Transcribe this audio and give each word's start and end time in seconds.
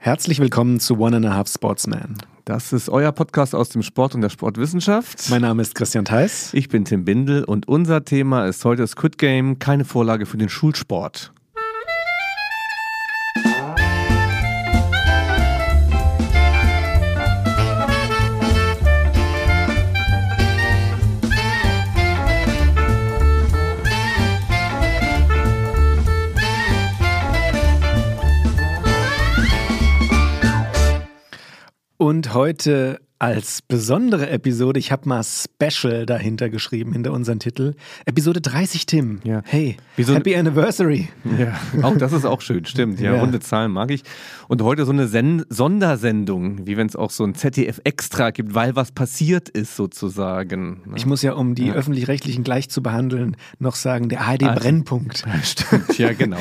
Herzlich 0.00 0.38
willkommen 0.38 0.78
zu 0.78 0.96
One 1.00 1.16
and 1.16 1.26
a 1.26 1.34
Half 1.34 1.48
Sportsman. 1.48 2.16
Das 2.44 2.72
ist 2.72 2.88
euer 2.88 3.10
Podcast 3.10 3.52
aus 3.52 3.68
dem 3.70 3.82
Sport 3.82 4.14
und 4.14 4.20
der 4.20 4.28
Sportwissenschaft. 4.28 5.28
Mein 5.28 5.42
Name 5.42 5.60
ist 5.60 5.74
Christian 5.74 6.04
Theis. 6.04 6.54
Ich 6.54 6.68
bin 6.68 6.84
Tim 6.84 7.04
Bindel 7.04 7.42
und 7.42 7.66
unser 7.66 8.04
Thema 8.04 8.46
ist 8.46 8.64
heute 8.64 8.86
Squid 8.86 9.18
Game, 9.18 9.58
keine 9.58 9.84
Vorlage 9.84 10.24
für 10.24 10.36
den 10.36 10.48
Schulsport. 10.48 11.32
Und 32.08 32.32
heute 32.32 33.00
als 33.20 33.62
besondere 33.62 34.30
Episode, 34.30 34.78
ich 34.78 34.92
habe 34.92 35.08
mal 35.08 35.22
Special 35.24 36.06
dahinter 36.06 36.48
geschrieben, 36.50 36.92
hinter 36.92 37.12
unseren 37.12 37.40
Titel. 37.40 37.74
Episode 38.06 38.40
30, 38.40 38.86
Tim. 38.86 39.18
Ja. 39.24 39.42
Hey, 39.44 39.76
so 39.98 40.14
Happy 40.14 40.36
Anniversary. 40.36 41.08
Ja, 41.38 41.58
auch 41.82 41.96
das 41.96 42.12
ist 42.12 42.24
auch 42.24 42.40
schön, 42.40 42.64
stimmt. 42.64 43.00
Ja, 43.00 43.14
Ja. 43.14 43.20
runde 43.20 43.40
Zahlen 43.40 43.72
mag 43.72 43.90
ich. 43.90 44.04
Und 44.46 44.62
heute 44.62 44.84
so 44.84 44.92
eine 44.92 45.08
Sen 45.08 45.44
Sondersendung, 45.48 46.66
wie 46.66 46.76
wenn 46.76 46.86
es 46.86 46.94
auch 46.94 47.10
so 47.10 47.24
ein 47.24 47.34
ZDF-Extra 47.34 48.30
gibt, 48.30 48.54
weil 48.54 48.76
was 48.76 48.92
passiert 48.92 49.48
ist 49.48 49.74
sozusagen. 49.74 50.82
ne? 50.86 50.94
Ich 50.96 51.04
muss 51.06 51.22
ja, 51.22 51.32
um 51.32 51.54
die 51.54 51.66
Ja. 51.66 51.74
Öffentlich-Rechtlichen 51.74 52.44
gleich 52.44 52.68
zu 52.70 52.82
behandeln, 52.82 53.36
noch 53.58 53.74
sagen, 53.74 54.08
der 54.08 54.20
ARD 54.22 54.44
Also- 54.44 54.60
Brennpunkt. 54.60 55.24
Stimmt, 55.42 55.98
ja 55.98 56.12
genau. 56.12 56.38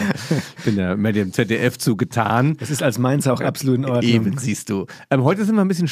Ich 0.57 0.63
bin 0.65 0.77
ja 0.77 0.95
mehr 0.95 1.11
dem 1.13 1.33
ZDF 1.33 1.77
zugetan. 1.79 2.55
Das 2.59 2.69
ist 2.69 2.83
als 2.83 2.99
Mainzer 2.99 3.33
auch 3.33 3.41
absolut 3.41 3.77
in 3.77 3.85
Ordnung. 3.85 4.03
Eben, 4.13 4.37
siehst 4.37 4.69
du. 4.69 4.85
Ähm, 5.09 5.23
heute 5.23 5.43
sind 5.43 5.55
wir 5.55 5.61
ein 5.61 5.67
bisschen 5.67 5.87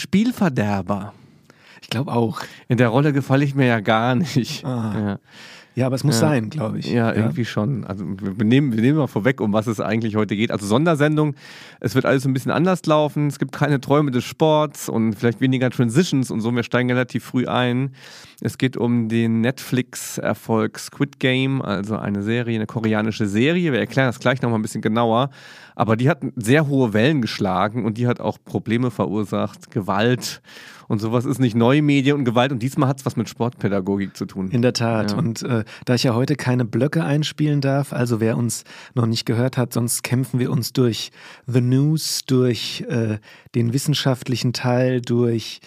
Spielverderber. 0.84 1.14
Ich 1.82 1.90
glaube 1.90 2.12
auch. 2.12 2.42
In 2.68 2.78
der 2.78 2.90
Rolle 2.90 3.14
gefalle 3.14 3.46
ich 3.46 3.54
mir 3.56 3.68
ja 3.68 3.80
gar 3.80 4.16
nicht. 4.16 4.66
Ah. 4.66 4.94
Ja. 4.98 5.20
Ja, 5.76 5.88
aber 5.88 5.96
es 5.96 6.06
muss 6.06 6.22
Ja. 6.22 6.30
sein, 6.30 6.50
glaube 6.50 6.80
ich. 6.80 6.90
Ja, 6.90 7.12
irgendwie 7.12 7.44
schon. 7.44 7.84
Also 7.84 8.06
wir 8.08 8.46
nehmen, 8.46 8.72
wir 8.72 8.82
nehmen 8.82 8.98
mal 8.98 9.08
vorweg, 9.08 9.42
um 9.42 9.52
was 9.52 9.68
es 9.68 9.82
eigentlich 9.82 10.16
heute 10.16 10.38
geht. 10.38 10.50
Also 10.50 10.66
Sondersendung, 10.66 11.36
es 11.82 11.96
wird 11.96 12.06
alles 12.06 12.26
ein 12.26 12.32
bisschen 12.32 12.54
anders 12.54 12.86
laufen. 12.86 13.28
Es 13.28 13.40
gibt 13.40 13.52
keine 13.52 13.82
Träume 13.82 14.10
des 14.12 14.24
Sports 14.24 14.88
und 14.88 15.16
vielleicht 15.16 15.42
weniger 15.42 15.70
Transitions 15.70 16.32
und 16.32 16.40
so. 16.40 16.50
Wir 16.56 16.64
steigen 16.64 16.90
relativ 16.90 17.26
früh 17.26 17.46
ein. 17.46 17.92
Es 18.40 18.58
geht 18.58 18.78
um 18.78 19.10
den 19.10 19.42
Netflix-Erfolg 19.42 20.80
Squid 20.80 21.20
Game, 21.20 21.62
also 21.62 21.98
eine 21.98 22.24
Serie, 22.24 22.56
eine 22.56 22.68
koreanische 22.68 23.26
Serie. 23.28 23.74
Wir 23.74 23.80
erklären 23.80 24.08
das 24.08 24.20
gleich 24.20 24.42
nochmal 24.42 24.60
ein 24.60 24.62
bisschen 24.62 24.82
genauer. 24.82 25.30
Aber 25.76 25.98
die 25.98 26.10
hat 26.10 26.22
sehr 26.38 26.68
hohe 26.70 26.94
Wellen 26.94 27.22
geschlagen 27.22 27.84
und 27.84 27.98
die 27.98 28.08
hat 28.08 28.22
auch 28.22 28.38
Probleme 28.46 28.92
verursacht, 28.92 29.72
Gewalt 29.72 30.42
und 30.88 31.00
sowas 31.00 31.26
ist 31.26 31.40
nicht 31.40 31.56
neue 31.56 31.82
Medien 31.82 32.18
und 32.18 32.26
Gewalt. 32.26 32.52
Und 32.52 32.60
diesmal 32.60 32.90
hat 32.90 33.00
es 33.00 33.06
was 33.06 33.16
mit 33.16 33.30
Sportpädagogik 33.30 34.16
zu 34.16 34.26
tun. 34.26 34.50
In 34.52 34.62
der 34.62 34.74
Tat. 34.74 35.12
Ja. 35.12 35.18
Und 35.18 35.44
äh, 35.44 35.64
da 35.86 35.96
ich 35.96 36.04
ja 36.04 36.14
heute 36.14 36.36
keine 36.36 36.66
Blöcke 36.66 37.04
einspielen 37.04 37.62
darf, 37.62 37.94
also 37.94 38.20
wer 38.20 38.38
uns 38.38 38.64
noch 38.94 39.06
nicht 39.06 39.26
gehört 39.26 39.58
hat, 39.58 39.74
sonst 39.74 40.04
kämpfen 40.04 40.40
wir 40.40 40.52
uns 40.52 40.74
durch 40.74 41.12
The 41.48 41.62
News, 41.62 42.22
durch 42.26 42.86
äh, 42.90 43.20
den 43.56 43.74
wissenschaftlichen 43.74 44.54
Teil, 44.54 45.02
durch 45.02 45.60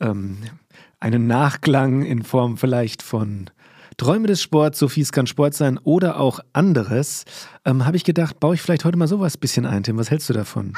ähm, 0.00 0.38
einen 1.00 1.26
Nachklang 1.26 2.02
in 2.02 2.22
Form 2.22 2.56
vielleicht 2.56 3.02
von 3.02 3.50
Träume 3.96 4.28
des 4.28 4.40
Sports, 4.40 4.78
so 4.78 4.88
fies 4.88 5.12
kann 5.12 5.26
Sport 5.26 5.54
sein 5.54 5.78
oder 5.78 6.18
auch 6.20 6.40
anderes, 6.52 7.24
ähm, 7.66 7.84
habe 7.84 7.98
ich 7.98 8.04
gedacht, 8.04 8.40
baue 8.40 8.54
ich 8.54 8.62
vielleicht 8.62 8.84
heute 8.84 8.96
mal 8.96 9.08
sowas 9.08 9.36
bisschen 9.36 9.66
ein, 9.66 9.82
Tim. 9.82 9.98
Was 9.98 10.10
hältst 10.10 10.28
du 10.30 10.32
davon? 10.32 10.72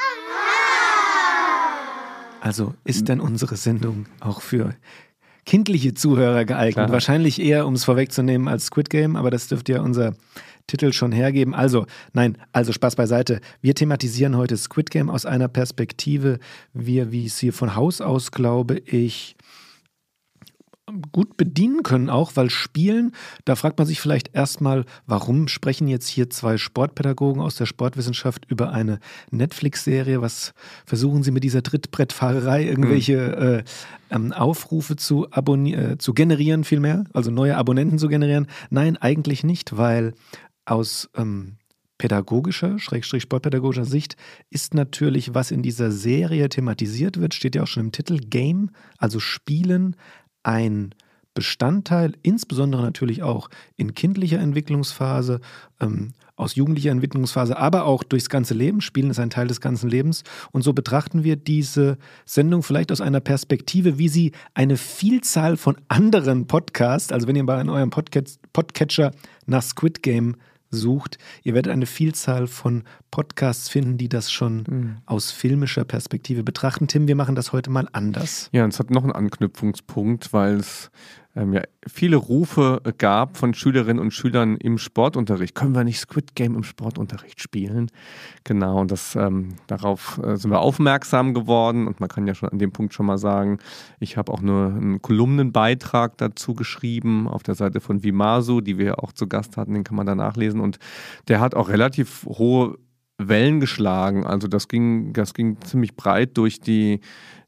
Also 2.43 2.73
ist 2.83 3.07
denn 3.07 3.21
unsere 3.21 3.55
Sendung 3.55 4.05
auch 4.19 4.41
für 4.41 4.75
kindliche 5.45 5.93
Zuhörer 5.93 6.43
geeignet? 6.43 6.73
Klar. 6.73 6.91
Wahrscheinlich 6.91 7.39
eher, 7.39 7.65
um 7.65 7.73
es 7.73 7.85
vorwegzunehmen, 7.85 8.49
als 8.49 8.65
Squid 8.65 8.89
Game, 8.89 9.15
aber 9.15 9.31
das 9.31 9.47
dürfte 9.47 9.71
ja 9.71 9.81
unser 9.81 10.13
Titel 10.67 10.91
schon 10.91 11.13
hergeben. 11.13 11.55
Also, 11.55 11.85
nein, 12.11 12.37
also 12.51 12.73
Spaß 12.73 12.97
beiseite. 12.97 13.39
Wir 13.61 13.75
thematisieren 13.75 14.35
heute 14.35 14.57
Squid 14.57 14.91
Game 14.91 15.09
aus 15.09 15.25
einer 15.25 15.47
Perspektive, 15.47 16.37
wir, 16.73 17.13
wie 17.13 17.27
es 17.27 17.39
hier 17.39 17.53
von 17.53 17.77
Haus 17.77 18.01
aus, 18.01 18.31
glaube 18.31 18.79
ich, 18.79 19.37
gut 21.11 21.37
bedienen 21.37 21.83
können, 21.83 22.09
auch 22.09 22.31
weil 22.35 22.49
Spielen, 22.49 23.13
da 23.45 23.55
fragt 23.55 23.77
man 23.77 23.87
sich 23.87 23.99
vielleicht 23.99 24.33
erstmal, 24.33 24.85
warum 25.05 25.47
sprechen 25.47 25.87
jetzt 25.87 26.07
hier 26.07 26.29
zwei 26.29 26.57
Sportpädagogen 26.57 27.41
aus 27.41 27.55
der 27.55 27.65
Sportwissenschaft 27.65 28.45
über 28.49 28.71
eine 28.71 28.99
Netflix-Serie? 29.31 30.21
Was 30.21 30.53
versuchen 30.85 31.23
sie 31.23 31.31
mit 31.31 31.43
dieser 31.43 31.63
Trittbrettfahrerei, 31.63 32.65
irgendwelche 32.65 33.13
äh, 33.15 33.63
ähm, 34.09 34.31
Aufrufe 34.31 34.95
zu, 34.95 35.27
äh, 35.29 35.97
zu 35.97 36.13
generieren, 36.13 36.63
vielmehr, 36.63 37.05
also 37.13 37.31
neue 37.31 37.57
Abonnenten 37.57 37.97
zu 37.97 38.07
generieren? 38.07 38.47
Nein, 38.69 38.97
eigentlich 38.97 39.43
nicht, 39.43 39.77
weil 39.77 40.13
aus 40.65 41.09
ähm, 41.15 41.57
pädagogischer, 41.97 42.79
Schrägstrich 42.79 43.23
sportpädagogischer 43.23 43.85
Sicht 43.85 44.17
ist 44.49 44.73
natürlich, 44.73 45.33
was 45.33 45.51
in 45.51 45.61
dieser 45.61 45.91
Serie 45.91 46.49
thematisiert 46.49 47.19
wird, 47.19 47.33
steht 47.33 47.55
ja 47.55 47.63
auch 47.63 47.67
schon 47.67 47.85
im 47.85 47.91
Titel, 47.93 48.17
Game, 48.17 48.71
also 48.97 49.19
Spielen, 49.19 49.95
ein 50.43 50.93
Bestandteil, 51.33 52.13
insbesondere 52.21 52.83
natürlich 52.83 53.23
auch 53.23 53.49
in 53.75 53.95
kindlicher 53.95 54.39
Entwicklungsphase, 54.39 55.41
ähm, 55.79 56.13
aus 56.35 56.55
jugendlicher 56.55 56.91
Entwicklungsphase, 56.91 57.57
aber 57.57 57.85
auch 57.85 58.03
durchs 58.03 58.29
ganze 58.29 58.53
Leben. 58.53 58.81
Spielen 58.81 59.11
ist 59.11 59.19
ein 59.19 59.29
Teil 59.29 59.47
des 59.47 59.61
ganzen 59.61 59.89
Lebens. 59.89 60.23
Und 60.51 60.63
so 60.63 60.73
betrachten 60.73 61.23
wir 61.23 61.35
diese 61.35 61.97
Sendung 62.25 62.63
vielleicht 62.63 62.91
aus 62.91 63.01
einer 63.01 63.19
Perspektive, 63.19 63.97
wie 63.97 64.09
sie 64.09 64.31
eine 64.53 64.77
Vielzahl 64.77 65.57
von 65.57 65.77
anderen 65.89 66.47
Podcasts, 66.47 67.11
also 67.11 67.27
wenn 67.27 67.35
ihr 67.35 67.43
in 67.43 67.69
eurem 67.69 67.91
Podcast, 67.91 68.39
Podcatcher 68.51 69.11
nach 69.45 69.61
Squid 69.61 70.01
Game 70.01 70.35
sucht, 70.75 71.17
ihr 71.43 71.53
werdet 71.53 71.71
eine 71.71 71.85
Vielzahl 71.85 72.47
von 72.47 72.83
Podcasts 73.11 73.69
finden, 73.69 73.97
die 73.97 74.09
das 74.09 74.31
schon 74.31 75.01
aus 75.05 75.31
filmischer 75.31 75.85
Perspektive 75.85 76.43
betrachten. 76.43 76.87
Tim, 76.87 77.07
wir 77.07 77.15
machen 77.15 77.35
das 77.35 77.53
heute 77.53 77.69
mal 77.69 77.87
anders. 77.93 78.49
Ja, 78.51 78.63
und 78.63 78.73
es 78.73 78.79
hat 78.79 78.89
noch 78.89 79.03
einen 79.03 79.11
Anknüpfungspunkt, 79.11 80.33
weil 80.33 80.57
es 80.57 80.91
ähm, 81.35 81.53
ja, 81.53 81.61
viele 81.87 82.15
Rufe 82.15 82.81
gab 82.99 83.37
von 83.37 83.53
Schülerinnen 83.55 83.99
und 83.99 84.11
Schülern 84.11 84.55
im 84.57 84.77
Sportunterricht. 84.77 85.55
Können 85.55 85.73
wir 85.73 85.83
nicht 85.83 85.99
Squid 85.99 86.35
Game 86.35 86.55
im 86.55 86.63
Sportunterricht 86.63 87.41
spielen? 87.41 87.89
Genau, 88.43 88.79
und 88.79 88.91
das, 88.91 89.15
ähm, 89.15 89.55
darauf 89.65 90.19
äh, 90.23 90.35
sind 90.35 90.51
wir 90.51 90.59
aufmerksam 90.59 91.33
geworden. 91.33 91.87
Und 91.87 91.99
man 91.99 92.09
kann 92.09 92.27
ja 92.27 92.35
schon 92.35 92.49
an 92.49 92.59
dem 92.59 92.71
Punkt 92.71 92.93
schon 92.93 93.07
mal 93.07 93.17
sagen, 93.17 93.57
ich 93.99 94.15
habe 94.15 94.31
auch 94.31 94.41
nur 94.41 94.67
einen 94.67 95.01
Kolumnenbeitrag 95.01 96.17
dazu 96.17 96.53
geschrieben 96.53 97.27
auf 97.27 97.41
der 97.41 97.55
Seite 97.55 97.79
von 97.79 98.03
Vimasu, 98.03 98.61
die 98.61 98.77
wir 98.77 99.03
auch 99.03 99.11
zu 99.11 99.27
Gast 99.27 99.57
hatten, 99.57 99.73
den 99.73 99.83
kann 99.83 99.95
man 99.95 100.05
da 100.05 100.13
nachlesen. 100.13 100.59
Und 100.59 100.77
der 101.27 101.39
hat 101.39 101.55
auch 101.55 101.69
relativ 101.69 102.25
hohe 102.25 102.77
Wellen 103.17 103.59
geschlagen. 103.59 104.25
Also 104.25 104.47
das 104.47 104.67
ging, 104.67 105.13
das 105.13 105.33
ging 105.33 105.57
ziemlich 105.61 105.95
breit 105.95 106.37
durch 106.37 106.59
die 106.59 106.99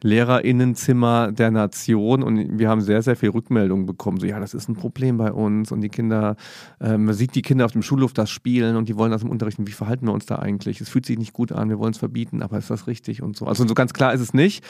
Lehrerinnenzimmer 0.04 1.32
der 1.32 1.50
Nation 1.50 2.22
und 2.22 2.60
wir 2.60 2.70
haben 2.70 2.82
sehr, 2.82 3.02
sehr 3.02 3.16
viel 3.16 3.30
Rückmeldungen 3.30 3.88
bekommen. 3.88 4.20
So, 4.20 4.28
ja, 4.28 4.40
das 4.40 4.54
ist 4.54 4.70
ein 4.70 4.76
Problem 4.76 5.18
bei 5.18 5.32
uns 5.32 5.72
und 5.72 5.82
die 5.82 5.90
Kinder, 5.90 6.36
äh, 6.80 6.98
man 6.98 7.16
sieht 7.16 7.34
die 7.34 7.42
Kinder 7.42 7.66
auf 7.66 7.72
dem 7.72 7.82
Schulhof 7.82 8.14
das 8.14 8.30
spielen 8.30 8.76
und 8.76 8.88
die 8.88 8.98
wollen 8.98 9.12
das 9.12 9.24
im 9.24 9.30
Unterricht. 9.30 9.58
Wie 9.60 9.72
verhalten 9.72 10.06
wir 10.06 10.14
uns 10.14 10.28
da 10.28 10.38
eigentlich? 10.38 10.82
Es 10.82 10.90
fühlt 10.90 11.08
sich 11.08 11.18
nicht 11.18 11.34
gut 11.34 11.52
an, 11.52 11.70
wir 11.70 11.80
wollen 11.80 11.94
es 11.94 11.98
verbieten, 11.98 12.44
aber 12.44 12.58
ist 12.60 12.70
das 12.70 12.86
richtig 12.86 13.24
und 13.24 13.36
so. 13.36 13.48
Also 13.48 13.68
so 13.68 13.74
ganz 13.74 13.94
klar 13.94 14.14
ist 14.14 14.22
es 14.22 14.34
nicht. 14.34 14.64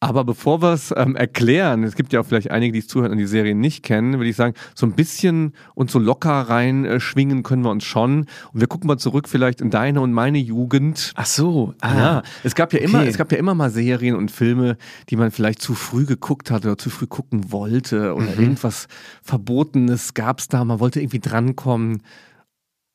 Aber 0.00 0.22
bevor 0.22 0.62
wir 0.62 0.74
es 0.74 0.94
ähm, 0.96 1.16
erklären, 1.16 1.82
es 1.82 1.96
gibt 1.96 2.12
ja 2.12 2.20
auch 2.20 2.24
vielleicht 2.24 2.52
einige, 2.52 2.72
die 2.72 2.78
es 2.78 2.86
zuhören 2.86 3.10
und 3.10 3.18
die 3.18 3.26
Serie 3.26 3.56
nicht 3.56 3.82
kennen, 3.82 4.12
würde 4.12 4.30
ich 4.30 4.36
sagen, 4.36 4.54
so 4.76 4.86
ein 4.86 4.92
bisschen 4.92 5.54
und 5.74 5.90
so 5.90 5.98
locker 5.98 6.30
reinschwingen 6.30 7.42
können 7.42 7.64
wir 7.64 7.70
uns 7.72 7.82
schon. 7.82 8.20
Und 8.52 8.60
wir 8.60 8.68
gucken 8.68 8.86
mal 8.86 8.98
zurück 8.98 9.28
vielleicht 9.28 9.60
in 9.60 9.70
deine 9.70 10.00
und 10.00 10.12
meine 10.12 10.38
Jugend. 10.38 11.12
Ach 11.16 11.26
so, 11.26 11.74
ah, 11.80 11.94
Ja, 11.98 12.22
es 12.44 12.54
gab 12.54 12.72
ja 12.72 12.78
immer, 12.78 13.00
Okay. 13.00 13.08
es 13.08 13.18
gab 13.18 13.32
ja 13.32 13.38
immer 13.38 13.56
mal 13.56 13.70
Serien 13.70 14.14
und 14.14 14.30
Filme, 14.30 14.76
die 15.08 15.16
man 15.16 15.32
vielleicht 15.32 15.60
zu 15.60 15.74
früh 15.74 16.06
geguckt 16.06 16.52
hat 16.52 16.64
oder 16.64 16.78
zu 16.78 16.90
früh 16.90 17.08
gucken 17.08 17.50
wollte 17.50 18.14
oder 18.14 18.26
Mhm. 18.36 18.40
irgendwas 18.40 18.86
Verbotenes 19.24 20.14
gab 20.14 20.38
es 20.38 20.46
da, 20.46 20.64
man 20.64 20.78
wollte 20.78 21.00
irgendwie 21.00 21.18
drankommen. 21.20 22.02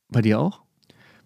Bei 0.10 0.22
dir 0.22 0.40
auch? 0.40 0.63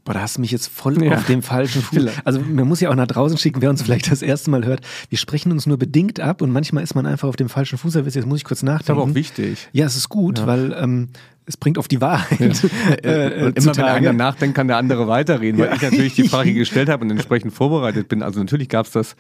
Boah, 0.08 0.14
da 0.14 0.22
hast 0.22 0.38
du 0.38 0.42
mich 0.42 0.52
jetzt 0.52 0.68
voll 0.68 1.04
Ja. 1.04 1.16
auf 1.18 1.26
dem 1.26 1.42
falschen 1.44 1.82
Fuß. 1.82 2.06
Also 2.24 2.40
man 2.40 2.66
muss 2.66 2.80
ja 2.80 2.90
auch 2.90 2.96
nach 2.96 3.08
draußen 3.08 3.38
schicken, 3.38 3.62
wer 3.62 3.70
uns 3.70 3.82
vielleicht 3.82 4.10
das 4.10 4.22
erste 4.22 4.50
Mal 4.50 4.64
hört. 4.66 4.80
Wir 5.10 5.18
sprechen 5.18 5.52
uns 5.52 5.66
nur 5.66 5.78
bedingt 5.78 6.22
ab 6.22 6.42
und 6.42 6.50
manchmal 6.50 6.82
ist 6.82 6.96
man 6.96 7.06
einfach 7.06 7.28
auf 7.28 7.36
dem 7.36 7.50
falschen 7.50 7.78
Fuß. 7.78 7.96
Jetzt 7.96 8.26
muss 8.26 8.38
ich 8.40 8.46
kurz 8.46 8.60
Ist 8.60 8.64
aber 8.70 8.74
nachdenken. 8.78 9.02
auch 9.02 9.14
wichtig. 9.16 9.68
Ja, 9.74 9.86
es 9.86 9.98
ist 9.98 10.08
gut, 10.08 10.40
Ja. 10.40 10.48
weil 10.48 10.74
ähm, 10.80 11.10
es 11.48 11.56
bringt 11.56 11.78
auf 11.78 11.88
die 11.88 12.02
Wahrheit. 12.02 12.42
äh, 13.04 13.46
und 13.46 13.58
immer 13.58 13.78
wenn 13.78 13.86
einer 13.86 14.14
nachdenkt, 14.14 14.56
kann 14.56 14.68
der 14.68 14.76
andere 14.78 15.08
weiterreden, 15.08 15.60
weil 15.60 15.70
ja. 15.70 15.76
ich 15.76 15.82
natürlich 15.82 16.14
die 16.14 16.28
Frage 16.28 16.54
gestellt 16.54 16.90
habe 16.90 17.06
und 17.06 17.12
entsprechend 17.12 17.54
vorbereitet 17.54 18.10
bin. 18.10 18.22
Also 18.22 18.40
natürlich 18.40 18.68
gab 18.68 18.86
es 18.86 18.92
das 18.92 19.16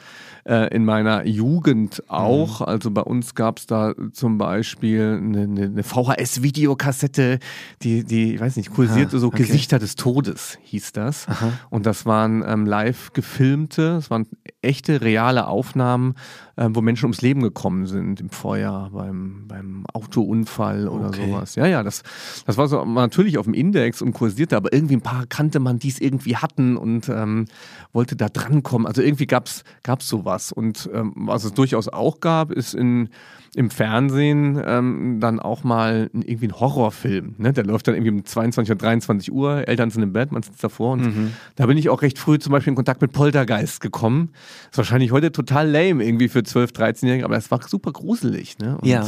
äh, 0.46 0.74
in 0.76 0.84
meiner 0.84 1.26
Jugend 1.26 2.04
auch. 2.10 2.60
Mhm. 2.60 2.66
Also 2.66 2.92
bei 2.92 3.02
uns 3.02 3.34
gab 3.34 3.60
es 3.60 3.66
da 3.66 3.94
zum 4.12 4.38
Beispiel 4.38 5.22
eine, 5.24 5.44
eine 5.44 5.84
VHS-Videokassette, 5.84 7.40
die, 7.82 8.04
die, 8.04 8.36
ich 8.36 8.42
weiß 8.42 8.58
nicht, 8.58 8.72
kursierte 8.72 9.16
ah, 9.16 9.20
so 9.20 9.28
okay. 9.28 9.44
Gesichter 9.44 9.80
des 9.80 9.96
Todes, 9.96 10.58
hieß 10.64 10.92
das. 10.92 11.30
Aha. 11.30 11.54
Und 11.70 11.86
das 11.86 12.06
waren 12.06 12.44
ähm, 12.46 12.66
live 12.66 13.14
gefilmte, 13.14 13.96
es 14.00 14.12
waren 14.12 14.28
echte, 14.62 15.00
reale 15.02 15.48
Aufnahmen, 15.48 16.16
äh, 16.58 16.68
wo 16.72 16.82
Menschen 16.82 17.06
ums 17.06 17.22
Leben 17.22 17.42
gekommen 17.42 17.86
sind, 17.86 18.20
im 18.20 18.30
Feuer, 18.30 18.90
beim, 18.94 19.46
beim 19.48 19.86
Autounfall 19.94 20.88
oder 20.88 21.08
okay. 21.08 21.28
sowas. 21.30 21.56
Ja, 21.56 21.68
ja, 21.68 21.84
das, 21.84 22.04
das 22.46 22.58
war 22.58 22.68
so 22.68 22.84
natürlich 22.84 23.38
auf 23.38 23.46
dem 23.46 23.54
Index 23.54 24.02
und 24.02 24.14
kursierte, 24.14 24.58
aber 24.58 24.74
irgendwie 24.74 24.96
ein 24.96 25.02
paar 25.02 25.26
kannte 25.28 25.60
man, 25.60 25.80
die 25.80 25.90
es 25.90 26.02
irgendwie 26.02 26.36
hatten 26.36 26.76
und 26.76 27.10
ähm, 27.10 27.46
wollte 27.94 28.16
da 28.16 28.28
drankommen. 28.28 28.88
Also 28.88 29.02
irgendwie 29.02 29.28
gab 29.28 29.48
es 29.48 29.64
sowas. 30.00 30.52
Und 30.52 30.90
ähm, 30.94 31.14
was 31.16 31.44
es 31.44 31.54
durchaus 31.54 31.88
auch 31.88 32.20
gab, 32.20 32.52
ist 32.52 32.74
in, 32.74 33.10
im 33.56 33.70
Fernsehen 33.70 34.62
ähm, 34.66 35.20
dann 35.20 35.40
auch 35.40 35.64
mal 35.64 36.10
irgendwie 36.14 36.48
ein 36.48 36.60
Horrorfilm. 36.60 37.36
Ne? 37.38 37.54
Der 37.54 37.66
läuft 37.66 37.88
dann 37.88 37.96
irgendwie 37.96 38.12
um 38.12 38.26
22 38.26 38.72
oder 38.72 38.80
23 38.80 39.32
Uhr, 39.32 39.68
Eltern 39.68 39.90
sind 39.90 40.04
im 40.04 40.14
Bett, 40.14 40.32
man 40.32 40.44
sitzt 40.44 40.64
davor. 40.64 40.94
Und 40.94 41.02
mhm. 41.02 41.34
da 41.56 41.66
bin 41.66 41.78
ich 41.78 41.90
auch 41.90 42.02
recht 42.02 42.18
früh 42.18 42.40
zum 42.40 42.52
Beispiel 42.52 42.72
in 42.72 42.76
Kontakt 42.76 43.02
mit 43.02 43.12
Poltergeist 43.12 43.82
gekommen. 43.82 44.30
Ist 44.72 44.78
wahrscheinlich 44.78 45.12
heute 45.12 45.32
total 45.32 45.70
lame 45.70 46.04
irgendwie 46.04 46.28
für 46.28 46.44
12, 46.48 46.72
13-Jährige, 46.72 47.26
aber 47.26 47.38
es 47.38 47.52
war 47.52 47.62
super 47.68 47.92
gruselig. 47.92 48.58
Ne? 48.60 48.78
Und, 48.78 48.88
ja. 48.88 49.08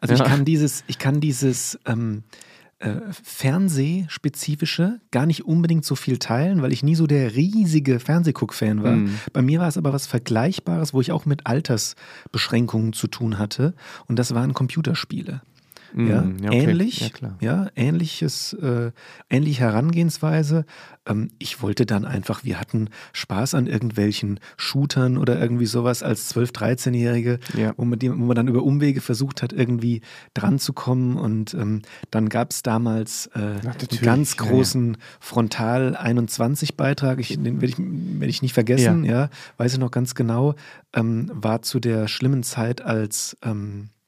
Also 0.00 0.14
ja. 0.14 0.22
ich 0.22 0.30
kann 0.30 0.44
dieses, 0.44 0.84
ich 0.86 0.98
kann 0.98 1.20
dieses 1.20 1.78
ähm, 1.86 2.24
äh, 2.82 3.00
Fernsehspezifische 3.22 5.00
gar 5.10 5.24
nicht 5.24 5.44
unbedingt 5.44 5.84
so 5.84 5.94
viel 5.94 6.18
teilen, 6.18 6.62
weil 6.62 6.72
ich 6.72 6.82
nie 6.82 6.96
so 6.96 7.06
der 7.06 7.34
riesige 7.34 8.00
Fernsehguck-Fan 8.00 8.82
war. 8.82 8.96
Mhm. 8.96 9.18
Bei 9.32 9.40
mir 9.40 9.60
war 9.60 9.68
es 9.68 9.78
aber 9.78 9.92
was 9.92 10.06
Vergleichbares, 10.06 10.92
wo 10.92 11.00
ich 11.00 11.12
auch 11.12 11.24
mit 11.24 11.46
Altersbeschränkungen 11.46 12.92
zu 12.92 13.06
tun 13.06 13.38
hatte. 13.38 13.74
Und 14.08 14.18
das 14.18 14.34
waren 14.34 14.52
Computerspiele. 14.52 15.42
Mm, 15.94 16.06
ja, 16.08 16.24
ja 16.42 16.48
okay. 16.48 16.62
ähnlich, 16.62 17.12
ja, 17.20 17.36
ja, 17.40 17.66
ähnliches, 17.76 18.52
äh, 18.54 18.92
ähnliche 19.30 19.62
Herangehensweise. 19.62 20.64
Ähm, 21.06 21.30
ich 21.38 21.62
wollte 21.62 21.86
dann 21.86 22.04
einfach, 22.04 22.44
wir 22.44 22.60
hatten 22.60 22.88
Spaß 23.12 23.54
an 23.54 23.66
irgendwelchen 23.66 24.40
Shootern 24.56 25.18
oder 25.18 25.40
irgendwie 25.40 25.66
sowas 25.66 26.02
als 26.02 26.34
12-, 26.34 26.52
13-Jährige, 26.52 27.40
ja. 27.56 27.74
wo, 27.76 27.84
man 27.84 28.00
wo 28.00 28.24
man 28.24 28.36
dann 28.36 28.48
über 28.48 28.62
Umwege 28.62 29.00
versucht 29.00 29.42
hat, 29.42 29.52
irgendwie 29.52 30.02
dran 30.34 30.58
zu 30.58 30.72
kommen. 30.72 31.16
Und 31.16 31.54
ähm, 31.54 31.82
dann 32.10 32.28
gab 32.28 32.50
es 32.50 32.62
damals 32.62 33.28
äh, 33.34 33.38
einen 33.38 34.00
ganz 34.02 34.36
großen 34.36 34.96
Frontal 35.20 35.96
21-Beitrag, 35.96 37.18
den 37.18 37.60
werde 37.60 37.66
ich, 37.66 37.78
werd 37.78 38.30
ich 38.30 38.42
nicht 38.42 38.54
vergessen, 38.54 39.04
ja. 39.04 39.28
weiß 39.56 39.74
ich 39.74 39.78
noch 39.78 39.90
ganz 39.90 40.14
genau, 40.14 40.54
ähm, 40.94 41.30
war 41.34 41.62
zu 41.62 41.80
der 41.80 42.08
schlimmen 42.08 42.42
Zeit 42.42 42.82
als 42.82 43.36
ähm, 43.42 43.82
äh, 43.82 44.01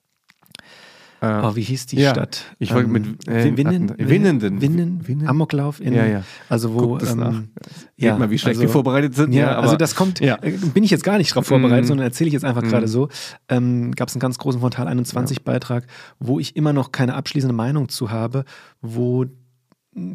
oh, 1.44 1.56
wie 1.56 1.62
hieß 1.62 1.87
die 1.87 1.97
ja, 1.97 2.11
Stadt? 2.11 2.44
Ich 2.59 2.73
wollte 2.75 2.87
ähm, 2.87 2.93
mit 2.93 3.29
äh, 3.29 3.56
Winnen, 3.56 3.94
Winnenden. 3.99 4.61
Winnen, 4.61 5.09
Winnen, 5.09 5.29
Amoklauf 5.29 5.81
in, 5.81 5.94
ja, 5.94 6.06
ja. 6.06 6.25
Also 6.49 6.75
wo, 6.75 6.99
ähm, 6.99 7.50
ja, 7.97 8.17
mal, 8.17 8.31
wie 8.31 8.38
schlecht 8.38 8.56
also, 8.56 8.62
wir 8.62 8.69
vorbereitet 8.69 9.15
sind. 9.15 9.32
Ja, 9.32 9.59
also 9.59 9.76
das 9.76 9.94
kommt, 9.94 10.21
ja. 10.21 10.38
Äh, 10.43 10.53
bin 10.53 10.85
ich 10.85 10.91
jetzt 10.91 11.05
gar 11.05 11.19
nicht 11.19 11.35
drauf 11.35 11.47
vorbereitet, 11.47 11.85
mm. 11.85 11.88
sondern 11.88 12.06
erzähle 12.06 12.29
ich 12.29 12.35
jetzt 12.35 12.44
einfach 12.44 12.62
mm. 12.62 12.69
gerade 12.69 12.88
so. 12.88 13.09
Ähm, 13.49 13.93
Gab 13.93 14.09
es 14.09 14.15
einen 14.15 14.21
ganz 14.21 14.38
großen 14.38 14.61
Frontal 14.61 14.88
21 14.88 15.44
Beitrag, 15.44 15.87
wo 16.19 16.38
ich 16.38 16.56
immer 16.56 16.73
noch 16.73 16.93
keine 16.93 17.15
abschließende 17.15 17.55
Meinung 17.55 17.88
zu 17.88 18.11
habe, 18.11 18.44
wo 18.81 19.27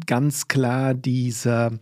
ganz 0.06 0.48
klar 0.48 0.94
dieser 0.94 1.66
äh, 1.68 1.78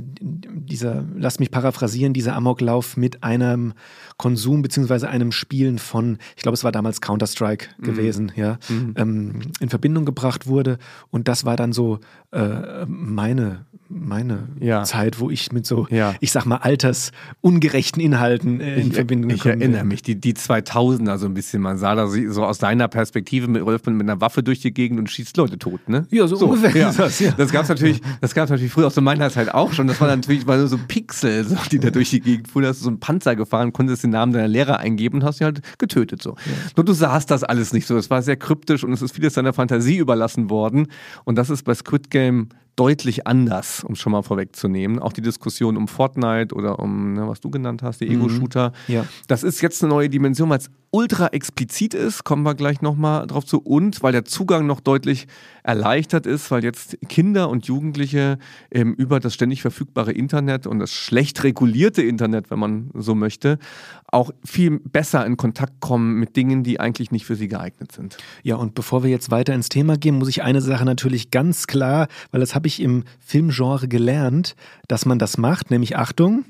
dieser, 0.00 1.04
lass 1.16 1.38
mich 1.38 1.50
paraphrasieren, 1.50 2.12
dieser 2.12 2.34
Amoklauf 2.34 2.96
mit 2.96 3.22
einem 3.22 3.74
Konsum 4.16 4.62
beziehungsweise 4.62 5.08
einem 5.08 5.32
Spielen 5.32 5.78
von, 5.78 6.18
ich 6.36 6.42
glaube, 6.42 6.54
es 6.54 6.64
war 6.64 6.72
damals 6.72 7.00
Counter-Strike 7.00 7.68
mhm. 7.78 7.82
gewesen, 7.84 8.32
ja, 8.36 8.58
mhm. 8.68 8.94
ähm, 8.96 9.40
in 9.60 9.68
Verbindung 9.68 10.04
gebracht 10.04 10.46
wurde. 10.46 10.78
Und 11.10 11.28
das 11.28 11.44
war 11.44 11.56
dann 11.56 11.72
so 11.72 12.00
äh, 12.32 12.84
meine, 12.86 13.66
meine 13.94 14.48
ja. 14.60 14.82
Zeit, 14.82 15.20
wo 15.20 15.30
ich 15.30 15.52
mit 15.52 15.66
so, 15.66 15.86
ja. 15.90 16.14
ich 16.20 16.32
sag 16.32 16.44
mal, 16.46 16.56
altersungerechten 16.56 18.02
Inhalten 18.02 18.60
äh, 18.60 18.80
in 18.80 18.88
ich, 18.88 18.94
Verbindung 18.94 19.30
ich 19.30 19.36
gekommen 19.42 19.60
bin. 19.60 19.70
Ich 19.70 19.74
erinnere 19.74 19.84
mich, 19.84 20.02
die, 20.02 20.20
die 20.20 20.34
2000er 20.34 21.18
so 21.18 21.26
ein 21.26 21.34
bisschen, 21.34 21.62
man 21.62 21.78
sah 21.78 21.94
da 21.94 22.08
so 22.08 22.44
aus 22.44 22.58
deiner 22.58 22.88
Perspektive 22.88 23.48
mit, 23.48 23.64
mit 23.64 23.86
einer 23.86 24.20
Waffe 24.20 24.42
durch 24.42 24.60
die 24.60 24.74
Gegend 24.74 24.98
und 24.98 25.10
schießt 25.10 25.36
Leute 25.36 25.58
tot, 25.58 25.88
ne? 25.88 26.06
Ja, 26.10 26.26
so, 26.26 26.36
so 26.36 26.46
ungefähr 26.46 26.76
ja. 26.76 26.92
das, 26.92 27.20
ja. 27.20 27.32
Das 27.32 27.52
gab 27.52 27.62
es 27.62 27.68
natürlich, 27.68 28.00
natürlich 28.20 28.72
früher 28.72 28.88
aus 28.88 28.94
so 28.94 29.00
meiner 29.00 29.30
Zeit 29.30 29.54
auch 29.54 29.72
schon. 29.72 29.86
Das 29.86 30.00
war 30.00 30.08
natürlich 30.08 30.44
mal 30.44 30.66
so 30.66 30.78
Pixel, 30.88 31.44
so, 31.44 31.56
die 31.70 31.78
da 31.78 31.90
durch 31.90 32.10
die 32.10 32.20
Gegend 32.20 32.48
fuhren. 32.48 32.64
Da 32.64 32.70
hast 32.70 32.80
du 32.80 32.84
so 32.84 32.90
einen 32.90 33.00
Panzer 33.00 33.36
gefahren, 33.36 33.72
konntest 33.72 34.02
den 34.02 34.10
Namen 34.10 34.32
deiner 34.32 34.48
Lehrer 34.48 34.78
eingeben 34.80 35.18
und 35.18 35.24
hast 35.24 35.38
sie 35.38 35.44
halt 35.44 35.60
getötet. 35.78 36.22
So. 36.22 36.36
Nur 36.76 36.84
du 36.84 36.92
sahst 36.92 37.30
das 37.30 37.44
alles 37.44 37.72
nicht 37.72 37.86
so. 37.86 37.96
Es 37.96 38.10
war 38.10 38.22
sehr 38.22 38.36
kryptisch 38.36 38.84
und 38.84 38.92
es 38.92 39.02
ist 39.02 39.14
vieles 39.14 39.34
deiner 39.34 39.52
Fantasie 39.52 39.98
überlassen 39.98 40.50
worden. 40.50 40.88
Und 41.24 41.36
das 41.36 41.50
ist 41.50 41.62
bei 41.64 41.74
Squid 41.74 42.10
Game 42.10 42.48
deutlich 42.76 43.26
anders, 43.26 43.84
um 43.84 43.92
es 43.92 44.00
schon 44.00 44.12
mal 44.12 44.22
vorwegzunehmen. 44.22 44.98
Auch 44.98 45.12
die 45.12 45.22
Diskussion 45.22 45.76
um 45.76 45.88
Fortnite 45.88 46.54
oder 46.54 46.78
um, 46.78 47.14
ne, 47.14 47.28
was 47.28 47.40
du 47.40 47.50
genannt 47.50 47.82
hast, 47.82 48.00
die 48.00 48.06
mhm. 48.06 48.16
Ego-Shooter. 48.16 48.72
Ja. 48.88 49.06
Das 49.28 49.42
ist 49.42 49.60
jetzt 49.60 49.82
eine 49.82 49.90
neue 49.90 50.08
Dimension, 50.08 50.48
weil 50.48 50.58
es 50.58 50.70
ultra 50.94 51.26
explizit 51.26 51.92
ist, 51.92 52.22
kommen 52.22 52.44
wir 52.44 52.54
gleich 52.54 52.80
nochmal 52.80 53.26
drauf 53.26 53.44
zu, 53.44 53.60
und 53.60 54.00
weil 54.04 54.12
der 54.12 54.24
Zugang 54.24 54.64
noch 54.64 54.78
deutlich 54.78 55.26
erleichtert 55.64 56.24
ist, 56.24 56.52
weil 56.52 56.62
jetzt 56.62 56.96
Kinder 57.08 57.48
und 57.48 57.66
Jugendliche 57.66 58.38
ähm, 58.70 58.94
über 58.94 59.18
das 59.18 59.34
ständig 59.34 59.60
verfügbare 59.60 60.12
Internet 60.12 60.68
und 60.68 60.78
das 60.78 60.92
schlecht 60.92 61.42
regulierte 61.42 62.00
Internet, 62.00 62.48
wenn 62.52 62.60
man 62.60 62.90
so 62.94 63.16
möchte, 63.16 63.58
auch 64.06 64.30
viel 64.44 64.78
besser 64.78 65.26
in 65.26 65.36
Kontakt 65.36 65.80
kommen 65.80 66.14
mit 66.20 66.36
Dingen, 66.36 66.62
die 66.62 66.78
eigentlich 66.78 67.10
nicht 67.10 67.26
für 67.26 67.34
sie 67.34 67.48
geeignet 67.48 67.90
sind. 67.90 68.16
Ja, 68.44 68.54
und 68.54 68.76
bevor 68.76 69.02
wir 69.02 69.10
jetzt 69.10 69.32
weiter 69.32 69.52
ins 69.52 69.70
Thema 69.70 69.96
gehen, 69.96 70.14
muss 70.14 70.28
ich 70.28 70.44
eine 70.44 70.60
Sache 70.60 70.84
natürlich 70.84 71.32
ganz 71.32 71.66
klar, 71.66 72.06
weil 72.30 72.38
das 72.38 72.54
habe 72.54 72.68
ich 72.68 72.80
im 72.80 73.02
Filmgenre 73.18 73.88
gelernt, 73.88 74.54
dass 74.86 75.06
man 75.06 75.18
das 75.18 75.38
macht, 75.38 75.72
nämlich 75.72 75.96
Achtung. 75.96 76.44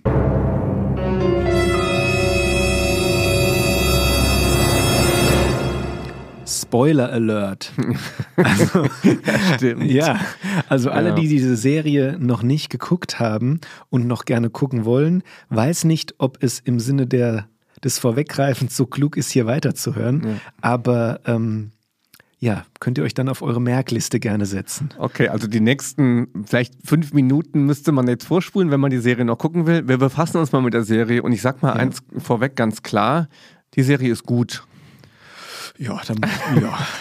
Spoiler 6.47 7.11
Alert. 7.11 7.73
Also, 8.37 8.85
ja, 9.05 9.55
stimmt. 9.55 9.91
Ja, 9.91 10.21
also 10.69 10.91
alle, 10.91 11.11
ja. 11.11 11.15
die 11.15 11.29
diese 11.29 11.57
Serie 11.57 12.17
noch 12.19 12.43
nicht 12.43 12.69
geguckt 12.69 13.21
haben 13.21 13.61
und 13.91 14.07
noch 14.07 14.25
gerne 14.25 14.51
gucken 14.51 14.85
wollen, 14.85 15.23
weiß 15.51 15.85
nicht, 15.85 16.17
ob 16.19 16.43
es 16.43 16.59
im 16.59 16.81
Sinne 16.81 17.07
der, 17.07 17.47
des 17.85 17.99
Vorweggreifens 17.99 18.77
so 18.77 18.87
klug 18.87 19.17
ist, 19.17 19.31
hier 19.31 19.47
weiterzuhören. 19.47 20.23
Ja. 20.25 20.35
Aber 20.61 21.21
ähm, 21.27 21.71
ja, 22.41 22.67
könnt 22.81 22.99
ihr 22.99 23.05
euch 23.05 23.15
dann 23.15 23.29
auf 23.29 23.41
eure 23.41 23.61
Merkliste 23.61 24.21
gerne 24.21 24.47
setzen. 24.47 24.91
Okay, 24.99 25.29
also 25.29 25.47
die 25.47 25.61
nächsten 25.61 26.29
vielleicht 26.45 26.75
fünf 26.85 27.13
Minuten 27.13 27.65
müsste 27.65 27.93
man 27.93 28.09
jetzt 28.09 28.27
vorspulen, 28.27 28.71
wenn 28.71 28.81
man 28.81 28.91
die 28.91 28.99
Serie 28.99 29.25
noch 29.25 29.39
gucken 29.39 29.67
will. 29.67 29.87
Wir 29.89 29.99
befassen 29.99 30.39
uns 30.39 30.53
mal 30.53 30.61
mit 30.61 30.75
der 30.75 30.85
Serie 30.85 31.23
und 31.23 31.33
ich 31.33 31.41
sag 31.41 31.63
mal 31.63 31.73
eins 31.73 32.03
vorweg 32.19 32.57
ganz 32.57 32.83
klar: 32.83 33.29
Die 33.75 33.83
Serie 33.83 34.13
ist 34.13 34.25
gut. 34.25 34.65
Ja, 35.79 36.01
dann, 36.07 36.21
ja. 36.61 36.87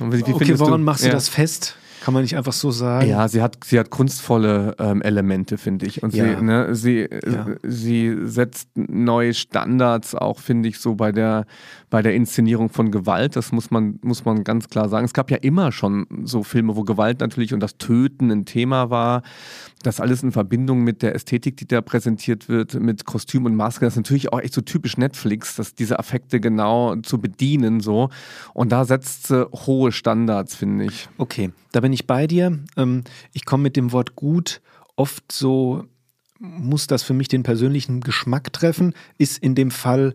Okay, 0.00 0.58
woran 0.58 0.82
machst 0.82 1.04
du 1.04 1.08
ja. 1.08 1.14
das 1.14 1.28
fest? 1.28 1.76
Kann 2.04 2.12
man 2.12 2.22
nicht 2.22 2.36
einfach 2.36 2.52
so 2.52 2.70
sagen. 2.70 3.08
Ja, 3.08 3.26
sie 3.28 3.40
hat, 3.40 3.64
sie 3.64 3.78
hat 3.78 3.88
kunstvolle 3.88 4.76
ähm, 4.78 5.00
Elemente, 5.00 5.56
finde 5.56 5.86
ich. 5.86 6.02
Und 6.02 6.12
ja. 6.12 6.36
sie, 6.36 6.44
ne, 6.44 6.74
sie, 6.74 7.08
ja. 7.26 7.46
sie 7.62 8.14
setzt 8.24 8.68
neue 8.74 9.32
Standards 9.32 10.14
auch, 10.14 10.38
finde 10.38 10.68
ich, 10.68 10.80
so 10.80 10.96
bei 10.96 11.12
der, 11.12 11.46
bei 11.88 12.02
der 12.02 12.14
Inszenierung 12.14 12.68
von 12.68 12.90
Gewalt. 12.90 13.36
Das 13.36 13.52
muss 13.52 13.70
man, 13.70 14.00
muss 14.02 14.26
man 14.26 14.44
ganz 14.44 14.68
klar 14.68 14.90
sagen. 14.90 15.06
Es 15.06 15.14
gab 15.14 15.30
ja 15.30 15.38
immer 15.38 15.72
schon 15.72 16.06
so 16.24 16.42
Filme, 16.42 16.76
wo 16.76 16.82
Gewalt 16.82 17.20
natürlich 17.20 17.54
und 17.54 17.60
das 17.60 17.78
Töten 17.78 18.30
ein 18.30 18.44
Thema 18.44 18.90
war. 18.90 19.22
Das 19.82 19.98
alles 19.98 20.22
in 20.22 20.30
Verbindung 20.30 20.84
mit 20.84 21.00
der 21.00 21.14
Ästhetik, 21.14 21.56
die 21.56 21.66
da 21.66 21.80
präsentiert 21.80 22.50
wird, 22.50 22.74
mit 22.74 23.06
Kostüm 23.06 23.46
und 23.46 23.56
Maske. 23.56 23.86
Das 23.86 23.94
ist 23.94 23.98
natürlich 23.98 24.30
auch 24.30 24.40
echt 24.40 24.52
so 24.52 24.60
typisch 24.60 24.98
Netflix, 24.98 25.56
dass 25.56 25.74
diese 25.74 25.98
Affekte 25.98 26.38
genau 26.38 26.96
zu 26.96 27.18
bedienen 27.18 27.80
so. 27.80 28.10
Und 28.52 28.72
da 28.72 28.84
setzt 28.84 29.28
sie 29.28 29.48
hohe 29.66 29.90
Standards, 29.90 30.54
finde 30.54 30.84
ich. 30.84 31.08
Okay, 31.16 31.50
da 31.74 31.80
bin 31.80 31.92
ich 31.92 32.06
bei 32.06 32.26
dir. 32.26 32.58
Ähm, 32.76 33.04
ich 33.32 33.44
komme 33.44 33.64
mit 33.64 33.76
dem 33.76 33.92
Wort 33.92 34.14
gut 34.14 34.60
oft 34.96 35.32
so, 35.32 35.84
muss 36.38 36.86
das 36.86 37.02
für 37.02 37.14
mich 37.14 37.28
den 37.28 37.42
persönlichen 37.42 38.00
Geschmack 38.00 38.52
treffen, 38.52 38.94
ist 39.18 39.38
in 39.38 39.54
dem 39.54 39.70
Fall 39.70 40.14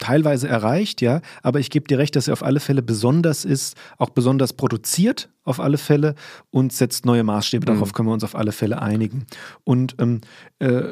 teilweise 0.00 0.48
erreicht, 0.48 1.00
ja, 1.00 1.20
aber 1.44 1.60
ich 1.60 1.70
gebe 1.70 1.86
dir 1.86 1.98
recht, 1.98 2.16
dass 2.16 2.26
er 2.26 2.32
auf 2.32 2.42
alle 2.42 2.58
Fälle 2.58 2.82
besonders 2.82 3.44
ist, 3.44 3.76
auch 3.98 4.10
besonders 4.10 4.52
produziert 4.54 5.28
auf 5.44 5.58
alle 5.60 5.78
Fälle 5.78 6.14
und 6.50 6.72
setzt 6.72 7.06
neue 7.06 7.22
Maßstäbe. 7.24 7.62
Mhm. 7.62 7.74
Darauf 7.76 7.92
können 7.92 8.08
wir 8.08 8.12
uns 8.12 8.24
auf 8.24 8.34
alle 8.36 8.52
Fälle 8.52 8.82
einigen. 8.82 9.26
Und 9.64 9.96
ähm, 9.98 10.20
äh, 10.58 10.82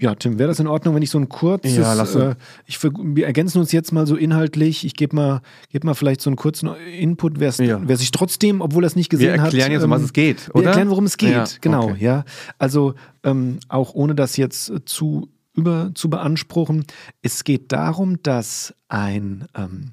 ja, 0.00 0.14
Tim, 0.14 0.38
wäre 0.38 0.48
das 0.48 0.60
in 0.60 0.66
Ordnung, 0.66 0.94
wenn 0.94 1.02
ich 1.02 1.10
so 1.10 1.18
ein 1.18 1.28
kurzes, 1.28 1.76
Ja, 1.76 1.92
lass 1.94 2.14
äh, 2.14 2.34
ich, 2.66 2.78
wir 2.82 3.26
ergänzen 3.26 3.58
uns 3.58 3.72
jetzt 3.72 3.92
mal 3.92 4.06
so 4.06 4.16
inhaltlich, 4.16 4.84
ich 4.84 4.94
gebe 4.94 5.16
mal, 5.16 5.40
geb 5.70 5.84
mal 5.84 5.94
vielleicht 5.94 6.20
so 6.20 6.30
einen 6.30 6.36
kurzen 6.36 6.68
Input, 6.98 7.40
wer's, 7.40 7.58
Ja. 7.58 7.80
wer 7.84 7.96
sich 7.96 8.10
trotzdem, 8.12 8.60
obwohl 8.60 8.84
er 8.84 8.88
es 8.88 8.96
nicht 8.96 9.08
gesehen 9.10 9.32
Wir 9.34 9.40
hat. 9.40 9.46
erklären 9.52 9.72
jetzt, 9.72 9.84
um 9.84 9.90
was 9.90 10.00
ähm, 10.00 10.06
es 10.06 10.12
geht, 10.12 10.46
Wir 10.48 10.56
oder? 10.56 10.66
erklären, 10.68 10.90
worum 10.90 11.04
es 11.04 11.16
geht, 11.16 11.30
Ja, 11.30 11.44
genau, 11.60 11.84
okay. 11.90 11.96
ja. 11.98 12.24
Also 12.58 12.94
ähm, 13.24 13.58
auch 13.68 13.94
ohne 13.94 14.14
das 14.14 14.36
jetzt 14.36 14.72
zu 14.86 15.28
über 15.58 15.90
zu 15.94 16.08
beanspruchen, 16.08 16.84
es 17.20 17.44
geht 17.44 17.72
darum, 17.72 18.22
dass 18.22 18.74
ein, 18.88 19.46
ähm, 19.54 19.92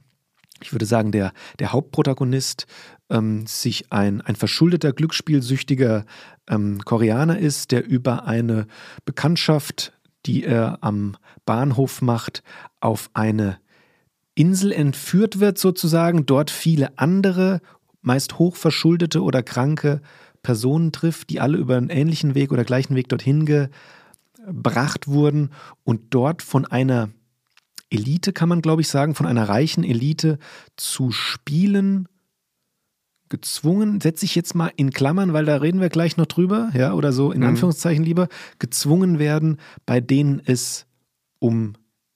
ich 0.61 0.71
würde 0.71 0.85
sagen, 0.85 1.11
der, 1.11 1.33
der 1.59 1.73
Hauptprotagonist 1.73 2.67
ähm, 3.09 3.47
sich 3.47 3.91
ein, 3.91 4.21
ein 4.21 4.35
verschuldeter, 4.35 4.93
glücksspielsüchtiger 4.93 6.05
ähm, 6.47 6.79
Koreaner 6.85 7.39
ist, 7.39 7.71
der 7.71 7.85
über 7.85 8.25
eine 8.25 8.67
Bekanntschaft, 9.05 9.91
die 10.25 10.43
er 10.43 10.77
am 10.81 11.17
Bahnhof 11.45 12.01
macht, 12.01 12.43
auf 12.79 13.09
eine 13.13 13.57
Insel 14.35 14.71
entführt 14.71 15.39
wird 15.39 15.57
sozusagen, 15.57 16.25
dort 16.25 16.51
viele 16.51 16.97
andere, 16.99 17.61
meist 18.01 18.37
hochverschuldete 18.37 19.23
oder 19.23 19.41
kranke 19.41 20.01
Personen 20.43 20.91
trifft, 20.91 21.31
die 21.31 21.39
alle 21.39 21.57
über 21.57 21.75
einen 21.77 21.89
ähnlichen 21.89 22.35
Weg 22.35 22.51
oder 22.51 22.63
gleichen 22.63 22.95
Weg 22.95 23.09
dorthin 23.09 23.45
gebracht 24.45 25.07
wurden 25.07 25.51
und 25.83 26.13
dort 26.13 26.41
von 26.41 26.65
einer 26.65 27.09
Elite, 27.89 28.33
kann 28.33 28.49
man 28.49 28.61
glaube 28.61 28.81
ich 28.81 28.87
sagen, 28.89 29.15
von 29.15 29.25
einer 29.25 29.47
reichen 29.47 29.83
Elite 29.83 30.39
zu 30.75 31.11
spielen 31.11 32.07
gezwungen, 33.29 34.01
setze 34.01 34.25
ich 34.25 34.35
jetzt 34.35 34.53
mal 34.55 34.71
in 34.75 34.91
Klammern, 34.91 35.33
weil 35.33 35.45
da 35.45 35.57
reden 35.57 35.81
wir 35.81 35.89
gleich 35.89 36.15
noch 36.17 36.27
drüber, 36.27 36.69
ja, 36.73 36.93
oder 36.93 37.11
so 37.11 37.31
in 37.31 37.41
Mhm. 37.41 37.47
Anführungszeichen 37.47 38.03
lieber, 38.03 38.27
gezwungen 38.59 39.19
werden, 39.19 39.57
bei 39.85 39.99
denen 39.99 40.41
es 40.45 40.85
um 41.39 41.73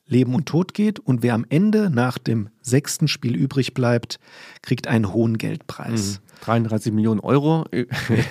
Leben 0.10 0.36
und 0.36 0.48
Tod 0.48 0.74
geht 0.74 1.00
und 1.00 1.24
wer 1.24 1.34
am 1.36 1.46
Ende 1.50 1.90
nach 1.90 2.18
dem 2.18 2.50
sechsten 2.62 3.08
Spiel 3.08 3.36
übrig 3.36 3.74
bleibt, 3.74 4.20
kriegt 4.62 4.88
einen 4.88 5.14
hohen 5.14 5.38
Geldpreis. 5.38 6.22
33 6.42 6.92
Millionen 6.94 7.20
Euro 7.20 7.66
äh, 7.72 7.86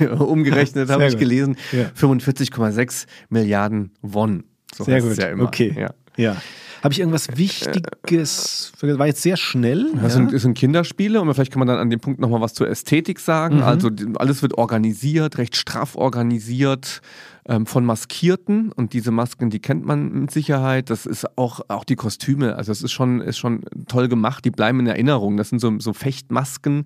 umgerechnet, 0.19 0.91
habe 0.91 1.05
ich 1.07 1.13
gut. 1.13 1.21
gelesen. 1.21 1.57
Ja. 1.73 1.91
45,6 1.99 3.07
Milliarden 3.29 3.93
Won. 4.03 4.45
So 4.75 4.85
Sehr 4.85 5.01
gut. 5.01 5.17
ja 5.17 5.29
immer. 5.29 5.45
Okay. 5.45 5.75
Ja. 5.79 5.91
Ja. 6.17 6.37
Habe 6.83 6.93
ich 6.93 7.01
irgendwas 7.01 7.37
Wichtiges? 7.37 8.73
War 8.81 9.07
jetzt 9.07 9.23
sehr 9.23 9.37
schnell. 9.37 9.91
Das 10.01 10.15
sind, 10.15 10.33
das 10.33 10.43
sind 10.43 10.55
Kinderspiele 10.55 11.21
und 11.21 11.33
vielleicht 11.35 11.53
kann 11.53 11.59
man 11.59 11.69
dann 11.69 11.79
an 11.79 11.91
dem 11.91 11.99
Punkt 11.99 12.21
nochmal 12.21 12.41
was 12.41 12.55
zur 12.55 12.69
Ästhetik 12.69 13.19
sagen. 13.19 13.57
Mhm. 13.57 13.63
Also 13.63 13.91
alles 14.17 14.43
wird 14.43 14.57
organisiert, 14.57 15.39
recht 15.39 15.57
straff 15.57 15.97
organisiert 15.97 17.01
ähm, 17.49 17.65
von 17.67 17.85
Maskierten 17.85 18.71
und 18.73 18.93
diese 18.93 19.11
Masken, 19.11 19.49
die 19.49 19.59
kennt 19.59 19.85
man 19.85 20.13
mit 20.13 20.31
Sicherheit. 20.31 20.91
Das 20.91 21.07
ist 21.07 21.39
auch, 21.39 21.61
auch 21.69 21.85
die 21.85 21.97
Kostüme, 21.97 22.57
also 22.57 22.71
das 22.71 22.83
ist 22.83 22.93
schon, 22.93 23.21
ist 23.21 23.39
schon 23.39 23.63
toll 23.87 24.09
gemacht, 24.09 24.45
die 24.45 24.51
bleiben 24.51 24.81
in 24.81 24.87
Erinnerung. 24.87 25.39
Das 25.39 25.49
sind 25.49 25.59
so, 25.59 25.79
so 25.79 25.95
Fechtmasken 25.95 26.85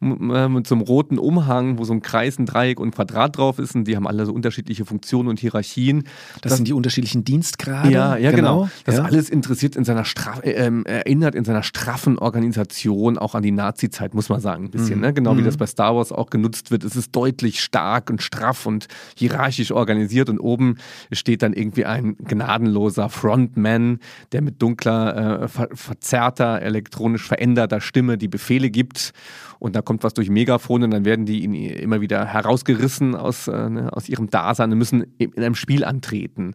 äh, 0.00 0.48
mit 0.48 0.66
so 0.66 0.74
einem 0.74 0.82
roten 0.82 1.18
Umhang, 1.18 1.78
wo 1.78 1.84
so 1.84 1.92
ein 1.92 2.00
Kreis, 2.00 2.38
ein 2.38 2.46
Dreieck 2.46 2.80
und 2.80 2.88
ein 2.88 2.92
Quadrat 2.92 3.36
drauf 3.36 3.58
ist 3.58 3.74
und 3.74 3.84
die 3.84 3.96
haben 3.96 4.06
alle 4.06 4.24
so 4.24 4.32
unterschiedliche 4.32 4.86
Funktionen 4.86 5.28
und 5.28 5.38
Hierarchien. 5.38 6.04
das, 6.40 6.56
sind 6.56 6.66
die 6.66 6.72
unterschiedlichen 6.72 7.24
Dienstgrade. 7.24 7.90
Ja, 7.90 8.16
ja, 8.16 8.30
genau. 8.30 8.70
Das 8.84 8.96
ja. 8.96 9.04
alles 9.04 9.28
interessiert 9.28 9.76
in 9.76 9.84
seiner 9.84 10.06
straff, 10.06 10.40
äh, 10.42 10.52
ähm, 10.52 10.86
erinnert 10.86 11.34
in 11.34 11.44
seiner 11.44 11.62
straffen 11.62 12.18
Organisation 12.18 13.18
auch 13.18 13.34
an 13.34 13.42
die 13.42 13.50
Nazi-Zeit, 13.50 14.14
muss 14.14 14.30
man 14.30 14.40
sagen, 14.40 14.64
ein 14.64 14.70
bisschen. 14.70 15.00
Ne? 15.00 15.12
Genau 15.12 15.36
wie 15.36 15.42
das 15.42 15.58
bei 15.58 15.66
Star 15.66 15.94
Wars 15.94 16.12
auch 16.12 16.30
genutzt 16.30 16.70
wird. 16.70 16.82
Es 16.82 16.96
ist 16.96 17.14
deutlich 17.14 17.60
stark 17.60 18.08
und 18.08 18.22
straff 18.22 18.64
und 18.64 18.88
hierarchisch 19.14 19.70
organisiert 19.70 19.97
und 20.28 20.38
oben 20.38 20.76
steht 21.12 21.42
dann 21.42 21.52
irgendwie 21.52 21.84
ein 21.84 22.16
gnadenloser 22.16 23.08
Frontman, 23.08 23.98
der 24.32 24.42
mit 24.42 24.62
dunkler, 24.62 25.42
äh, 25.42 25.48
ver 25.48 25.68
verzerrter, 25.72 26.62
elektronisch 26.62 27.26
veränderter 27.26 27.80
Stimme 27.80 28.18
die 28.18 28.28
Befehle 28.28 28.70
gibt. 28.70 29.12
Und 29.58 29.74
da 29.74 29.82
kommt 29.82 30.04
was 30.04 30.14
durch 30.14 30.30
Megafon 30.30 30.84
und 30.84 30.92
dann 30.92 31.04
werden 31.04 31.26
die 31.26 31.44
immer 31.44 32.00
wieder 32.00 32.24
herausgerissen 32.26 33.16
aus, 33.16 33.48
äh, 33.48 33.68
ne, 33.68 33.92
aus 33.92 34.08
ihrem 34.08 34.30
Dasein 34.30 34.70
und 34.70 34.78
müssen 34.78 35.04
in 35.18 35.34
einem 35.36 35.56
Spiel 35.56 35.84
antreten. 35.84 36.54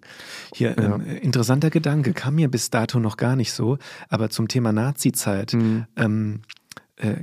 Hier, 0.53 0.77
ähm, 0.77 1.01
interessanter 1.21 1.69
Gedanke, 1.69 2.13
kam 2.13 2.35
mir 2.35 2.49
bis 2.49 2.69
dato 2.69 2.99
noch 2.99 3.17
gar 3.17 3.35
nicht 3.35 3.51
so, 3.51 3.77
aber 4.09 4.29
zum 4.29 4.47
Thema 4.47 4.71
Nazi-Zeit. 4.71 5.53
Mhm. 5.53 5.85
Ähm, 5.97 6.41
äh, 6.43 6.62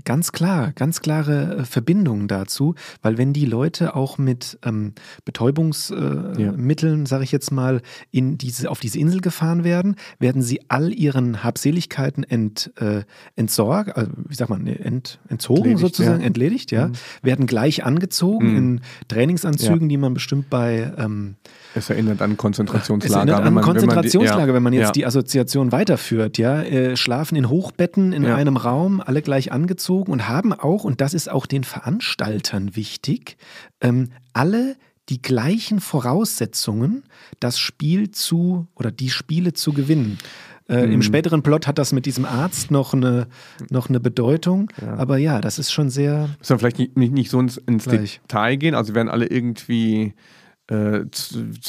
ganz 0.04 0.32
klar, 0.32 0.72
ganz 0.72 1.00
klare 1.00 1.56
äh, 1.58 1.64
Verbindungen 1.64 2.28
dazu, 2.28 2.74
weil 3.02 3.18
wenn 3.18 3.32
die 3.32 3.44
Leute 3.46 3.96
auch 3.96 4.18
mit 4.18 4.58
ähm, 4.64 4.92
Betäubungsmitteln, 5.24 6.36
äh, 6.36 7.00
Ja. 7.00 7.06
Sage 7.06 7.24
ich 7.24 7.32
jetzt 7.32 7.50
mal, 7.50 7.80
in 8.10 8.38
diese, 8.38 8.70
auf 8.70 8.80
diese 8.80 8.98
Insel 8.98 9.20
gefahren 9.20 9.64
werden, 9.64 9.96
werden 10.18 10.42
sie 10.42 10.60
all 10.68 10.92
ihren 10.92 11.42
Habseligkeiten 11.42 12.22
ent, 12.24 12.72
äh, 12.78 13.02
entsorgt, 13.36 13.96
also, 13.96 14.10
wie 14.28 14.34
sagt 14.34 14.50
man, 14.50 14.66
ent, 14.66 15.18
entzogen 15.28 15.58
Entledigt, 15.70 15.80
sozusagen, 15.80 16.20
ja. 16.20 16.26
entledigt, 16.26 16.70
ja, 16.70 16.88
Mhm. 16.88 16.92
werden 17.22 17.46
gleich 17.46 17.84
angezogen 17.84 18.50
Mhm. 18.52 18.56
in 18.56 18.80
Trainingsanzügen, 19.08 19.88
die 19.88 19.96
man 19.96 20.14
bestimmt 20.14 20.50
bei 20.50 20.92
ähm, 20.98 21.36
Es 21.74 21.88
erinnert 21.90 22.20
an 22.22 22.32
es 22.32 22.36
Konzentrationslager. 22.36 23.16
erinnert 23.16 23.38
an 23.38 23.44
wenn 23.46 23.54
man- 23.54 23.62
wenn 23.64 23.66
man 23.66 23.74
die- 23.80 23.86
Konzentrationslager, 23.86 24.54
wenn 24.54 24.62
man 24.62 24.72
jetzt 24.72 24.86
ja. 24.86 24.92
die 24.92 25.06
Assoziation 25.06 25.72
weiterführt, 25.72 26.36
ja, 26.38 26.62
äh, 26.62 26.96
schlafen 26.96 27.36
in 27.36 27.48
Hochbetten 27.48 28.12
in 28.12 28.24
Ja. 28.24 28.34
einem 28.34 28.56
Raum, 28.56 29.00
alle 29.04 29.22
gleich 29.22 29.52
angezogen 29.52 30.10
und 30.12 30.28
haben 30.28 30.52
auch, 30.52 30.84
und 30.84 31.00
das 31.00 31.14
ist 31.14 31.30
auch 31.30 31.46
den 31.46 31.62
Veranstaltern 31.64 32.74
wichtig, 32.76 33.36
ähm, 33.80 34.08
alle 34.32 34.76
die 35.08 35.22
gleichen 35.22 35.80
Voraussetzungen, 35.80 37.02
das 37.40 37.58
Spiel 37.58 38.10
zu 38.10 38.66
oder 38.74 38.90
die 38.90 39.10
Spiele 39.10 39.52
zu 39.52 39.72
gewinnen. 39.72 40.18
Äh, 40.68 40.86
Mhm. 40.86 40.92
Im 40.92 41.02
späteren 41.02 41.42
Plot 41.42 41.66
hat 41.66 41.78
das 41.78 41.92
mit 41.92 42.06
diesem 42.06 42.24
Arzt 42.24 42.70
noch 42.70 42.94
eine, 42.94 43.26
noch 43.70 43.88
eine 43.88 43.98
Bedeutung, 43.98 44.70
Ja. 44.80 44.94
aber 44.98 45.18
ja, 45.18 45.40
das 45.40 45.58
ist 45.58 45.72
schon 45.72 45.90
sehr, 45.90 46.28
Müssen 46.38 46.50
wir 46.50 46.58
vielleicht 46.60 46.78
nicht, 46.96 46.96
nicht, 47.12 47.30
so 47.30 47.40
ins, 47.40 47.56
ins. 47.56 47.84
Detail 47.86 48.54
gehen. 48.56 48.74
Also 48.76 48.94
werden 48.94 49.08
alle 49.08 49.26
irgendwie 49.26 50.14
äh, 50.70 51.04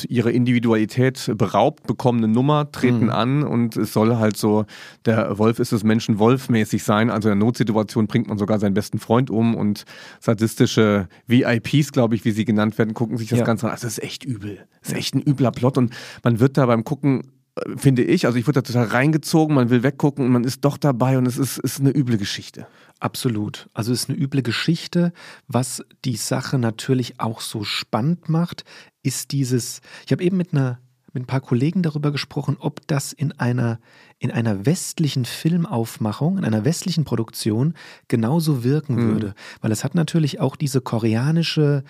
ihrer 0.07 0.31
Individualität 0.31 1.31
beraubt, 1.35 1.87
bekommen 1.87 2.23
eine 2.23 2.31
Nummer, 2.31 2.71
treten 2.71 3.05
Mhm. 3.05 3.09
an 3.09 3.43
und 3.43 3.75
es 3.75 3.93
soll 3.93 4.15
halt 4.17 4.37
so, 4.37 4.65
der 5.05 5.37
Wolf 5.39 5.59
ist 5.59 5.71
es 5.71 5.83
Menschen 5.83 6.19
Wolf-mäßig 6.19 6.83
sein. 6.83 7.09
Also 7.09 7.29
in 7.29 7.39
der 7.39 7.45
Notsituation 7.45 8.05
bringt 8.07 8.27
man 8.27 8.37
sogar 8.37 8.59
seinen 8.59 8.75
besten 8.75 8.99
Freund 8.99 9.29
um 9.31 9.55
und 9.55 9.85
sadistische 10.19 11.07
VIPs, 11.27 11.91
glaube 11.91 12.15
ich, 12.15 12.23
wie 12.25 12.31
sie 12.31 12.45
genannt 12.45 12.77
werden, 12.77 12.93
gucken 12.93 13.17
sich 13.17 13.29
das 13.29 13.39
Ja. 13.39 13.45
Ganze 13.45 13.65
an. 13.65 13.71
Also 13.71 13.87
das 13.87 13.97
ist 13.97 14.03
echt 14.03 14.23
übel. 14.23 14.59
Das 14.81 14.91
ist 14.91 14.97
echt 14.97 15.15
ein 15.15 15.21
übler 15.21 15.51
Plot 15.51 15.77
und 15.77 15.93
man 16.23 16.39
wird 16.39 16.57
da 16.57 16.65
beim 16.67 16.83
Gucken 16.83 17.21
äh, 17.55 17.75
finde 17.77 18.03
ich, 18.03 18.25
also 18.27 18.37
ich 18.37 18.47
wurde 18.47 18.61
da 18.61 18.71
total 18.71 18.85
reingezogen, 18.85 19.55
man 19.55 19.69
will 19.69 19.83
weggucken 19.83 20.25
und 20.25 20.31
man 20.31 20.43
ist 20.45 20.63
doch 20.63 20.77
dabei 20.77 21.17
und 21.17 21.27
es 21.27 21.37
ist, 21.37 21.57
ist 21.57 21.79
eine 21.81 21.89
üble 21.95 22.17
Geschichte. 22.17 22.65
Absolut. 23.01 23.67
Also 23.73 23.91
es 23.91 24.03
ist 24.03 24.09
eine 24.09 24.17
üble 24.19 24.41
Geschichte. 24.43 25.11
Was 25.47 25.83
die 26.05 26.15
Sache 26.15 26.57
natürlich 26.57 27.19
auch 27.19 27.41
so 27.41 27.63
spannend 27.63 28.29
macht, 28.29 28.63
ist 29.03 29.31
dieses, 29.31 29.81
ich 30.05 30.11
habe 30.11 30.23
eben 30.23 30.37
mit 30.37 30.53
einer 30.53 30.79
mit 31.13 31.23
ein 31.23 31.27
paar 31.27 31.41
Kollegen 31.41 31.83
darüber 31.83 32.13
gesprochen, 32.13 32.55
ob 32.57 32.87
das 32.87 33.11
in 33.11 33.33
einer, 33.37 33.81
in 34.19 34.31
einer 34.31 34.65
westlichen 34.65 35.25
Filmaufmachung, 35.25 36.37
in 36.37 36.45
einer 36.45 36.63
westlichen 36.63 37.03
Produktion 37.03 37.73
genauso 38.07 38.63
wirken 38.63 38.95
Mhm. 38.95 39.11
würde. 39.11 39.35
Weil 39.59 39.73
es 39.73 39.83
hat 39.83 39.93
natürlich 39.93 40.39
auch 40.39 40.55
diese 40.55 40.79
koreanische, 40.79 41.83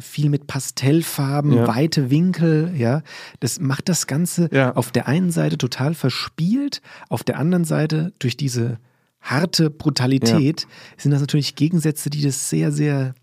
viel 0.00 0.28
mit 0.28 0.46
Pastellfarben, 0.46 1.52
Ja. 1.54 1.66
weite 1.66 2.10
Winkel, 2.10 2.74
ja. 2.76 3.02
Das 3.40 3.58
macht 3.58 3.88
das 3.88 4.06
Ganze 4.06 4.50
Ja. 4.52 4.74
auf 4.74 4.90
der 4.92 5.08
einen 5.08 5.30
Seite 5.30 5.56
total 5.56 5.94
verspielt, 5.94 6.82
auf 7.08 7.24
der 7.24 7.38
anderen 7.38 7.64
Seite 7.64 8.12
durch 8.18 8.36
diese 8.36 8.78
harte 9.30 9.70
Brutalität 9.70 10.66
sind 10.96 11.10
das 11.10 11.20
natürlich 11.20 11.54
Gegensätze, 11.54 12.10
die 12.10 12.22
das 12.22 12.48
sehr, 12.48 12.72
sehr 12.72 13.14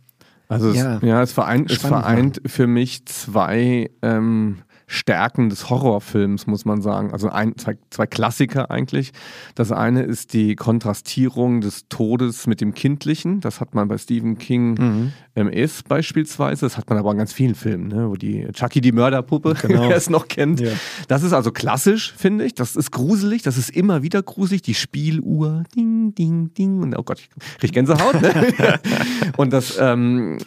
Also 0.49 0.69
es, 0.69 0.75
Ja. 0.75 0.99
ja, 1.01 1.21
es 1.21 1.31
vereint, 1.31 1.71
es 1.71 1.77
vereint 1.79 2.41
für 2.45 2.67
mich 2.67 3.05
zwei 3.05 3.89
ähm, 4.01 4.59
Stärken 4.93 5.49
des 5.49 5.69
Horrorfilms, 5.69 6.47
muss 6.47 6.65
man 6.65 6.81
sagen. 6.81 7.11
Also 7.11 7.29
ein, 7.29 7.57
zwei, 7.57 7.77
zwei 7.89 8.05
Klassiker 8.07 8.71
eigentlich. 8.71 9.11
Das 9.55 9.71
eine 9.71 10.03
ist 10.03 10.33
die 10.33 10.55
Kontrastierung 10.55 11.61
des 11.61 11.87
Todes 11.89 12.47
mit 12.47 12.61
dem 12.61 12.73
Kindlichen. 12.73 13.41
Das 13.41 13.59
hat 13.59 13.73
man 13.75 13.87
bei 13.87 13.97
Stephen 13.97 14.37
King 14.37 15.11
Mhm. 15.35 15.47
ist 15.49 15.87
beispielsweise. 15.89 16.65
Das 16.65 16.77
hat 16.77 16.89
man 16.89 16.99
aber 16.99 17.11
in 17.11 17.17
ganz 17.17 17.33
vielen 17.33 17.55
Filmen, 17.55 17.87
ne? 17.87 18.09
wo 18.09 18.15
die 18.15 18.47
Chucky 18.53 18.81
die 18.81 18.91
Mörderpuppe, 18.91 19.55
Genau. 19.61 19.89
wer 19.89 19.97
es 19.97 20.09
noch 20.09 20.27
kennt. 20.27 20.59
Ja. 20.59 20.71
Das 21.07 21.23
ist 21.23 21.33
also 21.33 21.51
klassisch, 21.51 22.13
finde 22.15 22.45
ich. 22.45 22.53
Das 22.53 22.75
ist 22.75 22.91
gruselig. 22.91 23.41
Das 23.41 23.57
ist 23.57 23.69
immer 23.71 24.03
wieder 24.03 24.21
gruselig. 24.21 24.61
Die 24.61 24.73
Spieluhr, 24.75 25.63
ding, 25.75 26.13
ding, 26.15 26.53
ding. 26.53 26.81
Und 26.81 26.97
oh 26.97 27.03
Gott, 27.03 27.19
ich 27.19 27.57
krieg 27.59 27.71
Gänsehaut. 27.73 28.21
Ne? 28.21 28.79
und 29.37 29.51
das, 29.51 29.77
ähm, 29.79 30.37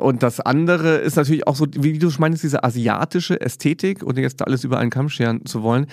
und 0.00 0.22
das 0.22 0.40
andere 0.40 0.96
ist 0.96 1.16
natürlich 1.16 1.46
auch 1.46 1.56
so, 1.56 1.66
wie 1.76 1.98
du 1.98 2.10
meinst, 2.18 2.42
diese 2.42 2.64
asiatische 2.64 3.40
Ästhetik 3.40 4.02
und 4.02 4.18
jetzt 4.18 4.40
da 4.40 4.44
alles 4.44 4.64
über 4.64 4.78
einen 4.78 4.90
Kamm 4.90 5.08
scheren 5.08 5.46
zu 5.46 5.62
wollen. 5.62 5.86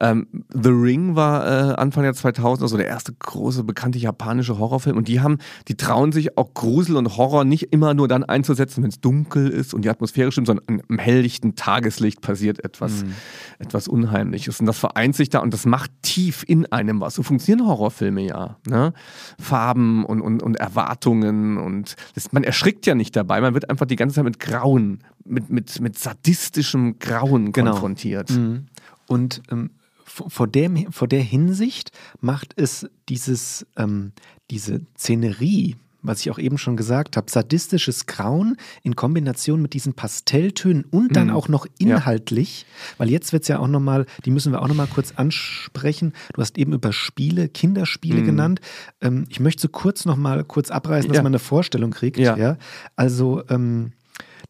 Ähm, 0.00 0.26
The 0.52 0.70
Ring 0.70 1.16
war 1.16 1.46
äh, 1.46 1.74
Anfang 1.74 2.02
der 2.04 2.14
2000 2.14 2.62
also 2.62 2.76
der 2.76 2.86
erste 2.86 3.12
große 3.12 3.64
bekannte 3.64 3.98
japanische 3.98 4.58
Horrorfilm 4.58 4.96
und 4.96 5.08
die 5.08 5.20
haben, 5.20 5.38
die 5.68 5.76
trauen 5.76 6.12
sich 6.12 6.36
auch 6.36 6.54
Grusel 6.54 6.96
und 6.96 7.16
Horror 7.16 7.44
nicht 7.44 7.72
immer 7.72 7.94
nur 7.94 8.08
dann 8.08 8.24
einzusetzen, 8.24 8.82
wenn 8.82 8.90
es 8.90 9.00
dunkel 9.00 9.48
ist 9.48 9.74
und 9.74 9.84
die 9.84 9.90
Atmosphäre 9.90 10.32
stimmt, 10.32 10.48
sondern 10.48 10.82
im 10.88 10.98
helllichten 10.98 11.54
Tageslicht 11.54 12.20
passiert 12.20 12.64
etwas, 12.64 13.04
mhm. 13.04 13.14
etwas 13.58 13.88
Unheimliches 13.88 14.60
und 14.60 14.66
das 14.66 14.78
vereint 14.78 15.16
sich 15.16 15.30
da 15.30 15.40
und 15.40 15.54
das 15.54 15.66
macht 15.66 15.90
tief 16.02 16.44
in 16.46 16.66
einem 16.66 17.00
was. 17.00 17.14
So 17.14 17.22
funktionieren 17.22 17.66
Horrorfilme 17.66 18.22
ja. 18.22 18.56
Ne? 18.66 18.92
Farben 19.38 20.04
und, 20.04 20.20
und, 20.20 20.42
und 20.42 20.56
Erwartungen 20.56 21.58
und 21.58 21.96
das, 22.14 22.32
man 22.32 22.44
erschrickt 22.44 22.86
ja 22.86 22.94
nicht 22.94 23.16
dabei, 23.16 23.40
man 23.40 23.51
wird 23.54 23.70
einfach 23.70 23.86
die 23.86 23.96
ganze 23.96 24.16
Zeit 24.16 24.24
mit 24.24 24.40
Grauen, 24.40 25.04
mit, 25.24 25.50
mit, 25.50 25.80
mit 25.80 25.98
sadistischem 25.98 26.98
Grauen 26.98 27.52
genau. 27.52 27.72
konfrontiert. 27.72 28.30
Mhm. 28.30 28.66
Und 29.06 29.42
ähm, 29.50 29.70
vor, 30.04 30.46
dem, 30.46 30.92
vor 30.92 31.08
der 31.08 31.22
Hinsicht 31.22 31.90
macht 32.20 32.54
es 32.56 32.88
dieses, 33.08 33.66
ähm, 33.76 34.12
diese 34.50 34.80
Szenerie, 34.96 35.76
was 36.02 36.20
ich 36.20 36.30
auch 36.30 36.38
eben 36.38 36.58
schon 36.58 36.76
gesagt 36.76 37.16
habe, 37.16 37.30
sadistisches 37.30 38.06
Grauen 38.06 38.56
in 38.82 38.96
Kombination 38.96 39.62
mit 39.62 39.74
diesen 39.74 39.94
Pastelltönen 39.94 40.84
und 40.84 41.16
dann 41.16 41.28
mhm. 41.28 41.34
auch 41.34 41.48
noch 41.48 41.66
inhaltlich, 41.78 42.62
ja. 42.68 42.94
weil 42.98 43.10
jetzt 43.10 43.32
wird 43.32 43.42
es 43.42 43.48
ja 43.48 43.58
auch 43.58 43.68
nochmal, 43.68 44.06
die 44.24 44.30
müssen 44.30 44.52
wir 44.52 44.62
auch 44.62 44.68
nochmal 44.68 44.88
kurz 44.88 45.12
ansprechen. 45.12 46.12
Du 46.34 46.42
hast 46.42 46.58
eben 46.58 46.72
über 46.72 46.92
Spiele, 46.92 47.48
Kinderspiele 47.48 48.20
mhm. 48.20 48.26
genannt. 48.26 48.60
Ähm, 49.00 49.26
ich 49.28 49.40
möchte 49.40 49.62
so 49.62 49.68
kurz 49.68 50.04
nochmal 50.04 50.44
kurz 50.44 50.70
abreißen, 50.70 51.10
dass 51.10 51.22
man 51.22 51.32
eine 51.32 51.38
Vorstellung 51.38 51.90
kriegt. 51.90 52.18
Ja. 52.18 52.36
ja? 52.36 52.56
Also, 52.96 53.42
ähm, 53.48 53.92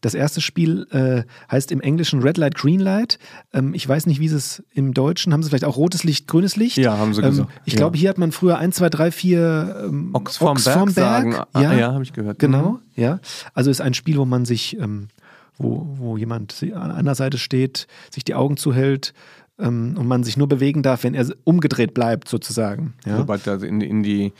das 0.03 0.13
erste 0.13 0.41
Spiel 0.41 0.85
äh, 0.91 1.23
heißt 1.49 1.71
im 1.71 1.79
Englischen 1.79 2.21
Red 2.21 2.37
Light, 2.37 2.55
Green 2.55 2.79
Light. 2.79 3.17
Ähm, 3.53 3.73
ich 3.73 3.87
weiß 3.87 4.05
nicht, 4.05 4.19
wie 4.19 4.25
es 4.25 4.61
im 4.73 4.93
Deutschen, 4.93 5.31
haben 5.31 5.41
sie 5.41 5.49
vielleicht 5.49 5.63
auch 5.63 5.77
rotes 5.77 6.03
Licht, 6.03 6.27
grünes 6.27 6.57
Licht? 6.57 6.77
Ja, 6.77 6.97
haben 6.97 7.13
sie 7.13 7.21
ähm, 7.21 7.29
gesagt. 7.29 7.49
Ich 7.65 7.73
ja. 7.73 7.77
glaube, 7.77 7.97
hier 7.97 8.09
hat 8.09 8.17
man 8.17 8.31
früher 8.33 8.57
1, 8.57 8.75
2, 8.75 8.89
3, 8.89 9.11
4 9.11 9.83
ähm, 9.85 10.09
Ochs 10.13 10.41
Ochs 10.41 10.65
Berg, 10.65 10.93
Berg. 10.93 11.25
Ja, 11.33 11.47
ah, 11.53 11.73
ja 11.73 11.93
habe 11.93 12.03
ich 12.03 12.11
gehört. 12.11 12.37
Genau, 12.39 12.71
mhm. 12.71 12.79
ja. 13.01 13.19
Also 13.53 13.71
ist 13.71 13.81
ein 13.81 13.93
Spiel, 13.93 14.17
wo 14.17 14.25
man 14.25 14.43
sich, 14.43 14.77
ähm, 14.77 15.07
wo, 15.57 15.87
wo 15.95 16.17
jemand 16.17 16.65
an 16.73 16.91
einer 16.91 17.15
Seite 17.15 17.37
steht, 17.37 17.87
sich 18.11 18.25
die 18.25 18.35
Augen 18.35 18.57
zuhält, 18.57 19.13
ähm, 19.59 19.95
und 19.97 20.07
man 20.07 20.23
sich 20.23 20.35
nur 20.35 20.47
bewegen 20.47 20.83
darf, 20.83 21.03
wenn 21.03 21.13
er 21.13 21.27
umgedreht 21.43 21.93
bleibt, 21.93 22.27
sozusagen. 22.27 22.95
Ja? 23.05 23.17
Sobald 23.17 23.45
er 23.47 23.61
in, 23.63 23.81
in 23.81 24.03
die 24.03 24.33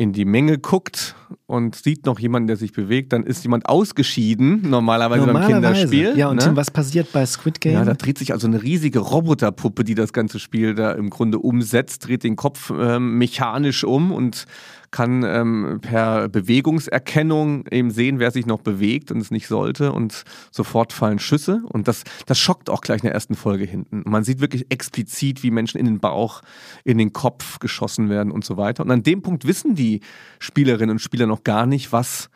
in 0.00 0.14
die 0.14 0.24
Menge 0.24 0.56
guckt 0.56 1.14
und 1.44 1.76
sieht 1.76 2.06
noch 2.06 2.18
jemanden, 2.18 2.46
der 2.46 2.56
sich 2.56 2.72
bewegt, 2.72 3.12
dann 3.12 3.22
ist 3.22 3.42
jemand 3.42 3.68
ausgeschieden, 3.68 4.62
normalerweise, 4.70 5.26
normalerweise. 5.26 5.60
beim 5.60 5.74
Kinderspiel. 5.74 6.16
Ja, 6.16 6.30
und 6.30 6.36
ne? 6.36 6.42
Tim, 6.42 6.56
was 6.56 6.70
passiert 6.70 7.12
bei 7.12 7.26
Squid 7.26 7.60
Game? 7.60 7.74
Ja, 7.74 7.84
da 7.84 7.92
dreht 7.92 8.16
sich 8.16 8.32
also 8.32 8.46
eine 8.46 8.62
riesige 8.62 9.00
Roboterpuppe, 9.00 9.84
die 9.84 9.94
das 9.94 10.14
ganze 10.14 10.38
Spiel 10.38 10.74
da 10.74 10.92
im 10.92 11.10
Grunde 11.10 11.38
umsetzt, 11.38 12.08
dreht 12.08 12.24
den 12.24 12.36
Kopf 12.36 12.72
ähm, 12.74 13.18
mechanisch 13.18 13.84
um 13.84 14.10
und 14.10 14.46
kann 14.90 15.22
ähm, 15.24 15.78
per 15.80 16.28
Bewegungserkennung 16.28 17.66
eben 17.70 17.90
sehen, 17.90 18.18
wer 18.18 18.30
sich 18.30 18.46
noch 18.46 18.60
bewegt 18.60 19.10
und 19.10 19.18
es 19.18 19.30
nicht 19.30 19.46
sollte 19.46 19.92
und 19.92 20.24
sofort 20.50 20.92
fallen 20.92 21.18
Schüsse 21.18 21.62
und 21.68 21.86
das, 21.86 22.04
das 22.26 22.38
schockt 22.38 22.70
auch 22.70 22.80
gleich 22.80 23.00
in 23.00 23.06
der 23.06 23.14
ersten 23.14 23.34
Folge 23.34 23.64
hinten. 23.64 24.02
Man 24.04 24.24
sieht 24.24 24.40
wirklich 24.40 24.66
explizit, 24.70 25.42
wie 25.42 25.50
Menschen 25.50 25.78
in 25.78 25.86
den 25.86 26.00
Bauch, 26.00 26.42
in 26.84 26.98
den 26.98 27.12
Kopf 27.12 27.58
geschossen 27.60 28.08
werden 28.08 28.32
und 28.32 28.44
so 28.44 28.56
weiter. 28.56 28.82
Und 28.82 28.90
an 28.90 29.02
dem 29.02 29.22
Punkt 29.22 29.46
wissen 29.46 29.74
die 29.74 30.00
Spielerinnen 30.38 30.90
und 30.90 30.98
Spieler 30.98 31.26
noch 31.26 31.44
gar 31.44 31.66
nicht, 31.66 31.92
was 31.92 32.30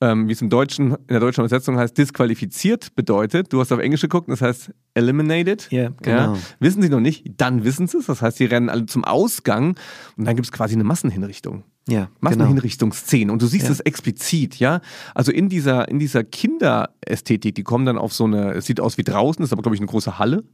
ähm, 0.00 0.28
wie 0.28 0.32
es 0.32 0.42
im 0.42 0.50
Deutschen, 0.50 0.92
in 0.92 1.06
der 1.08 1.20
deutschen 1.20 1.40
Übersetzung 1.40 1.76
heißt, 1.76 1.96
disqualifiziert 1.96 2.94
bedeutet. 2.94 3.52
Du 3.52 3.60
hast 3.60 3.72
auf 3.72 3.80
Englisch 3.80 4.00
geguckt, 4.00 4.28
das 4.28 4.40
heißt 4.40 4.72
eliminated. 4.94 5.68
Yeah, 5.72 5.92
genau. 6.02 6.34
Ja, 6.34 6.38
wissen 6.60 6.82
sie 6.82 6.88
noch 6.88 7.00
nicht, 7.00 7.24
dann 7.36 7.64
wissen 7.64 7.86
sie 7.86 7.98
es. 7.98 8.06
Das 8.06 8.22
heißt, 8.22 8.38
sie 8.38 8.46
rennen 8.46 8.68
alle 8.68 8.86
zum 8.86 9.04
Ausgang 9.04 9.76
und 10.16 10.24
dann 10.24 10.36
gibt 10.36 10.46
es 10.46 10.52
quasi 10.52 10.74
eine 10.74 10.84
Massenhinrichtung. 10.84 11.64
Ja, 11.88 12.08
Massenhinrichtungsszene. 12.20 13.22
Genau. 13.22 13.32
Und 13.34 13.42
du 13.42 13.46
siehst 13.46 13.66
ja. 13.66 13.72
es 13.72 13.80
explizit, 13.80 14.56
ja. 14.56 14.80
Also 15.14 15.32
in 15.32 15.48
dieser, 15.48 15.88
in 15.88 15.98
dieser 15.98 16.22
Kinderästhetik, 16.22 17.54
die 17.54 17.64
kommen 17.64 17.86
dann 17.86 17.98
auf 17.98 18.12
so 18.12 18.24
eine, 18.24 18.52
es 18.52 18.66
sieht 18.66 18.80
aus 18.80 18.98
wie 18.98 19.04
draußen, 19.04 19.44
ist 19.44 19.52
aber, 19.52 19.62
glaube 19.62 19.74
ich, 19.74 19.80
eine 19.80 19.88
große 19.88 20.18
Halle. 20.18 20.44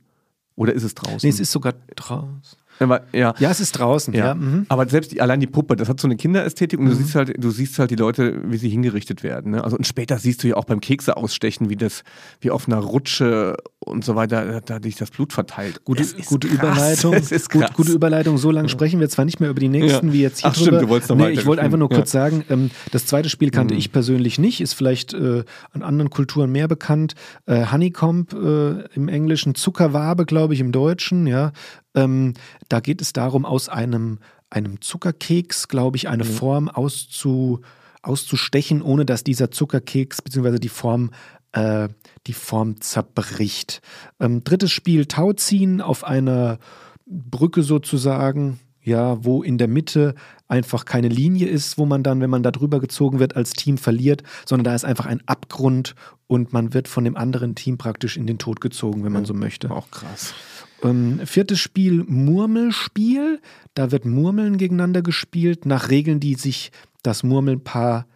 Oder 0.57 0.73
ist 0.73 0.83
es 0.83 0.95
draußen? 0.95 1.21
Nee, 1.23 1.29
es 1.29 1.39
ist 1.39 1.53
sogar 1.53 1.75
draußen. 1.95 2.59
Aber, 2.81 3.03
ja. 3.13 3.35
ja, 3.39 3.51
es 3.51 3.61
ist 3.61 3.73
draußen, 3.73 4.15
ja. 4.15 4.27
ja. 4.29 4.35
Mhm. 4.35 4.67
Aber 4.69 4.89
selbst 4.89 5.13
die, 5.13 5.21
allein 5.21 5.41
die 5.41 5.47
Puppe, 5.47 5.77
das 5.77 5.89
hat 5.89 6.01
so 6.01 6.09
eine 6.09 6.17
Kinderästhetik 6.17 6.79
und 6.79 6.87
mhm. 6.87 6.91
du 6.91 6.97
siehst 6.97 7.15
halt, 7.15 7.35
du 7.43 7.51
siehst 7.51 7.79
halt 7.79 7.91
die 7.91 7.97
Leute, 7.97 8.41
wie 8.45 8.57
sie 8.57 8.69
hingerichtet 8.69 9.23
werden. 9.23 9.53
Ne? 9.53 9.65
Also 9.65 9.77
und 9.77 9.87
später 9.87 10.19
siehst 10.19 10.43
du 10.43 10.49
ja 10.49 10.57
auch 10.57 10.65
beim 10.65 10.81
Kekse 10.81 11.17
ausstechen, 11.17 11.71
wie 11.71 11.77
das, 11.77 12.03
wie 12.41 12.51
auf 12.51 12.69
einer 12.69 12.79
Rutsche 12.79 13.57
und 13.81 14.05
so 14.05 14.17
weiter, 14.17 14.61
da 14.61 14.81
sich 14.83 14.97
das 14.97 15.11
Blut 15.11 15.33
verteilt. 15.33 15.85
Gute, 15.85 16.05
gute 16.27 16.49
Überleitung. 16.49 17.13
Gut, 17.51 17.75
gute 17.75 17.93
Überleitung. 17.93 18.39
So 18.39 18.51
lange 18.51 18.69
sprechen 18.69 19.01
wir 19.01 19.09
zwar 19.09 19.25
nicht 19.25 19.41
mehr 19.41 19.51
über 19.51 19.61
die 19.61 19.69
nächsten, 19.69 20.09
ja. 20.09 20.13
wie 20.13 20.23
jetzt 20.23 20.41
hier 20.41 20.51
Ach, 20.51 20.55
drüber. 20.55 20.67
Stimmt, 20.67 20.83
du 20.83 20.89
wolltest 20.89 21.11
noch 21.11 21.17
nee, 21.17 21.31
Ich 21.31 21.47
wollte 21.47 21.63
einfach 21.63 21.79
nur 21.79 21.89
kurz 21.89 22.11
sagen, 22.11 22.45
ähm, 22.51 22.71
das 22.93 23.07
zweite 23.07 23.29
Spiel 23.29 23.51
kannte 23.51 23.75
mhm. 23.75 23.79
ich 23.79 23.93
persönlich 23.93 24.39
nicht, 24.39 24.61
ist 24.61 24.75
vielleicht 24.75 25.15
äh, 25.15 25.45
an 25.73 25.83
anderen 25.83 26.11
Kulturen 26.11 26.51
mehr 26.53 26.69
bekannt. 26.69 27.15
Äh, 27.47 27.67
Honeycomb 27.73 28.33
äh, 28.33 28.85
im 28.95 29.09
Englischen, 29.09 29.55
Zuckerwabe, 29.55 30.27
glaube 30.27 30.55
ich, 30.55 30.61
im 30.61 30.73
Deutschen, 30.73 31.27
ja. 31.27 31.53
Ähm, 31.99 32.35
da 32.69 32.81
geht 32.81 33.01
es 33.01 33.13
darum, 33.13 33.45
aus 33.45 33.69
einem, 33.69 34.19
einem 34.51 34.81
Zuckerkeks, 34.81 35.69
glaube 35.69 35.97
ich, 35.97 36.09
eine 36.09 36.25
mhm. 36.25 36.29
Form 36.29 36.69
auszu, 36.69 37.61
auszustechen, 38.03 38.83
ohne 38.83 39.05
dass 39.05 39.25
dieser 39.25 39.51
Zuckerkeks 39.51 40.23
bzw. 40.23 40.59
die 40.59 40.69
Form 40.69 41.11
äh, 41.53 41.89
die 42.27 42.33
Form 42.33 42.81
zerbricht. 42.81 43.81
Ähm, 44.21 44.45
drittes 44.45 44.71
Spiel 44.71 45.07
Tauziehen 45.07 45.81
auf 45.81 46.05
einer 46.05 46.59
Brücke 47.07 47.63
sozusagen, 47.63 48.61
ja, 48.83 49.25
wo 49.25 49.43
in 49.43 49.59
der 49.59 49.69
Mitte 49.69 50.15
einfach 50.47 50.85
keine 50.85 51.09
Linie 51.09 51.47
ist, 51.49 51.79
wo 51.79 51.87
man 51.87 52.03
dann, 52.03 52.21
wenn 52.21 52.31
man 52.31 52.43
da 52.43 52.51
drüber 52.51 52.81
gezogen 52.81 53.19
wird, 53.19 53.37
als 53.37 53.53
Team 53.53 53.79
verliert, 53.79 54.23
sondern 54.47 54.65
da 54.65 54.75
ist 54.75 54.85
einfach 54.85 55.07
ein 55.07 55.23
Abgrund 55.27 55.95
und 56.27 56.53
man 56.53 56.75
wird 56.75 56.89
von 56.89 57.05
dem 57.05 57.17
anderen 57.17 57.55
Team 57.55 57.79
praktisch 57.79 58.17
in 58.17 58.27
den 58.27 58.39
Tod 58.39 58.61
gezogen, 58.61 59.05
wenn 59.05 59.13
man 59.13 59.25
so 59.25 59.35
möchte. 59.35 59.71
Auch 59.71 59.91
krass. 59.91 60.35
Ähm, 60.83 61.21
viertes 61.25 61.59
Spiel 61.59 62.05
Murmelspiel. 62.05 63.41
Da 63.75 63.91
wird 63.91 64.05
Murmeln 64.05 64.59
gegeneinander 64.59 65.03
gespielt, 65.03 65.67
nach 65.67 65.91
Regeln, 65.91 66.21
die 66.21 66.35
sich 66.35 66.71
das 67.03 67.23
Murmelpaar 67.23 68.07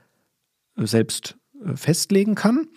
äh, 0.76 0.86
selbst 0.86 1.36
äh, 1.64 1.76
festlegen 1.76 2.34
kann. 2.34 2.68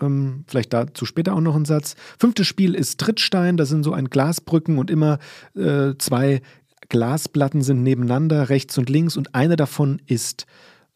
Ähm, 0.00 0.44
vielleicht 0.46 0.72
dazu 0.72 1.06
später 1.06 1.34
auch 1.34 1.40
noch 1.40 1.56
ein 1.56 1.64
Satz. 1.64 1.96
Fünftes 2.18 2.46
Spiel 2.46 2.74
ist 2.74 3.00
Trittstein. 3.00 3.56
Da 3.56 3.64
sind 3.64 3.84
so 3.84 3.92
ein 3.92 4.10
Glasbrücken 4.10 4.78
und 4.78 4.90
immer 4.90 5.18
äh, 5.54 5.94
zwei 5.98 6.42
Glasplatten 6.88 7.62
sind 7.62 7.82
nebeneinander, 7.82 8.48
rechts 8.48 8.76
und 8.76 8.90
links. 8.90 9.16
Und 9.16 9.34
eine 9.34 9.56
davon 9.56 10.02
ist, 10.06 10.46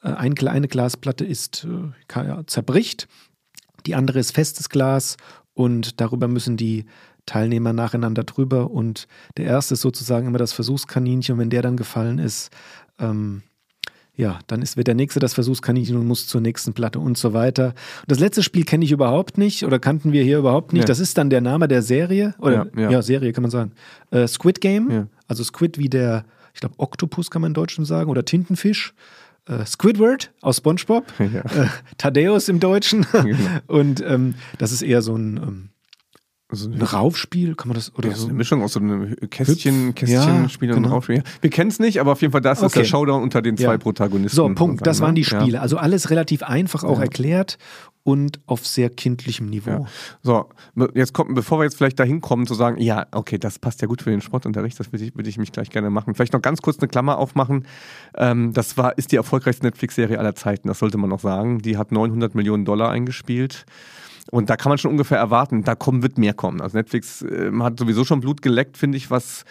äh, 0.02 0.08
eine 0.08 0.34
kleine 0.34 0.68
Glasplatte 0.68 1.24
ist, 1.24 1.66
äh, 1.66 2.44
zerbricht. 2.46 3.08
Die 3.86 3.94
andere 3.94 4.18
ist 4.18 4.32
festes 4.32 4.68
Glas 4.68 5.16
und 5.54 6.00
darüber 6.00 6.28
müssen 6.28 6.56
die 6.56 6.84
Teilnehmer 7.26 7.72
nacheinander 7.72 8.24
drüber 8.24 8.70
und 8.70 9.08
der 9.36 9.46
erste 9.46 9.74
ist 9.74 9.80
sozusagen 9.80 10.26
immer 10.26 10.38
das 10.38 10.52
Versuchskaninchen 10.52 11.34
und 11.34 11.40
wenn 11.40 11.50
der 11.50 11.62
dann 11.62 11.76
gefallen 11.76 12.18
ist, 12.18 12.50
ähm, 12.98 13.42
ja, 14.16 14.38
dann 14.46 14.62
ist, 14.62 14.78
wird 14.78 14.86
der 14.86 14.94
nächste 14.94 15.20
das 15.20 15.34
Versuchskaninchen 15.34 15.96
und 15.96 16.06
muss 16.06 16.26
zur 16.26 16.40
nächsten 16.40 16.72
Platte 16.72 16.98
und 16.98 17.18
so 17.18 17.34
weiter. 17.34 17.74
Und 18.00 18.10
das 18.10 18.18
letzte 18.18 18.42
Spiel 18.42 18.64
kenne 18.64 18.84
ich 18.84 18.92
überhaupt 18.92 19.36
nicht 19.36 19.64
oder 19.64 19.78
kannten 19.78 20.12
wir 20.12 20.22
hier 20.24 20.38
überhaupt 20.38 20.72
nicht. 20.72 20.82
Ja. 20.82 20.86
Das 20.86 21.00
ist 21.00 21.18
dann 21.18 21.28
der 21.28 21.42
Name 21.42 21.68
der 21.68 21.82
Serie 21.82 22.34
oder 22.38 22.66
ja, 22.74 22.82
ja. 22.82 22.90
ja 22.92 23.02
Serie 23.02 23.32
kann 23.32 23.42
man 23.42 23.50
sagen. 23.50 23.72
Äh, 24.10 24.26
Squid 24.26 24.60
Game, 24.62 25.08
also 25.28 25.44
Squid 25.44 25.76
wie 25.76 25.90
der, 25.90 26.24
ich 26.54 26.60
glaube 26.60 26.76
Oktopus 26.78 27.30
kann 27.30 27.42
man 27.42 27.50
in 27.50 27.54
Deutschen 27.54 27.84
sagen 27.84 28.10
oder 28.10 28.24
Tintenfisch. 28.24 28.94
Äh, 29.48 29.64
Squidward 29.64 30.32
aus 30.40 30.56
SpongeBob, 30.56 31.04
äh, 31.20 31.66
Thaddeus 31.98 32.48
im 32.48 32.58
Deutschen 32.58 33.06
genau. 33.12 33.38
und 33.68 34.02
ähm, 34.04 34.34
das 34.58 34.72
ist 34.72 34.82
eher 34.82 35.02
so 35.02 35.14
ein 35.14 35.36
ähm, 35.36 35.68
also 36.48 36.70
ein 36.70 36.80
Raufspiel, 36.80 37.56
kann 37.56 37.68
man 37.68 37.74
das 37.74 37.92
oder 37.96 38.10
ja, 38.10 38.14
so? 38.14 38.26
eine 38.26 38.34
Mischung 38.34 38.62
aus 38.62 38.74
so 38.74 38.80
einem 38.80 39.16
Kästchen, 39.30 39.96
Kästchenspiel 39.96 40.68
ja, 40.68 40.76
und 40.76 40.84
genau. 40.84 40.94
Raufspiel. 40.94 41.24
Wir 41.40 41.50
kennen 41.50 41.70
es 41.70 41.80
nicht, 41.80 42.00
aber 42.00 42.12
auf 42.12 42.20
jeden 42.20 42.30
Fall 42.30 42.40
das 42.40 42.58
okay. 42.58 42.66
ist 42.66 42.76
der 42.76 42.84
Showdown 42.84 43.22
unter 43.22 43.42
den 43.42 43.56
zwei 43.56 43.72
ja. 43.72 43.78
Protagonisten. 43.78 44.36
So, 44.36 44.48
Punkt. 44.54 44.86
Das 44.86 45.00
waren 45.00 45.16
die 45.16 45.24
Spiele. 45.24 45.60
Also 45.60 45.76
alles 45.76 46.10
relativ 46.10 46.44
einfach 46.44 46.84
auch 46.84 47.00
erklärt 47.00 47.58
und 48.04 48.38
auf 48.46 48.64
sehr 48.64 48.88
kindlichem 48.88 49.50
Niveau. 49.50 49.88
So, 50.22 50.48
jetzt 50.94 51.12
kommt, 51.12 51.34
bevor 51.34 51.58
wir 51.58 51.64
jetzt 51.64 51.76
vielleicht 51.76 51.98
dahin 51.98 52.20
kommen, 52.20 52.46
zu 52.46 52.54
sagen, 52.54 52.80
ja, 52.80 53.08
okay, 53.10 53.38
das 53.38 53.58
passt 53.58 53.82
ja 53.82 53.88
gut 53.88 54.02
für 54.02 54.10
den 54.10 54.20
Sportunterricht, 54.20 54.78
das 54.78 54.92
würde 54.92 55.04
ich, 55.04 55.16
würd 55.16 55.26
ich 55.26 55.38
mich 55.38 55.50
gleich 55.50 55.70
gerne 55.70 55.90
machen. 55.90 56.14
Vielleicht 56.14 56.32
noch 56.32 56.42
ganz 56.42 56.62
kurz 56.62 56.78
eine 56.78 56.86
Klammer 56.86 57.18
aufmachen. 57.18 57.66
Ähm, 58.16 58.52
das 58.52 58.76
war, 58.76 58.96
ist 58.96 59.10
die 59.10 59.16
erfolgreichste 59.16 59.66
Netflix-Serie 59.66 60.20
aller 60.20 60.36
Zeiten, 60.36 60.68
das 60.68 60.78
sollte 60.78 60.98
man 60.98 61.10
noch 61.10 61.18
sagen. 61.18 61.58
Die 61.58 61.76
hat 61.76 61.90
900 61.90 62.36
Millionen 62.36 62.64
Dollar 62.64 62.90
eingespielt 62.90 63.66
Und 64.30 64.50
da 64.50 64.56
kann 64.56 64.70
man 64.70 64.78
schon 64.78 64.90
ungefähr 64.90 65.18
erwarten, 65.18 65.62
da 65.64 65.74
kommen, 65.74 66.02
wird 66.02 66.18
mehr 66.18 66.34
kommen. 66.34 66.60
Also 66.60 66.76
Netflix 66.76 67.22
äh, 67.22 67.50
hat 67.60 67.78
sowieso 67.78 68.04
schon 68.04 68.20
Blut 68.20 68.42
geleckt, 68.42 68.76
finde 68.76 68.98
ich, 68.98 69.10
was, 69.10 69.44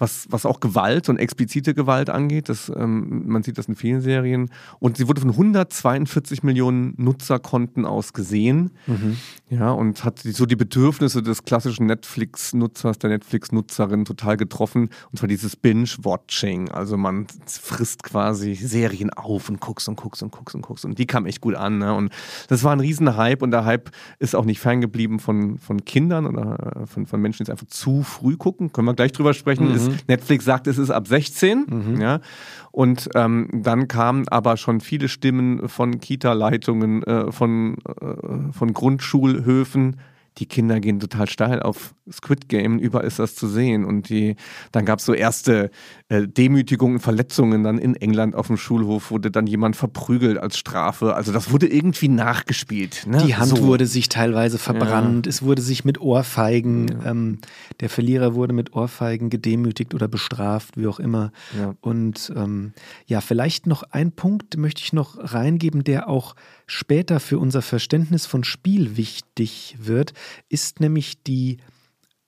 was, 0.00 0.26
was 0.30 0.46
auch 0.46 0.60
Gewalt 0.60 1.08
und 1.08 1.18
explizite 1.18 1.74
Gewalt 1.74 2.10
angeht. 2.10 2.48
Das, 2.48 2.72
ähm, 2.74 3.28
man 3.28 3.42
sieht 3.42 3.58
das 3.58 3.66
in 3.66 3.76
vielen 3.76 4.00
Serien. 4.00 4.50
Und 4.78 4.96
sie 4.96 5.08
wurde 5.08 5.20
von 5.20 5.30
142 5.30 6.42
Millionen 6.42 6.94
Nutzerkonten 6.96 7.84
aus 7.84 8.12
gesehen. 8.12 8.70
Mhm. 8.86 9.16
Ja, 9.50 9.70
und 9.72 10.04
hat 10.04 10.20
so 10.20 10.46
die 10.46 10.56
Bedürfnisse 10.56 11.22
des 11.22 11.44
klassischen 11.44 11.86
Netflix-Nutzers, 11.86 12.98
der 12.98 13.10
Netflix-Nutzerin 13.10 14.04
total 14.04 14.36
getroffen. 14.36 14.90
Und 15.10 15.18
zwar 15.18 15.28
dieses 15.28 15.56
Binge-Watching. 15.56 16.70
Also 16.70 16.96
man 16.96 17.26
frisst 17.46 18.02
quasi 18.02 18.54
Serien 18.54 19.10
auf 19.10 19.48
und 19.48 19.60
guckst 19.60 19.88
und 19.88 19.96
guckst 19.96 20.22
und 20.22 20.30
guckst 20.32 20.54
und 20.54 20.62
guckst. 20.62 20.84
Und 20.84 20.98
die 20.98 21.06
kam 21.06 21.26
echt 21.26 21.40
gut 21.40 21.54
an. 21.54 21.78
Ne? 21.78 21.94
Und 21.94 22.10
das 22.48 22.64
war 22.64 22.72
ein 22.72 22.80
riesen 22.80 23.16
Hype. 23.16 23.42
Und 23.42 23.50
der 23.50 23.64
Hype 23.64 23.90
ist 24.20 24.36
auch 24.36 24.44
nicht 24.44 24.60
ferngeblieben 24.60 25.18
von, 25.18 25.58
von 25.58 25.84
Kindern 25.84 26.26
oder 26.26 26.82
äh, 26.82 26.86
von, 26.86 27.06
von 27.06 27.20
Menschen, 27.20 27.38
die 27.38 27.44
es 27.44 27.50
einfach 27.50 27.66
zu 27.66 28.02
früh 28.02 28.36
gucken. 28.36 28.70
Können 28.70 28.86
wir 28.86 28.94
gleich 28.94 29.12
drüber 29.12 29.32
sprechen. 29.32 29.68
Mhm. 29.68 29.74
Ist. 29.74 30.08
Netflix 30.08 30.44
sagt, 30.44 30.66
es 30.66 30.76
ist 30.76 30.90
ab 30.90 31.08
16. 31.08 31.66
Mhm. 31.66 32.00
Ja. 32.00 32.20
Und 32.70 33.08
ähm, 33.14 33.48
dann 33.50 33.88
kamen 33.88 34.28
aber 34.28 34.58
schon 34.58 34.80
viele 34.80 35.08
Stimmen 35.08 35.68
von 35.70 36.00
Kita-Leitungen, 36.00 37.02
äh, 37.02 37.32
von, 37.32 37.78
äh, 38.00 38.52
von 38.52 38.74
Grundschulhöfen, 38.74 39.96
die 40.38 40.46
Kinder 40.46 40.80
gehen 40.80 41.00
total 41.00 41.28
steil 41.28 41.60
auf 41.60 41.94
Squid 42.10 42.48
Game, 42.48 42.78
überall 42.78 43.06
ist 43.06 43.18
das 43.18 43.34
zu 43.34 43.48
sehen. 43.48 43.84
Und 43.84 44.08
die, 44.08 44.36
dann 44.72 44.84
gab 44.84 44.98
es 44.98 45.04
so 45.04 45.12
erste 45.12 45.70
äh, 46.08 46.26
Demütigungen, 46.26 46.98
Verletzungen 46.98 47.62
dann 47.62 47.78
in 47.78 47.94
England 47.94 48.34
auf 48.34 48.46
dem 48.46 48.56
Schulhof, 48.56 49.10
wurde 49.10 49.30
dann 49.30 49.46
jemand 49.46 49.76
verprügelt 49.76 50.38
als 50.38 50.56
Strafe. 50.58 51.14
Also 51.14 51.32
das 51.32 51.50
wurde 51.50 51.66
irgendwie 51.66 52.08
nachgespielt. 52.08 53.06
Ne? 53.06 53.22
Die 53.26 53.36
Hand 53.36 53.50
so. 53.50 53.62
wurde 53.64 53.86
sich 53.86 54.08
teilweise 54.08 54.58
verbrannt, 54.58 55.26
ja. 55.26 55.30
es 55.30 55.42
wurde 55.42 55.62
sich 55.62 55.84
mit 55.84 56.00
Ohrfeigen, 56.00 56.88
ja. 56.88 57.10
ähm, 57.10 57.38
der 57.80 57.88
Verlierer 57.88 58.34
wurde 58.34 58.52
mit 58.52 58.74
Ohrfeigen 58.74 59.30
gedemütigt 59.30 59.94
oder 59.94 60.08
bestraft, 60.08 60.76
wie 60.76 60.86
auch 60.86 61.00
immer. 61.00 61.32
Ja. 61.58 61.74
Und 61.80 62.32
ähm, 62.36 62.72
ja, 63.06 63.20
vielleicht 63.20 63.66
noch 63.66 63.82
ein 63.82 64.12
Punkt 64.12 64.56
möchte 64.56 64.82
ich 64.82 64.92
noch 64.92 65.16
reingeben, 65.18 65.84
der 65.84 66.08
auch 66.08 66.34
später 66.70 67.18
für 67.18 67.38
unser 67.38 67.62
Verständnis 67.62 68.26
von 68.26 68.44
Spiel 68.44 68.96
wichtig 68.96 69.76
wird, 69.80 70.12
ist 70.48 70.80
nämlich 70.80 71.22
die 71.22 71.58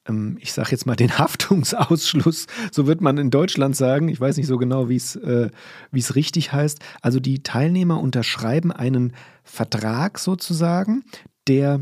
ähm, 0.09 0.37
ich 0.41 0.53
sage 0.53 0.73
jetzt 0.73 0.85
mal, 0.85 0.97
den 0.97 1.17
Haftungsausschluss, 1.19 2.49
so 2.73 2.87
wird 2.89 3.01
man 3.01 3.19
in 3.19 3.31
Deutschland 3.31 3.77
sagen. 3.77 4.09
Ich 4.09 4.21
weiß 4.21 4.37
nicht 4.37 4.49
so 4.49 4.59
genau, 4.59 4.89
wie 4.89 4.97
äh, 4.97 5.51
es 5.93 6.15
richtig 6.17 6.53
heißt. 6.53 6.81
Also 7.01 7.21
die 7.21 7.45
Teilnehmer 7.45 8.01
unterschreiben 8.01 8.73
einen 8.73 9.13
Vertrag 9.45 10.19
sozusagen, 10.19 11.05
der, 11.47 11.81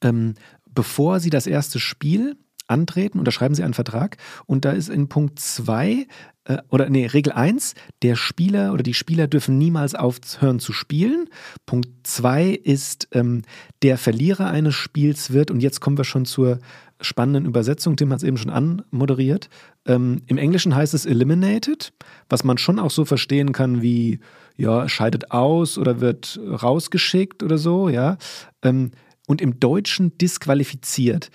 ähm, 0.00 0.34
bevor 0.70 1.18
sie 1.18 1.30
das 1.30 1.48
erste 1.48 1.80
Spiel 1.80 2.36
antreten, 2.68 3.18
unterschreiben 3.18 3.56
sie 3.56 3.64
einen 3.64 3.74
Vertrag 3.74 4.16
und 4.46 4.64
da 4.64 4.72
ist 4.72 4.90
in 4.90 5.08
Punkt 5.08 5.40
2 5.40 6.06
äh, 6.48 6.58
oder 6.70 6.88
nee, 6.88 7.06
Regel 7.06 7.32
1, 7.32 7.74
der 8.02 8.16
Spieler 8.16 8.72
oder 8.72 8.82
die 8.82 8.94
Spieler 8.94 9.28
dürfen 9.28 9.58
niemals 9.58 9.94
aufhören 9.94 10.58
zu 10.58 10.72
spielen. 10.72 11.28
Punkt 11.66 11.88
2 12.02 12.50
ist, 12.50 13.08
ähm, 13.12 13.42
der 13.82 13.98
Verlierer 13.98 14.48
eines 14.48 14.74
Spiels 14.74 15.32
wird, 15.32 15.50
und 15.50 15.60
jetzt 15.60 15.80
kommen 15.80 15.98
wir 15.98 16.04
schon 16.04 16.24
zur 16.24 16.58
spannenden 17.00 17.46
Übersetzung. 17.46 17.96
Tim 17.96 18.10
hat 18.10 18.18
es 18.18 18.24
eben 18.24 18.38
schon 18.38 18.50
anmoderiert. 18.50 19.48
Ähm, 19.86 20.22
Im 20.26 20.38
Englischen 20.38 20.74
heißt 20.74 20.94
es 20.94 21.06
eliminated, 21.06 21.92
was 22.28 22.42
man 22.42 22.58
schon 22.58 22.80
auch 22.80 22.90
so 22.90 23.04
verstehen 23.04 23.52
kann 23.52 23.82
wie, 23.82 24.18
ja, 24.56 24.88
scheidet 24.88 25.30
aus 25.30 25.78
oder 25.78 26.00
wird 26.00 26.40
rausgeschickt 26.44 27.42
oder 27.42 27.58
so, 27.58 27.88
ja. 27.88 28.16
Ähm, 28.62 28.90
und 29.26 29.40
im 29.42 29.60
Deutschen 29.60 30.16
disqualifiziert. 30.18 31.30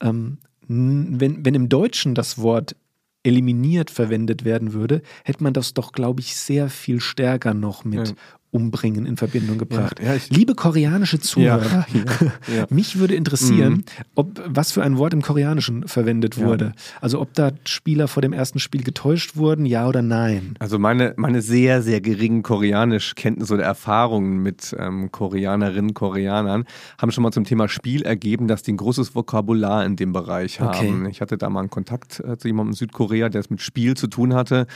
Ähm, 0.00 0.38
wenn, 0.68 1.44
wenn 1.44 1.54
im 1.54 1.70
Deutschen 1.70 2.14
das 2.14 2.38
Wort 2.38 2.76
eliminiert 3.22 3.90
verwendet 3.90 4.44
werden 4.44 4.72
würde, 4.72 5.02
hätte 5.24 5.42
man 5.42 5.52
das 5.52 5.74
doch, 5.74 5.92
glaube 5.92 6.20
ich, 6.20 6.36
sehr 6.36 6.68
viel 6.68 7.00
stärker 7.00 7.54
noch 7.54 7.84
mit 7.84 8.08
ja. 8.08 8.14
Umbringen 8.50 9.04
in 9.04 9.16
Verbindung 9.16 9.58
gebracht. 9.58 10.00
Ja, 10.00 10.14
ja, 10.14 10.20
Liebe 10.30 10.54
koreanische 10.54 11.20
Zuhörer, 11.20 11.86
ja, 12.56 12.66
mich 12.70 12.98
würde 12.98 13.14
interessieren, 13.14 13.72
mhm. 13.72 13.84
ob 14.14 14.42
was 14.46 14.72
für 14.72 14.82
ein 14.82 14.96
Wort 14.96 15.12
im 15.12 15.20
Koreanischen 15.20 15.86
verwendet 15.86 16.38
wurde. 16.38 16.72
Also 17.02 17.20
ob 17.20 17.34
da 17.34 17.50
Spieler 17.64 18.08
vor 18.08 18.22
dem 18.22 18.32
ersten 18.32 18.58
Spiel 18.58 18.82
getäuscht 18.82 19.36
wurden, 19.36 19.66
ja 19.66 19.86
oder 19.86 20.00
nein. 20.00 20.54
Also 20.60 20.78
meine, 20.78 21.12
meine 21.16 21.42
sehr, 21.42 21.82
sehr 21.82 22.00
geringen 22.00 22.42
Koreanischkenntnisse 22.42 23.52
oder 23.54 23.64
Erfahrungen 23.64 24.42
mit 24.42 24.74
ähm, 24.78 25.12
Koreanerinnen, 25.12 25.92
Koreanern 25.92 26.64
haben 26.96 27.12
schon 27.12 27.22
mal 27.22 27.32
zum 27.32 27.44
Thema 27.44 27.68
Spiel 27.68 28.02
ergeben, 28.02 28.48
dass 28.48 28.62
die 28.62 28.72
ein 28.72 28.78
großes 28.78 29.14
Vokabular 29.14 29.84
in 29.84 29.96
dem 29.96 30.12
Bereich 30.12 30.60
haben. 30.60 31.02
Okay. 31.02 31.10
Ich 31.10 31.20
hatte 31.20 31.36
da 31.36 31.50
mal 31.50 31.60
einen 31.60 31.70
Kontakt 31.70 32.20
äh, 32.20 32.38
zu 32.38 32.48
jemandem 32.48 32.72
in 32.72 32.76
Südkorea, 32.76 33.28
der 33.28 33.40
es 33.40 33.50
mit 33.50 33.60
Spiel 33.60 33.94
zu 33.94 34.06
tun 34.06 34.34
hatte, 34.34 34.66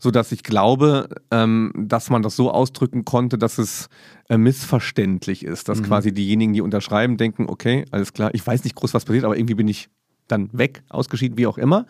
sodass 0.00 0.32
ich 0.32 0.42
glaube, 0.42 1.08
ähm, 1.30 1.72
dass 1.76 2.10
man 2.10 2.22
das 2.22 2.34
so 2.34 2.50
ausdrücken 2.50 3.04
konnte, 3.04 3.19
konnte, 3.20 3.36
dass 3.36 3.58
es 3.58 3.88
äh, 4.30 4.38
missverständlich 4.38 5.44
ist, 5.44 5.68
dass 5.68 5.80
mhm. 5.80 5.84
quasi 5.84 6.12
diejenigen, 6.12 6.54
die 6.54 6.62
unterschreiben, 6.62 7.18
denken, 7.18 7.46
okay, 7.48 7.84
alles 7.90 8.14
klar, 8.14 8.30
ich 8.32 8.46
weiß 8.46 8.64
nicht 8.64 8.74
groß, 8.74 8.94
was 8.94 9.04
passiert, 9.04 9.24
aber 9.24 9.36
irgendwie 9.36 9.56
bin 9.56 9.68
ich 9.68 9.90
dann 10.28 10.48
weg, 10.52 10.82
ausgeschieden, 10.88 11.36
wie 11.36 11.46
auch 11.46 11.58
immer. 11.58 11.84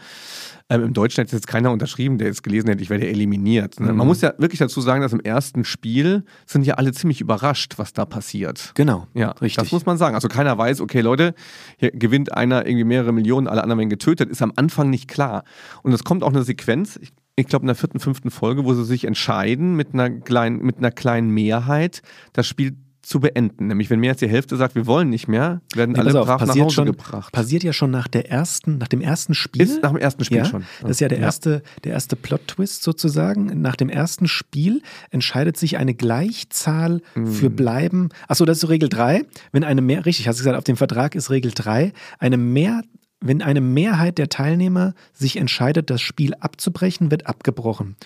Ähm, 0.69 0.83
Im 0.83 0.93
Deutschen 0.93 1.23
hätte 1.23 1.37
jetzt 1.37 1.47
keiner 1.47 1.71
unterschrieben, 1.71 2.19
der 2.19 2.27
jetzt 2.27 2.43
gelesen 2.43 2.69
hätte, 2.69 2.83
ich 2.83 2.91
werde 2.91 3.07
eliminiert. 3.07 3.79
Ne? 3.79 3.93
Mhm. 3.93 3.99
Man 3.99 4.07
muss 4.09 4.23
ja 4.23 4.33
wirklich 4.39 4.59
dazu 4.59 4.81
sagen, 4.81 5.03
dass 5.03 5.13
im 5.13 5.21
ersten 5.21 5.65
Spiel 5.65 6.25
sind 6.47 6.67
ja 6.67 6.75
alle 6.75 6.93
ziemlich 6.93 7.21
überrascht, 7.21 7.75
was 7.77 7.93
da 7.93 8.07
passiert. 8.07 8.73
Genau. 8.75 9.07
Ja, 9.15 9.33
richtig. 9.33 9.63
Das 9.63 9.71
muss 9.71 9.87
man 9.87 9.99
sagen. 9.99 10.17
Also 10.17 10.27
keiner 10.27 10.57
weiß, 10.59 10.81
okay, 10.81 11.01
Leute, 11.01 11.35
hier 11.77 11.93
gewinnt 11.93 12.33
einer 12.33 12.67
irgendwie 12.67 12.85
mehrere 12.85 13.13
Millionen, 13.13 13.47
alle 13.47 13.63
anderen 13.63 13.79
werden 13.79 13.91
getötet, 13.91 14.31
ist 14.31 14.43
am 14.43 14.53
Anfang 14.57 14.91
nicht 14.91 15.07
klar. 15.07 15.45
Und 15.83 15.93
es 15.93 16.03
kommt 16.03 16.25
auch 16.25 16.33
eine 16.33 16.43
Sequenz, 16.43 16.99
ich 17.01 17.13
ich 17.41 17.47
glaube, 17.47 17.65
in 17.65 17.69
der 17.69 17.77
vierten, 17.77 18.01
fünften 18.01 18.31
Folge, 18.31 18.65
wo 18.65 18.75
sie 18.75 18.85
sich 18.85 19.05
entscheiden, 19.05 19.75
mit 19.75 19.95
einer 19.95 20.11
kleinen, 20.11 20.63
mit 20.63 20.79
einer 20.79 20.91
kleinen 20.91 21.31
Mehrheit 21.31 22.03
das 22.33 22.47
Spiel 22.47 22.77
zu 23.03 23.21
beenden. 23.21 23.67
Nämlich, 23.67 23.91
wenn 23.91 23.99
mehr 23.99 24.13
als 24.13 24.21
die 24.21 24.29
Hälfte 24.29 24.57
sagt, 24.57 24.75
wir 24.75 24.87
wollen 24.87 25.09
nicht 25.09 25.27
mehr, 25.27 25.61
werden 25.75 25.93
nee, 25.93 25.99
alle 25.99 26.21
auf, 26.21 26.27
brav 26.27 26.47
nach 26.47 26.57
Hause 26.57 26.75
schon, 26.75 26.87
gebracht. 26.87 27.33
Passiert 27.33 27.63
ja 27.63 27.73
schon 27.73 27.91
nach 27.91 28.09
der 28.09 28.31
ersten, 28.31 28.79
nach 28.79 28.89
dem 28.89 29.01
ersten 29.01 29.35
Spiel. 29.35 29.63
Ist 29.63 29.83
nach 29.83 29.91
dem 29.91 29.99
ersten 29.99 30.25
Spiel 30.25 30.39
ja, 30.39 30.45
schon. 30.45 30.65
Das 30.83 30.93
ist 30.93 31.01
ja 31.01 31.09
der 31.09 31.19
ja. 31.19 31.25
erste, 31.25 31.63
der 31.85 31.93
erste 31.93 32.15
Plot-Twist 32.17 32.83
sozusagen. 32.83 33.61
Nach 33.61 33.77
dem 33.77 33.89
ersten 33.89 34.29
Spiel 34.29 34.83
entscheidet 35.11 35.57
sich 35.57 35.79
eine 35.79 35.95
Gleichzahl 35.95 37.01
mm. 37.15 37.27
für 37.27 37.51
Bleiben. 37.51 38.11
Achso, 38.29 38.45
das 38.45 38.63
ist 38.63 38.69
Regel 38.69 38.89
3. 38.89 39.25
Wenn 39.53 39.65
eine 39.65 39.81
mehr, 39.81 40.07
richtig, 40.07 40.29
hast 40.29 40.39
du 40.39 40.43
gesagt, 40.43 40.59
auf 40.59 40.65
dem 40.65 40.77
Vertrag 40.77 41.15
ist 41.15 41.31
Regel 41.31 41.53
3. 41.53 41.93
Eine 42.19 42.37
mehr 42.37 42.83
wenn 43.21 43.43
eine 43.43 43.61
Mehrheit 43.61 44.19
der 44.19 44.29
Teilnehmer 44.29 44.95
sich 45.13 45.37
entscheidet, 45.37 45.91
das 45.91 46.01
Spiel 46.01 46.35
abzubrechen, 46.35 47.11
wird 47.11 47.27
abgebrochen. 47.27 47.97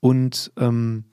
Und 0.00 0.52
ähm, 0.58 1.04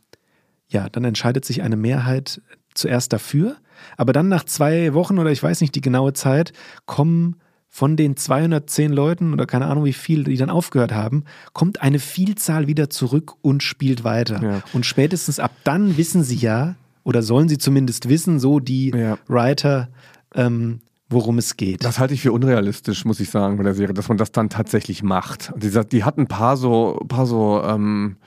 ja, 0.67 0.89
dann 0.89 1.04
entscheidet 1.04 1.45
sich 1.45 1.62
eine 1.62 1.76
Mehrheit 1.76 2.41
zuerst 2.74 3.12
dafür, 3.12 3.58
aber 3.98 4.13
dann 4.13 4.30
nach 4.30 4.45
zwei 4.45 4.93
Wochen 4.93 5.19
oder 5.19 5.32
ich 5.32 5.41
weiß 5.41 5.62
nicht 5.62 5.76
die 5.76 5.82
genaue 5.82 6.13
Zeit 6.13 6.54
kommen 6.86 7.36
von 7.67 7.95
den 7.95 8.17
210 8.17 8.91
Leuten 8.91 9.34
oder 9.34 9.45
keine 9.45 9.67
Ahnung 9.67 9.86
wie 9.86 9.93
viel, 9.93 10.24
die 10.24 10.38
dann 10.38 10.50
aufgehört 10.50 10.91
haben, 10.91 11.24
kommt 11.54 11.82
eine 11.82 12.00
Vielzahl 12.00 12.67
wieder 12.67 12.89
zurück 12.89 13.34
und 13.41 13.62
spielt 13.62 14.04
weiter. 14.04 14.41
Ja. 14.41 14.63
Und 14.74 14.86
spätestens 14.86 15.39
ab 15.39 15.52
dann 15.63 15.95
wissen 15.98 16.24
sie 16.24 16.38
ja, 16.38 16.76
oder 17.04 17.22
sollen 17.22 17.48
sie 17.48 17.58
zumindest 17.58 18.10
wissen, 18.10 18.39
so 18.39 18.60
die 18.60 18.89
ja. 18.89 19.17
Writer, 19.28 19.89
ähm, 20.34 20.82
worum 21.10 21.38
es 21.38 21.58
geht. 21.58 21.84
Das 21.84 22.00
halte 22.00 22.13
ich 22.13 22.22
für 22.22 22.32
unrealistisch, 22.32 23.04
muss 23.06 23.19
ich 23.19 23.30
sagen, 23.30 23.58
bei 23.58 23.63
der 23.63 23.74
Serie, 23.74 23.93
dass 23.93 24.10
man 24.10 24.17
das 24.17 24.32
dann 24.32 24.50
tatsächlich 24.50 25.04
macht. 25.04 25.52
Die, 25.56 25.72
die 25.88 26.04
hat 26.04 26.17
ein 26.17 26.28
paar 26.28 26.56
so, 26.56 27.04
paar 27.08 27.26
so 27.26 27.63
ähm, 27.63 28.17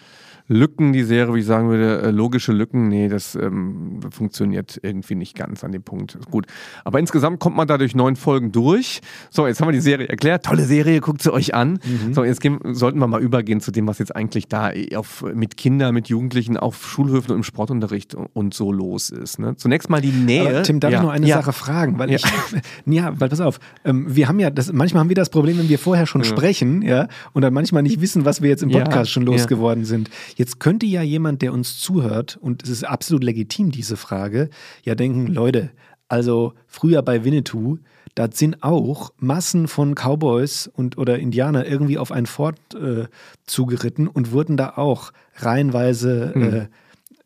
Lücken, 0.53 0.93
die 0.93 1.05
Serie, 1.05 1.35
wie 1.35 1.41
ich 1.41 1.47
sagen 1.47 1.69
würde, 1.69 2.03
äh, 2.03 2.11
logische 2.11 2.53
Lücken, 2.53 2.89
nee, 2.89 3.09
das 3.09 3.35
ähm, 3.35 4.01
funktioniert 4.11 4.79
irgendwie 4.83 5.15
nicht 5.15 5.37
ganz 5.37 5.65
an 5.65 5.73
dem 5.73 5.83
Punkt. 5.83 6.19
Gut. 6.31 6.47
Aber 6.85 6.99
insgesamt 6.99 7.41
kommt 7.41 7.57
man 7.57 7.67
da 7.67 7.79
durch 7.79 7.95
neun 7.95 8.17
Folgen 8.17 8.53
durch. 8.53 9.01
So, 9.31 9.47
jetzt 9.47 9.61
haben 9.61 9.69
wir 9.69 9.73
die 9.73 9.81
Serie 9.81 10.09
erklärt. 10.09 10.45
Tolle 10.45 10.65
Serie, 10.65 11.01
guckt 11.01 11.23
sie 11.23 11.33
euch 11.33 11.55
an. 11.55 11.79
Mhm. 11.85 12.15
So, 12.15 12.25
jetzt 12.25 12.41
gehen, 12.41 12.59
sollten 12.73 12.99
wir 12.99 13.07
mal 13.07 13.23
übergehen 13.23 13.61
zu 13.61 13.71
dem, 13.71 13.87
was 13.87 13.99
jetzt 13.99 14.15
eigentlich 14.15 14.49
da 14.49 14.71
auf, 14.95 15.25
mit 15.35 15.57
Kindern, 15.57 15.95
mit 15.95 16.09
Jugendlichen 16.09 16.57
auf 16.57 16.87
Schulhöfen 16.87 17.31
und 17.33 17.39
im 17.39 17.43
Sportunterricht 17.45 18.15
und 18.15 18.55
so 18.55 18.73
los 18.73 19.11
ist. 19.11 19.39
Ne? 19.39 19.57
Zunächst 19.57 19.91
mal 19.91 20.01
die 20.01 20.13
Nähe. 20.13 20.49
Aber 20.49 20.63
Tim, 20.63 20.81
darf 20.81 20.93
ja. 20.93 20.99
ich 20.99 21.03
nur 21.03 21.13
eine 21.13 21.27
ja. 21.27 21.37
Sache 21.37 21.53
fragen? 21.53 21.99
Weil 21.99 22.11
ja. 22.11 22.17
ich, 22.17 22.25
ja, 22.87 23.19
weil 23.19 23.29
pass 23.29 23.41
auf, 23.41 23.59
ähm, 23.85 24.07
wir 24.09 24.29
haben 24.29 24.41
ja, 24.41 24.51
das, 24.51 24.73
manchmal 24.73 25.01
haben 25.01 25.09
wir 25.09 25.17
das 25.17 25.31
Problem, 25.31 25.59
wenn 25.59 25.69
wir 25.69 25.79
vorher 25.79 26.07
schon 26.07 26.25
sprechen, 26.25 26.83
ja, 26.83 27.09
und 27.33 27.43
dann 27.43 27.55
manchmal 27.55 27.83
nicht 27.83 28.01
wissen, 28.01 28.25
was 28.25 28.43
wir 28.43 28.51
jetzt 28.51 28.63
im 28.63 28.71
Podcast 28.71 29.11
schon 29.11 29.25
losgeworden 29.25 29.85
sind. 29.85 30.11
Jetzt 30.37 30.42
könnte 30.59 30.87
ja 30.87 31.03
jemand, 31.03 31.43
der 31.43 31.53
uns 31.53 31.79
zuhört, 31.79 32.39
und 32.41 32.63
es 32.63 32.69
ist 32.69 32.85
absolut 32.85 33.25
legitim, 33.25 33.71
diese 33.71 33.97
Frage, 33.97 34.51
ja 34.83 34.95
denken, 34.95 35.27
Leute, 35.27 35.71
also 36.09 36.55
früher 36.67 37.03
bei 37.03 37.25
Winnetou, 37.25 37.79
da 38.15 38.29
sind 38.31 38.63
auch 38.63 39.13
Massen 39.17 39.69
von 39.69 39.95
Cowboys 39.95 40.67
und 40.67 40.99
oder 40.99 41.19
Indianer 41.19 41.67
irgendwie 41.67 41.97
auf 41.97 42.13
ein 42.13 42.27
Fort 42.27 42.59
äh, 42.75 43.07
zugeritten 43.47 44.07
und 44.09 44.33
wurden 44.33 44.59
da 44.59 44.75
auch 44.77 45.13
reihenweise 45.37 46.33
mhm. 46.35 46.43
äh, 46.43 46.67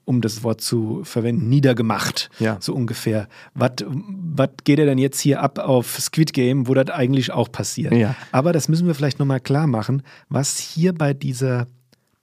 um 0.06 0.20
das 0.20 0.44
Wort 0.44 0.60
zu 0.60 1.00
verwenden, 1.02 1.48
niedergemacht, 1.48 2.30
Ja. 2.38 2.58
so 2.60 2.72
ungefähr. 2.74 3.26
Was 3.54 3.72
geht 4.62 4.78
er 4.78 4.86
denn 4.86 4.98
jetzt 4.98 5.18
hier 5.18 5.42
ab 5.42 5.58
auf 5.58 5.98
Squid 5.98 6.32
Game, 6.32 6.68
wo 6.68 6.74
das 6.74 6.90
eigentlich 6.90 7.32
auch 7.32 7.50
passiert? 7.50 7.92
Ja. 7.92 8.14
Aber 8.30 8.52
das 8.52 8.68
müssen 8.68 8.86
wir 8.86 8.94
vielleicht 8.94 9.18
nochmal 9.18 9.40
klar 9.40 9.66
machen, 9.66 10.02
was 10.28 10.58
hier 10.58 10.94
bei 10.94 11.12
dieser 11.12 11.66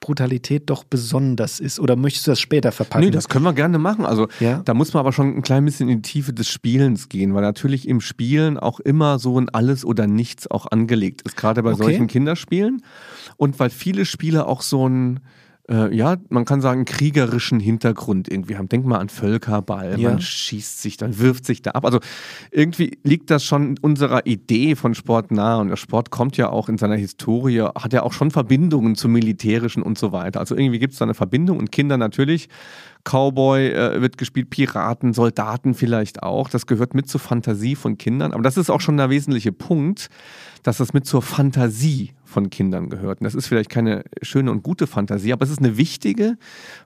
Brutalität 0.03 0.69
doch 0.69 0.83
besonders 0.83 1.61
ist. 1.61 1.79
Oder 1.79 1.95
möchtest 1.95 2.27
du 2.27 2.31
das 2.31 2.39
später 2.41 2.73
verpacken? 2.73 3.05
Nee, 3.05 3.11
das 3.11 3.29
können 3.29 3.45
wir 3.45 3.53
gerne 3.53 3.77
machen. 3.79 4.05
Also 4.05 4.27
Ja. 4.41 4.61
da 4.65 4.73
muss 4.73 4.93
man 4.93 4.99
aber 4.99 5.13
schon 5.13 5.33
ein 5.37 5.41
klein 5.43 5.63
bisschen 5.63 5.87
in 5.87 6.01
die 6.01 6.09
Tiefe 6.09 6.33
des 6.33 6.49
Spielens 6.49 7.07
gehen, 7.07 7.33
weil 7.33 7.41
natürlich 7.41 7.87
im 7.87 8.01
Spielen 8.01 8.57
auch 8.57 8.81
immer 8.81 9.17
so 9.17 9.39
ein 9.39 9.47
Alles 9.49 9.85
oder 9.85 10.05
Nichts 10.05 10.51
auch 10.51 10.67
angelegt 10.69 11.21
ist, 11.21 11.37
gerade 11.37 11.63
bei 11.63 11.71
Okay. 11.71 11.83
solchen 11.83 12.07
Kinderspielen. 12.07 12.83
Und 13.37 13.57
weil 13.59 13.69
viele 13.69 14.03
Spiele 14.03 14.45
auch 14.45 14.61
so 14.61 14.87
ein 14.89 15.21
äh, 15.69 15.95
ja, 15.95 16.17
man 16.29 16.43
kann 16.45 16.59
sagen, 16.59 16.83
kriegerischen 16.85 17.59
Hintergrund 17.59 18.29
irgendwie 18.29 18.57
haben. 18.57 18.67
Denk 18.67 18.85
mal 18.85 18.99
an 18.99 19.09
Völkerball, 19.09 19.97
Ja. 19.99 20.09
man 20.11 20.21
schießt 20.21 20.81
sich, 20.81 20.97
dann 20.97 21.19
wirft 21.19 21.45
sich 21.45 21.61
da 21.61 21.71
ab. 21.71 21.85
Also 21.85 21.99
irgendwie 22.51 22.97
liegt 23.03 23.29
das 23.31 23.45
schon 23.45 23.77
unserer 23.81 24.25
Idee 24.25 24.75
von 24.75 24.93
Sport 24.93 25.31
nahe 25.31 25.61
und 25.61 25.69
der 25.69 25.77
Sport 25.77 26.09
kommt 26.09 26.35
ja 26.35 26.49
auch 26.49 26.67
in 26.67 26.77
seiner 26.77 26.97
Historie, 26.97 27.61
hat 27.61 27.93
ja 27.93 28.03
auch 28.03 28.11
schon 28.13 28.29
Verbindungen 28.31 28.95
zum 28.95 29.13
Militärischen 29.13 29.83
und 29.83 29.97
so 29.97 30.11
weiter. 30.11 30.39
Also 30.41 30.55
irgendwie 30.55 30.79
gibt 30.79 30.93
es 30.93 30.99
da 30.99 31.05
eine 31.05 31.13
Verbindung 31.13 31.59
und 31.59 31.71
Kinder 31.71 31.95
natürlich. 31.97 32.49
Cowboy 33.05 33.69
äh, 33.71 34.01
wird 34.01 34.17
gespielt, 34.17 34.49
Piraten, 34.49 35.13
Soldaten 35.13 35.73
vielleicht 35.73 36.23
auch. 36.23 36.49
Das 36.49 36.67
gehört 36.67 36.93
mit 36.93 37.09
zur 37.09 37.19
Fantasie 37.19 37.75
von 37.75 37.97
Kindern. 37.97 38.31
Aber 38.33 38.43
das 38.43 38.57
ist 38.57 38.69
auch 38.69 38.79
schon 38.81 38.95
der 38.97 39.09
wesentliche 39.09 39.51
Punkt, 39.51 40.09
dass 40.63 40.77
das 40.77 40.93
mit 40.93 41.05
zur 41.05 41.21
Fantasie 41.21 42.11
von 42.33 42.49
Kindern 42.49 42.89
gehört. 42.89 43.21
Und 43.21 43.25
das 43.25 43.35
ist 43.35 43.47
vielleicht 43.47 43.69
keine 43.69 44.03
schöne 44.21 44.51
und 44.51 44.63
gute 44.63 44.87
Fantasie, 44.87 45.31
aber 45.31 45.43
es 45.43 45.51
ist 45.51 45.59
eine 45.59 45.77
wichtige 45.77 46.37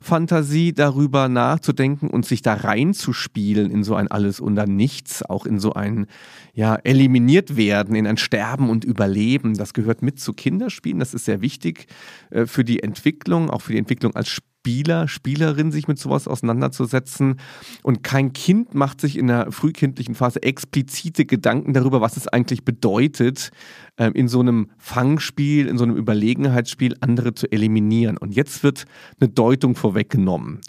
Fantasie, 0.02 0.74
darüber 0.74 1.30
nachzudenken 1.30 2.10
und 2.10 2.26
sich 2.26 2.42
da 2.42 2.54
reinzuspielen 2.54 3.72
in 3.72 3.84
so 3.84 3.96
ein 3.96 4.10
Alles 4.10 4.42
oder 4.42 4.68
Nichts, 4.68 5.24
auch 5.24 5.46
in 5.46 5.60
so 5.60 5.74
ein 5.74 6.06
ja, 6.54 6.76
eliminiert 6.76 7.56
werden, 7.56 7.96
in 7.96 8.06
ein 8.06 8.18
Sterben 8.18 8.70
und 8.70 8.84
Überleben. 8.84 9.56
Das 9.56 9.74
gehört 9.74 10.02
mit 10.02 10.20
zu 10.20 10.34
Kinderspielen. 10.34 11.00
Das 11.00 11.14
ist 11.14 11.26
sehr 11.26 11.42
wichtig 11.42 11.88
äh, 12.30 12.46
für 12.46 12.64
die 12.64 12.84
Entwicklung, 12.84 13.50
auch 13.50 13.62
für 13.62 13.72
die 13.72 13.80
Entwicklung 13.80 14.16
als 14.16 14.30
Spieler, 14.68 15.08
Spielerin, 15.08 15.72
sich 15.72 15.88
mit 15.88 15.98
sowas 15.98 16.28
auseinanderzusetzen. 16.28 17.40
Und 17.84 18.04
kein 18.04 18.34
Kind 18.34 18.76
macht 18.76 19.00
sich 19.00 19.18
in 19.18 19.28
der 19.28 19.50
frühkindlichen 19.50 20.14
Phase 20.14 20.44
explizite 20.44 21.24
Gedanken 21.24 21.72
darüber, 21.72 22.02
was 22.02 22.18
es 22.18 22.28
eigentlich 22.28 22.66
bedeutet, 22.66 23.52
ähm, 23.98 24.12
in 24.12 24.28
so 24.28 24.42
einem 24.42 24.70
Fangspiel, 24.78 25.68
in 25.70 25.78
so 25.78 25.86
einem 25.86 25.96
Überlegenheitsspiel 25.96 26.98
andere 27.00 27.34
zu 27.34 27.50
eliminieren. 27.50 28.18
Und 28.18 28.36
jetzt 28.36 28.62
wird 28.62 28.84
eine 29.22 29.30
Deutung 29.30 29.74
vorweggenommen. 29.74 30.60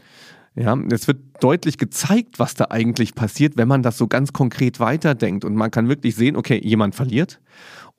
Ja, 0.55 0.79
es 0.93 1.09
wird 1.09 1.19
deutlich 1.41 1.77
gezeigt, 1.77 2.39
was 2.39 2.55
da 2.55 2.67
eigentlich 2.71 3.17
passiert, 3.17 3.57
wenn 3.57 3.67
man 3.67 3.83
das 3.83 3.99
so 3.99 4.07
ganz 4.07 4.33
konkret 4.33 4.79
weiterdenkt. 4.79 5.45
Und 5.45 5.57
man 5.57 5.73
kann 5.73 5.89
wirklich 5.89 6.15
sehen, 6.15 6.37
okay, 6.37 6.61
jemand 6.63 6.95
verliert. 6.95 7.41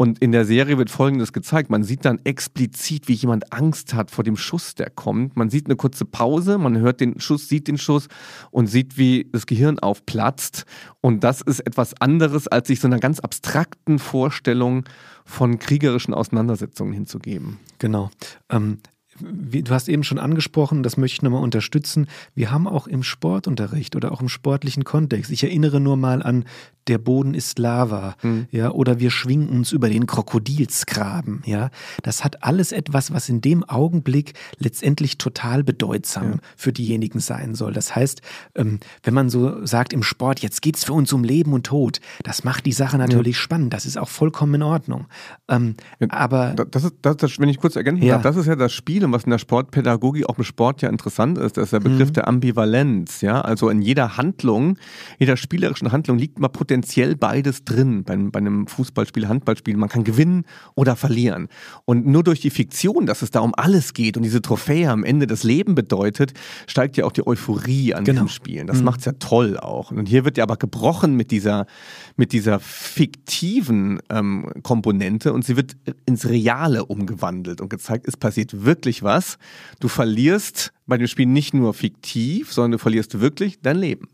Und 0.01 0.19
in 0.19 0.31
der 0.31 0.45
Serie 0.45 0.77
wird 0.77 0.89
Folgendes 0.89 1.33
gezeigt. 1.33 1.69
Man 1.69 1.83
sieht 1.83 2.05
dann 2.05 2.21
explizit, 2.23 3.09
wie 3.09 3.13
jemand 3.15 3.51
Angst 3.51 3.93
hat 3.93 4.11
vor 4.11 4.23
dem 4.23 4.37
Schuss, 4.37 4.73
der 4.73 4.89
kommt. 4.89 5.35
Man 5.35 5.49
sieht 5.49 5.65
eine 5.65 5.75
kurze 5.75 6.05
Pause, 6.05 6.57
man 6.57 6.77
hört 6.77 7.01
den 7.01 7.19
Schuss, 7.19 7.49
sieht 7.49 7.67
den 7.67 7.77
Schuss 7.77 8.07
und 8.49 8.67
sieht, 8.67 8.97
wie 8.97 9.27
das 9.29 9.45
Gehirn 9.45 9.77
aufplatzt. 9.77 10.65
Und 11.01 11.25
das 11.25 11.41
ist 11.41 11.59
etwas 11.59 11.99
anderes, 11.99 12.47
als 12.47 12.69
sich 12.69 12.79
so 12.79 12.87
einer 12.87 12.99
ganz 12.99 13.19
abstrakten 13.19 13.99
Vorstellung 13.99 14.85
von 15.25 15.59
kriegerischen 15.59 16.13
Auseinandersetzungen 16.13 16.93
hinzugeben. 16.93 17.59
Genau. 17.79 18.09
Ähm, 18.49 18.77
wie, 19.21 19.63
du 19.63 19.71
hast 19.73 19.89
eben 19.89 20.03
schon 20.03 20.19
angesprochen, 20.19 20.83
das 20.83 20.97
möchte 20.97 21.15
ich 21.15 21.21
nochmal 21.21 21.43
unterstützen. 21.43 22.07
Wir 22.35 22.51
haben 22.51 22.67
auch 22.67 22.87
im 22.87 23.03
Sportunterricht 23.03 23.95
oder 23.95 24.11
auch 24.11 24.21
im 24.21 24.29
sportlichen 24.29 24.83
Kontext, 24.83 25.31
ich 25.31 25.43
erinnere 25.43 25.79
nur 25.79 25.97
mal 25.97 26.23
an 26.23 26.45
der 26.87 26.97
Boden 26.97 27.35
ist 27.35 27.59
Lava, 27.59 28.15
ja, 28.49 28.71
oder 28.71 28.99
wir 28.99 29.11
schwingen 29.11 29.47
uns 29.49 29.71
über 29.73 29.89
den 29.89 30.07
Krokodilsgraben, 30.07 31.41
ja. 31.45 31.69
Das 32.03 32.23
hat 32.23 32.43
alles 32.43 32.71
etwas, 32.71 33.13
was 33.13 33.29
in 33.29 33.41
dem 33.41 33.63
Augenblick 33.63 34.33
letztendlich 34.57 35.17
total 35.17 35.63
bedeutsam 35.63 36.39
für 36.55 36.73
diejenigen 36.73 37.19
sein 37.19 37.55
soll. 37.55 37.73
Das 37.73 37.95
heißt, 37.95 38.21
ähm, 38.55 38.79
wenn 39.03 39.13
man 39.13 39.29
so 39.29 39.65
sagt 39.65 39.93
im 39.93 40.03
Sport, 40.03 40.39
jetzt 40.39 40.61
geht's 40.61 40.83
für 40.83 40.93
uns 40.93 41.13
um 41.13 41.23
Leben 41.23 41.53
und 41.53 41.65
Tod, 41.67 41.99
das 42.23 42.43
macht 42.43 42.65
die 42.65 42.71
Sache 42.71 42.97
natürlich 42.97 43.37
spannend. 43.37 43.73
Das 43.73 43.85
ist 43.85 43.97
auch 43.97 44.09
vollkommen 44.09 44.55
in 44.55 44.63
Ordnung. 44.63 45.05
Ähm, 45.47 45.75
aber 46.09 46.53
Da- 46.55 46.65
Das 46.65 46.83
ist, 46.83 46.95
das, 47.01 47.17
das, 47.17 47.39
wenn 47.39 47.49
ich 47.49 47.57
kurz 47.59 47.75
ergänzen 47.75 48.03
Ja. 48.03 48.15
darf, 48.15 48.23
das 48.23 48.35
ist 48.37 48.45
ja 48.47 48.55
das 48.55 48.73
Spiel 48.73 49.03
und 49.09 49.13
was 49.13 49.23
in 49.23 49.31
der 49.31 49.37
Sportpädagogik 49.39 50.27
auch 50.29 50.37
im 50.37 50.43
Sport 50.43 50.81
ja 50.81 50.89
interessant 50.89 51.37
ist, 51.37 51.57
das 51.57 51.65
ist 51.65 51.73
der 51.73 51.79
Begriff 51.79 52.11
der 52.11 52.27
Ambivalenz. 52.27 53.21
Ja, 53.21 53.41
also 53.41 53.69
in 53.69 53.81
jeder 53.81 54.17
Handlung, 54.17 54.77
jeder 55.17 55.37
spielerischen 55.37 55.91
Handlung 55.91 56.17
liegt 56.17 56.39
mal 56.39 56.47
potenziell 56.47 57.15
beides 57.15 57.63
drin. 57.63 58.03
Bei, 58.03 58.15
bei 58.15 58.39
einem 58.39 58.67
Fußballspiel, 58.67 59.27
Handballspiel, 59.27 59.75
man 59.77 59.89
kann 59.89 60.03
gewinnen 60.03 60.45
oder 60.75 60.95
verlieren. 60.95 61.47
Und 61.85 62.05
nur 62.05 62.23
durch 62.23 62.39
die 62.39 62.49
Fiktion, 62.49 63.05
dass 63.05 63.21
es 63.21 63.31
da 63.31 63.39
um 63.39 63.53
alles 63.55 63.93
geht 63.93 64.17
und 64.17 64.23
diese 64.23 64.41
Trophäe 64.41 64.89
am 64.89 65.03
Ende 65.03 65.27
das 65.27 65.43
Leben 65.43 65.75
bedeutet, 65.75 66.33
steigt 66.67 66.97
ja 66.97 67.05
auch 67.05 67.11
die 67.11 67.25
Euphorie 67.25 67.93
an 67.93 68.03
Genau. 68.03 68.21
diesem 68.21 68.29
Spielen. 68.29 68.67
Das 68.67 68.81
macht's 68.81 69.05
ja 69.05 69.13
toll 69.13 69.57
auch. 69.57 69.91
Und 69.91 70.07
hier 70.07 70.25
wird 70.25 70.37
ja 70.37 70.43
aber 70.43 70.57
gebrochen 70.57 71.15
mit 71.15 71.31
dieser, 71.31 71.65
mit 72.15 72.31
dieser 72.31 72.59
fiktiven 72.59 73.99
ähm, 74.09 74.49
Komponente 74.63 75.33
und 75.33 75.45
sie 75.45 75.55
wird 75.55 75.75
ins 76.05 76.27
Reale 76.27 76.85
umgewandelt 76.85 77.61
und 77.61 77.69
gezeigt, 77.69 78.07
es 78.07 78.17
passiert 78.17 78.65
wirklich 78.65 78.98
was. 79.03 79.37
Du 79.79 79.87
verlierst 79.87 80.71
bei 80.85 80.97
dem 80.97 81.07
Spiel 81.07 81.27
nicht 81.27 81.53
nur 81.53 81.73
fiktiv, 81.73 82.51
sondern 82.51 82.73
du 82.73 82.77
verlierst 82.79 83.19
wirklich 83.19 83.61
dein 83.61 83.77
Leben. 83.77 84.07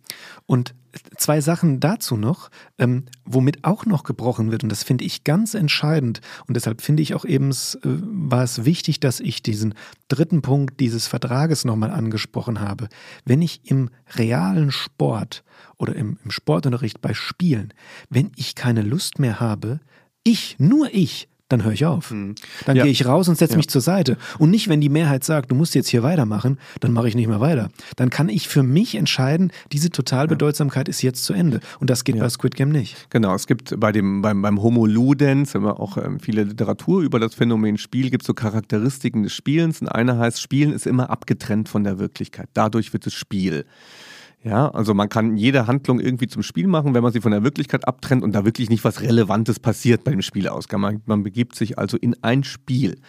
Und 0.45 0.75
zwei 1.17 1.41
Sachen 1.41 1.79
dazu 1.79 2.17
noch, 2.17 2.49
ähm, 2.77 3.05
womit 3.25 3.63
auch 3.63 3.85
noch 3.85 4.03
gebrochen 4.03 4.51
wird, 4.51 4.63
und 4.63 4.69
das 4.69 4.83
finde 4.83 5.03
ich 5.05 5.23
ganz 5.23 5.53
entscheidend. 5.53 6.21
Und 6.47 6.55
deshalb 6.55 6.81
finde 6.81 7.03
ich 7.03 7.13
auch 7.13 7.25
eben, 7.25 7.51
äh, 7.51 7.53
war 7.83 8.43
es 8.43 8.65
wichtig, 8.65 8.99
dass 8.99 9.19
ich 9.19 9.41
diesen 9.41 9.73
dritten 10.07 10.41
Punkt 10.41 10.79
dieses 10.79 11.07
Vertrages 11.07 11.65
nochmal 11.65 11.91
angesprochen 11.91 12.59
habe. 12.59 12.87
Wenn 13.25 13.41
ich 13.41 13.61
im 13.69 13.89
realen 14.15 14.71
Sport 14.71 15.43
oder 15.77 15.95
im, 15.95 16.17
im 16.23 16.31
Sportunterricht 16.31 17.01
bei 17.01 17.13
Spielen, 17.13 17.73
wenn 18.09 18.31
ich 18.35 18.55
keine 18.55 18.81
Lust 18.81 19.19
mehr 19.19 19.39
habe, 19.39 19.79
ich, 20.23 20.55
nur 20.59 20.93
ich, 20.93 21.27
dann 21.49 21.63
höre 21.63 21.73
ich 21.73 21.85
auf. 21.85 22.09
Dann 22.09 22.35
Ja. 22.75 22.83
gehe 22.83 22.91
ich 22.91 23.05
raus 23.05 23.27
und 23.27 23.37
setze 23.37 23.53
Ja. 23.53 23.57
mich 23.57 23.67
zur 23.69 23.81
Seite. 23.81 24.17
Und 24.39 24.49
nicht, 24.49 24.67
wenn 24.67 24.81
die 24.81 24.89
Mehrheit 24.89 25.23
sagt, 25.23 25.51
du 25.51 25.55
musst 25.55 25.75
jetzt 25.75 25.89
hier 25.89 26.01
weitermachen, 26.01 26.57
dann 26.79 26.91
mache 26.91 27.07
ich 27.07 27.15
nicht 27.15 27.27
mehr 27.27 27.39
weiter. 27.39 27.69
Dann 27.97 28.09
kann 28.09 28.29
ich 28.29 28.47
für 28.47 28.63
mich 28.63 28.95
entscheiden, 28.95 29.51
diese 29.71 29.91
Totalbedeutsamkeit 29.91 30.89
ist 30.89 31.03
jetzt 31.03 31.23
zu 31.23 31.33
Ende. 31.33 31.59
Und 31.79 31.89
das 31.91 32.03
geht 32.03 32.17
bei 32.17 32.29
Squid 32.29 32.55
Game 32.55 32.69
nicht. 32.69 33.09
Genau, 33.11 33.35
es 33.35 33.45
gibt 33.45 33.79
bei 33.79 33.91
dem, 33.91 34.21
beim, 34.23 34.41
beim 34.41 34.61
Homo 34.61 34.87
Ludens, 34.87 35.53
wir 35.53 35.79
auch 35.79 35.97
ähm, 35.97 36.19
viele 36.19 36.43
Literatur 36.43 37.01
über 37.01 37.19
das 37.19 37.35
Phänomen 37.35 37.77
Spiel, 37.77 38.09
gibt 38.09 38.23
es 38.23 38.27
so 38.27 38.33
Charakteristiken 38.33 39.21
des 39.23 39.33
Spielens. 39.33 39.81
Und 39.81 39.87
eine 39.89 40.17
heißt, 40.17 40.41
Spielen 40.41 40.73
ist 40.73 40.87
immer 40.87 41.11
abgetrennt 41.11 41.69
von 41.69 41.83
der 41.83 41.99
Wirklichkeit. 41.99 42.49
Dadurch 42.53 42.91
wird 42.91 43.05
es 43.05 43.13
Spiel. 43.13 43.65
Ja, 44.45 44.69
also 44.69 44.93
man 44.93 45.09
kann 45.09 45.37
jede 45.37 45.65
Handlung 45.65 45.99
irgendwie 45.99 46.27
zum 46.27 46.43
Spiel 46.43 46.67
machen, 46.67 46.93
wenn 46.93 47.01
man 47.01 47.11
sie 47.11 47.19
von 47.19 47.31
der 47.31 47.43
Wirklichkeit 47.43 47.87
abtrennt 47.87 48.21
und 48.21 48.33
da 48.33 48.45
wirklich 48.45 48.69
nicht 48.69 48.83
was 48.83 49.01
Relevantes 49.01 49.59
passiert 49.59 50.03
bei 50.03 50.11
dem 50.11 50.21
Spielausgang. 50.21 50.79
Man, 50.79 51.01
man 51.07 51.23
begibt 51.23 51.55
sich 51.55 51.79
also 51.79 51.97
in 51.97 52.15
ein 52.21 52.43
Spiel. 52.43 52.99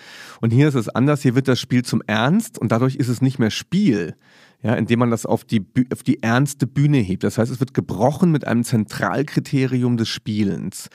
Und 0.41 0.51
hier 0.51 0.67
ist 0.67 0.75
es 0.75 0.89
anders, 0.89 1.21
hier 1.21 1.35
wird 1.35 1.47
das 1.47 1.61
Spiel 1.61 1.85
zum 1.85 2.01
Ernst 2.07 2.59
und 2.59 2.73
dadurch 2.73 2.97
ist 2.97 3.09
es 3.09 3.21
nicht 3.21 3.39
mehr 3.39 3.51
Spiel, 3.51 4.15
ja, 4.63 4.75
indem 4.77 5.01
man 5.01 5.11
das 5.11 5.27
auf 5.27 5.45
die, 5.45 5.67
auf 5.93 6.03
die 6.03 6.23
ernste 6.23 6.67
Bühne 6.67 6.99
hebt. 6.99 7.23
Das 7.23 7.37
heißt, 7.37 7.53
es 7.53 7.61
wird 7.61 7.75
gebrochen 7.75 8.33
mit 8.33 8.47
einem 8.47 8.65
Zentralkriterium 8.65 9.99
des 9.99 10.09
Spielens. 10.09 10.89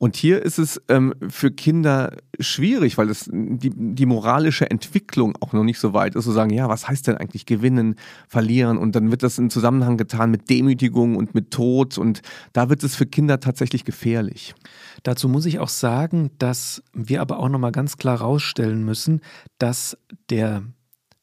Und 0.00 0.14
hier 0.14 0.42
ist 0.42 0.58
es 0.58 0.80
ähm, 0.88 1.12
für 1.28 1.50
Kinder 1.50 2.16
schwierig, 2.38 2.96
weil 2.98 3.10
es 3.10 3.28
die, 3.32 3.72
die 3.74 4.06
moralische 4.06 4.70
Entwicklung 4.70 5.36
auch 5.40 5.52
noch 5.52 5.64
nicht 5.64 5.80
so 5.80 5.92
weit 5.92 6.14
ist, 6.14 6.24
zu 6.24 6.30
sagen, 6.30 6.50
ja, 6.50 6.68
was 6.68 6.86
heißt 6.86 7.08
denn 7.08 7.16
eigentlich 7.16 7.46
gewinnen, 7.46 7.96
verlieren? 8.28 8.78
Und 8.78 8.94
dann 8.94 9.10
wird 9.10 9.24
das 9.24 9.38
in 9.38 9.50
Zusammenhang 9.50 9.96
getan 9.96 10.30
mit 10.30 10.48
Demütigung 10.48 11.16
und 11.16 11.34
mit 11.34 11.50
Tod. 11.50 11.98
Und 11.98 12.22
da 12.52 12.70
wird 12.70 12.84
es 12.84 12.94
für 12.94 13.06
Kinder 13.06 13.40
tatsächlich 13.40 13.84
gefährlich. 13.84 14.54
Dazu 15.02 15.28
muss 15.28 15.46
ich 15.46 15.58
auch 15.58 15.68
sagen, 15.68 16.30
dass 16.38 16.80
wir 16.92 17.20
aber 17.20 17.40
auch 17.40 17.48
nochmal 17.48 17.72
ganz 17.72 17.96
klar 17.96 18.20
rausstellen 18.20 18.84
müssen, 18.84 19.20
dass 19.58 19.98
der 20.30 20.62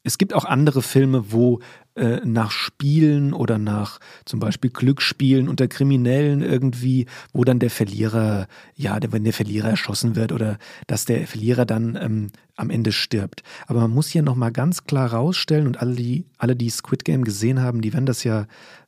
es 0.02 0.18
gibt 0.18 0.34
auch 0.34 0.44
andere 0.44 0.82
Filme, 0.82 1.32
wo 1.32 1.58
äh, 1.96 2.20
nach 2.24 2.50
Spielen 2.50 3.32
oder 3.32 3.56
nach 3.56 4.00
zum 4.26 4.38
Beispiel 4.38 4.70
Glücksspielen 4.70 5.48
unter 5.48 5.66
Kriminellen 5.66 6.42
irgendwie, 6.42 7.06
wo 7.32 7.42
dann 7.42 7.58
der 7.58 7.70
Verlierer, 7.70 8.48
ja, 8.74 8.98
wenn 9.10 9.24
der 9.24 9.32
Verlierer 9.32 9.70
erschossen 9.70 10.14
wird 10.14 10.30
oder 10.32 10.58
dass 10.86 11.06
der 11.06 11.26
Verlierer 11.26 11.64
dann 11.64 11.98
ähm, 11.98 12.32
am 12.54 12.68
Ende 12.68 12.92
stirbt. 12.92 13.42
Aber 13.66 13.80
man 13.80 13.92
muss 13.92 14.08
hier 14.08 14.22
nochmal 14.22 14.52
ganz 14.52 14.84
klar 14.84 15.12
rausstellen 15.12 15.66
und 15.66 15.80
alle, 15.80 15.94
die, 15.94 16.26
alle, 16.36 16.54
die 16.54 16.68
Squid 16.68 17.04
Game 17.04 17.24
gesehen 17.24 17.62
haben, 17.62 17.80
die 17.80 17.94
werden 17.94 18.04
das 18.04 18.24
ja 18.24 18.46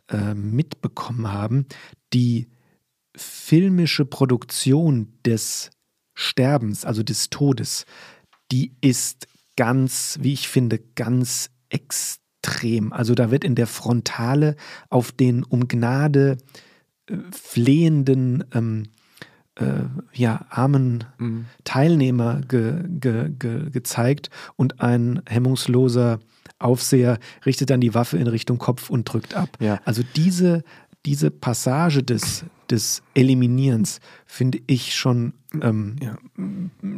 äh, 0.09 0.35
mitbekommen 0.35 1.33
haben, 1.33 1.65
die 2.13 2.49
filmische 3.17 4.05
Produktion 4.05 5.15
des 5.25 5.71
Sterbens, 6.15 6.85
also 6.85 7.03
des 7.03 7.31
Todes, 7.31 7.87
die 8.53 8.73
ist 8.83 9.29
ganz, 9.57 10.19
wie 10.21 10.35
ich 10.35 10.49
finde, 10.49 10.79
ganz 10.95 11.49
extrem 11.71 12.28
extrem. 12.43 12.93
Also 12.93 13.15
da 13.15 13.31
wird 13.31 13.45
in 13.45 13.55
der 13.55 13.67
Frontale 13.67 14.57
auf 14.91 15.13
den 15.13 15.45
um 15.45 15.69
Gnade 15.69 16.39
äh, 17.09 17.17
flehenden 17.31 18.45
ähm, 18.55 18.85
äh, 19.57 19.85
ja, 20.13 20.47
armen 20.51 21.05
mhm. 21.19 21.47
Teilnehmer 21.65 22.41
ge, 22.41 22.85
ge, 22.89 23.31
ge, 23.31 23.71
gezeigt 23.71 24.31
und 24.57 24.81
ein 24.81 25.23
hemmungsloser 25.29 26.21
Aufseher 26.59 27.19
richtet 27.47 27.71
dann 27.71 27.81
die 27.81 27.95
Waffe 27.95 28.19
in 28.19 28.27
Richtung 28.27 28.59
Kopf 28.59 28.91
und 28.91 29.05
drückt 29.05 29.35
ab. 29.35 29.57
Ja. 29.61 29.81
Also 29.85 30.03
diese, 30.17 30.65
diese 31.07 31.31
Passage 31.31 32.03
des, 32.03 32.45
des 32.71 33.03
Eliminierens 33.15 34.01
finde 34.27 34.61
ich 34.67 34.95
schon 34.95 35.35
ähm, 35.63 35.97
ja. 36.03 36.17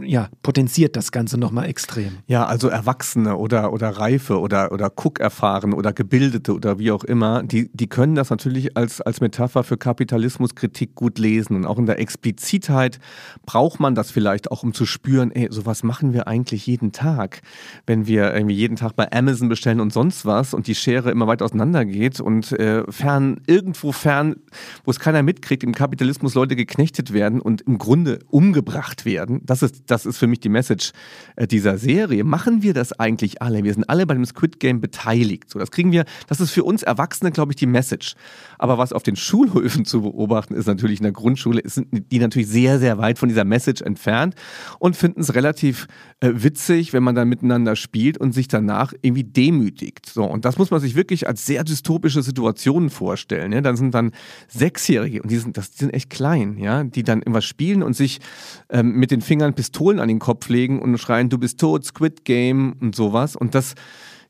ja. 0.03 0.29
potenziert 0.43 0.97
das 0.97 1.13
Ganze 1.13 1.39
nochmal 1.39 1.67
extrem. 1.67 2.19
Ja, 2.27 2.47
also 2.47 2.69
Erwachsene 2.69 3.37
oder, 3.37 3.73
oder 3.73 3.91
Reife 3.91 4.41
oder, 4.41 4.73
oder 4.73 4.91
Cook-Erfahrene 4.95 5.77
oder 5.77 5.93
Gebildete 5.93 6.53
oder 6.55 6.79
wie 6.79 6.91
auch 6.91 7.05
immer, 7.05 7.45
die, 7.45 7.71
die 7.73 7.87
können 7.87 8.17
das 8.17 8.31
natürlich 8.31 8.77
als, 8.77 9.01
als 9.01 9.21
Metapher 9.21 9.63
für 9.63 9.77
Kapitalismuskritik 9.77 10.97
gut 10.97 11.19
lesen. 11.19 11.55
Und 11.55 11.65
auch 11.65 11.79
in 11.79 11.87
der 11.87 12.01
Explizitheit 12.01 12.99
braucht 13.47 13.79
man 13.79 13.95
das 13.95 14.11
vielleicht 14.11 14.51
auch, 14.51 14.65
um 14.65 14.75
zu 14.75 14.85
spüren, 14.85 15.31
ey, 15.31 15.49
sowas 15.51 15.85
machen 15.85 16.13
wir 16.13 16.27
eigentlich 16.27 16.67
jeden 16.67 16.91
Tag. 16.91 17.43
Wenn 17.87 18.07
wir 18.09 18.35
irgendwie 18.35 18.57
jeden 18.57 18.77
Tag 18.77 18.97
bei 18.97 19.13
Amazon 19.13 19.49
bestellen 19.49 19.81
und 19.81 19.93
sonst 19.93 20.27
was 20.27 20.55
und 20.55 20.67
die 20.67 20.75
Schere 20.75 21.13
immer 21.13 21.29
weit 21.29 21.43
auseinander 21.43 21.85
geht 21.85 22.21
und 22.21 22.51
äh, 22.53 22.83
fern, 22.91 23.41
irgendwo 23.47 23.93
fern, 23.93 24.37
wo 24.85 24.91
es 24.91 24.99
keiner 24.99 25.23
mitkriegt, 25.23 25.63
im 25.63 25.75
Kapitalismus 25.75 26.35
Leute 26.35 26.57
geknechtet 26.57 27.13
werden 27.13 27.41
und 27.41 27.63
im 27.63 27.79
Grunde 27.79 28.19
umgebracht 28.41 29.05
werden. 29.05 29.43
Das 29.45 29.63
ist, 29.63 29.83
das 29.89 30.07
ist 30.07 30.17
für 30.17 30.27
mich 30.27 30.41
die 30.41 30.49
Message 30.49 30.93
äh, 31.37 31.47
dieser 31.47 31.77
Serie. 31.77 32.25
Machen 32.25 32.63
wir 32.63 32.73
das 32.73 32.99
eigentlich 32.99 33.43
alle? 33.43 33.65
Wir 33.65 33.75
sind 33.75 33.85
alle 33.91 34.07
bei 34.07 34.15
dem 34.15 34.25
Squid 34.25 34.59
Game 34.61 34.81
beteiligt. 34.81 35.51
So, 35.51 35.59
das 35.59 35.71
kriegen 35.71 35.93
wir, 35.93 36.07
das 36.27 36.41
ist 36.41 36.51
für 36.51 36.65
uns 36.65 36.83
Erwachsene, 36.83 37.33
glaube 37.33 37.53
ich, 37.53 37.57
die 37.57 37.67
Message. 37.67 38.15
Aber 38.61 38.77
was 38.77 38.93
auf 38.93 39.03
den 39.03 39.17
Schulhöfen 39.17 39.87
zu 39.87 40.03
beobachten 40.03 40.53
ist 40.53 40.67
natürlich 40.67 40.99
in 40.99 41.05
der 41.05 41.13
Grundschule, 41.13 41.63
sind 41.65 41.89
die 42.13 42.19
natürlich 42.19 42.49
sehr, 42.49 42.79
sehr 42.79 42.99
weit 42.99 43.19
von 43.19 43.31
dieser 43.31 43.45
Message 43.45 43.81
entfernt 43.81 44.35
und 44.79 44.97
finden 44.97 45.23
es 45.23 45.35
relativ 45.35 45.87
äh, 46.21 46.31
witzig, 46.35 46.93
wenn 46.93 47.03
man 47.03 47.15
dann 47.15 47.27
miteinander 47.27 47.75
spielt 47.75 48.19
und 48.19 48.33
sich 48.33 48.49
danach 48.49 48.93
irgendwie 49.01 49.25
demütigt. 49.25 50.05
So, 50.05 50.25
und 50.25 50.45
das 50.45 50.59
muss 50.59 50.71
man 50.71 50.79
sich 50.79 50.95
wirklich 50.95 51.27
als 51.27 51.47
sehr 51.47 51.65
dystopische 51.65 52.23
Situationen 52.23 52.91
vorstellen. 52.91 53.51
Ja? 53.53 53.63
Dann 53.63 53.77
sind 53.77 53.95
dann 53.95 54.13
Sechsjährige 54.49 55.23
und 55.23 55.31
die 55.31 55.39
sind, 55.39 55.57
das, 55.57 55.71
die 55.71 55.79
sind 55.79 55.95
echt 55.95 56.11
klein, 56.11 56.59
ja, 56.59 56.85
die 56.85 57.03
dann 57.03 57.23
immer 57.23 57.41
spielen 57.41 57.83
und 57.83 57.95
sich 57.95 58.21
ähm, 58.69 58.93
mit 58.93 59.11
den 59.11 59.23
Fingern 59.23 59.55
Pistolen 59.55 59.99
an 60.01 60.09
den 60.09 60.19
Kopf 60.19 60.51
legen 60.51 60.83
und 60.83 60.99
schreien, 60.99 61.31
du 61.31 61.39
bist 61.39 61.59
tot, 61.61 61.87
Squid 61.87 62.27
Game 62.27 62.75
und 62.79 62.95
sowas. 62.95 63.37
Und 63.37 63.55
das, 63.55 63.75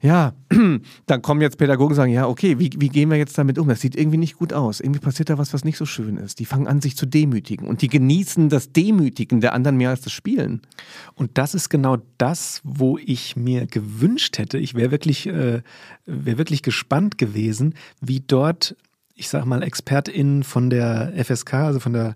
ja, 0.03 0.33
dann 1.07 1.23
kommen 1.23 1.43
jetzt 1.43 1.59
Pädagogen 1.59 1.91
und 1.91 1.97
sagen, 1.97 2.13
ja, 2.13 2.27
okay, 2.27 2.59
wie, 2.59 2.71
wie 2.79 2.89
gehen 2.89 3.11
wir 3.11 3.19
jetzt 3.19 3.37
damit 3.37 3.59
um? 3.59 3.69
Das 3.69 3.81
sieht 3.81 3.97
irgendwie 3.97 4.17
nicht 4.17 4.37
gut 4.37 4.53
aus. 4.53 4.81
Irgendwie 4.81 5.01
passiert 5.01 5.29
da 5.29 5.37
was, 5.37 5.53
was 5.53 5.65
nicht 5.65 5.77
so 5.77 5.85
schön 5.85 6.17
ist. 6.17 6.39
Die 6.39 6.47
fangen 6.47 6.67
an, 6.67 6.81
sich 6.81 6.97
zu 6.97 7.05
demütigen 7.05 7.69
und 7.69 7.83
die 7.83 7.89
genießen 7.89 8.49
das 8.49 8.73
Demütigen 8.73 9.43
der 9.43 9.53
anderen 9.53 9.77
mehr 9.77 9.91
als 9.91 10.01
das 10.01 10.13
Spielen. 10.13 10.63
Und 11.15 11.37
das 11.37 11.55
ist 11.55 11.69
genau 11.69 11.99
das, 12.17 12.63
wo 12.65 12.97
ich 12.99 13.37
mir 13.37 13.67
gewünscht 13.67 14.39
hätte. 14.39 14.59
Ich 14.59 14.75
wäre 14.75 14.91
wirklich, 14.91 15.27
äh, 15.27 15.63
wär 16.07 16.39
wirklich 16.39 16.63
gespannt 16.63 17.19
gewesen, 17.19 17.75
wie 18.01 18.21
dort 18.21 18.77
ich 19.17 19.29
sag 19.29 19.45
mal, 19.45 19.63
ExpertInnen 19.63 20.45
von 20.45 20.71
der 20.71 21.13
FSK, 21.23 21.53
also 21.53 21.79
von 21.79 21.93
der 21.93 22.15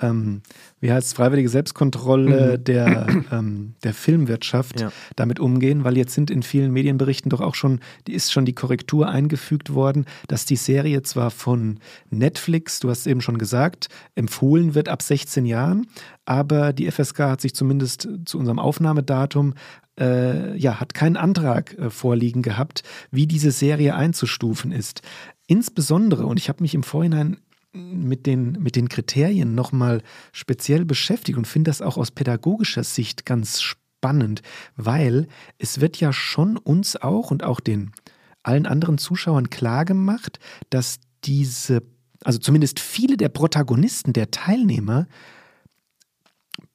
ähm, 0.00 0.42
wie 0.80 0.92
heißt 0.92 1.08
es, 1.08 1.12
freiwillige 1.14 1.48
Selbstkontrolle 1.48 2.58
mhm. 2.58 2.64
der, 2.64 3.06
ähm, 3.32 3.74
der 3.82 3.94
Filmwirtschaft 3.94 4.80
ja. 4.80 4.92
damit 5.16 5.40
umgehen, 5.40 5.84
weil 5.84 5.96
jetzt 5.96 6.14
sind 6.14 6.30
in 6.30 6.42
vielen 6.42 6.72
Medienberichten 6.72 7.30
doch 7.30 7.40
auch 7.40 7.54
schon, 7.54 7.80
die 8.06 8.14
ist 8.14 8.32
schon 8.32 8.44
die 8.44 8.54
Korrektur 8.54 9.08
eingefügt 9.08 9.74
worden, 9.74 10.06
dass 10.28 10.44
die 10.44 10.56
Serie 10.56 11.02
zwar 11.02 11.30
von 11.30 11.78
Netflix, 12.10 12.80
du 12.80 12.90
hast 12.90 13.00
es 13.00 13.06
eben 13.06 13.20
schon 13.20 13.38
gesagt, 13.38 13.88
empfohlen 14.14 14.74
wird 14.74 14.88
ab 14.88 15.02
16 15.02 15.46
Jahren, 15.46 15.86
aber 16.24 16.72
die 16.72 16.90
FSK 16.90 17.20
hat 17.20 17.40
sich 17.40 17.54
zumindest 17.54 18.08
zu 18.24 18.38
unserem 18.38 18.58
Aufnahmedatum 18.58 19.54
äh, 19.98 20.56
ja, 20.56 20.78
hat 20.78 20.92
keinen 20.92 21.16
Antrag 21.16 21.76
äh, 21.78 21.88
vorliegen 21.88 22.42
gehabt, 22.42 22.82
wie 23.10 23.26
diese 23.26 23.50
Serie 23.50 23.94
einzustufen 23.94 24.72
ist. 24.72 25.00
Insbesondere, 25.46 26.26
und 26.26 26.38
ich 26.38 26.48
habe 26.48 26.62
mich 26.62 26.74
im 26.74 26.82
Vorhinein 26.82 27.38
mit 27.76 28.26
den, 28.26 28.52
mit 28.52 28.76
den 28.76 28.88
Kriterien 28.88 29.54
nochmal 29.54 30.02
speziell 30.32 30.84
beschäftigt 30.84 31.38
und 31.38 31.46
finde 31.46 31.70
das 31.70 31.82
auch 31.82 31.96
aus 31.96 32.10
pädagogischer 32.10 32.84
Sicht 32.84 33.26
ganz 33.26 33.60
spannend, 33.60 34.42
weil 34.76 35.28
es 35.58 35.80
wird 35.80 35.98
ja 35.98 36.12
schon 36.12 36.56
uns 36.56 36.96
auch 36.96 37.30
und 37.30 37.44
auch 37.44 37.60
den 37.60 37.92
allen 38.42 38.66
anderen 38.66 38.98
Zuschauern 38.98 39.50
klargemacht, 39.50 40.38
dass 40.70 40.98
diese, 41.24 41.82
also 42.24 42.38
zumindest 42.38 42.80
viele 42.80 43.16
der 43.16 43.28
Protagonisten, 43.28 44.12
der 44.12 44.30
Teilnehmer, 44.30 45.06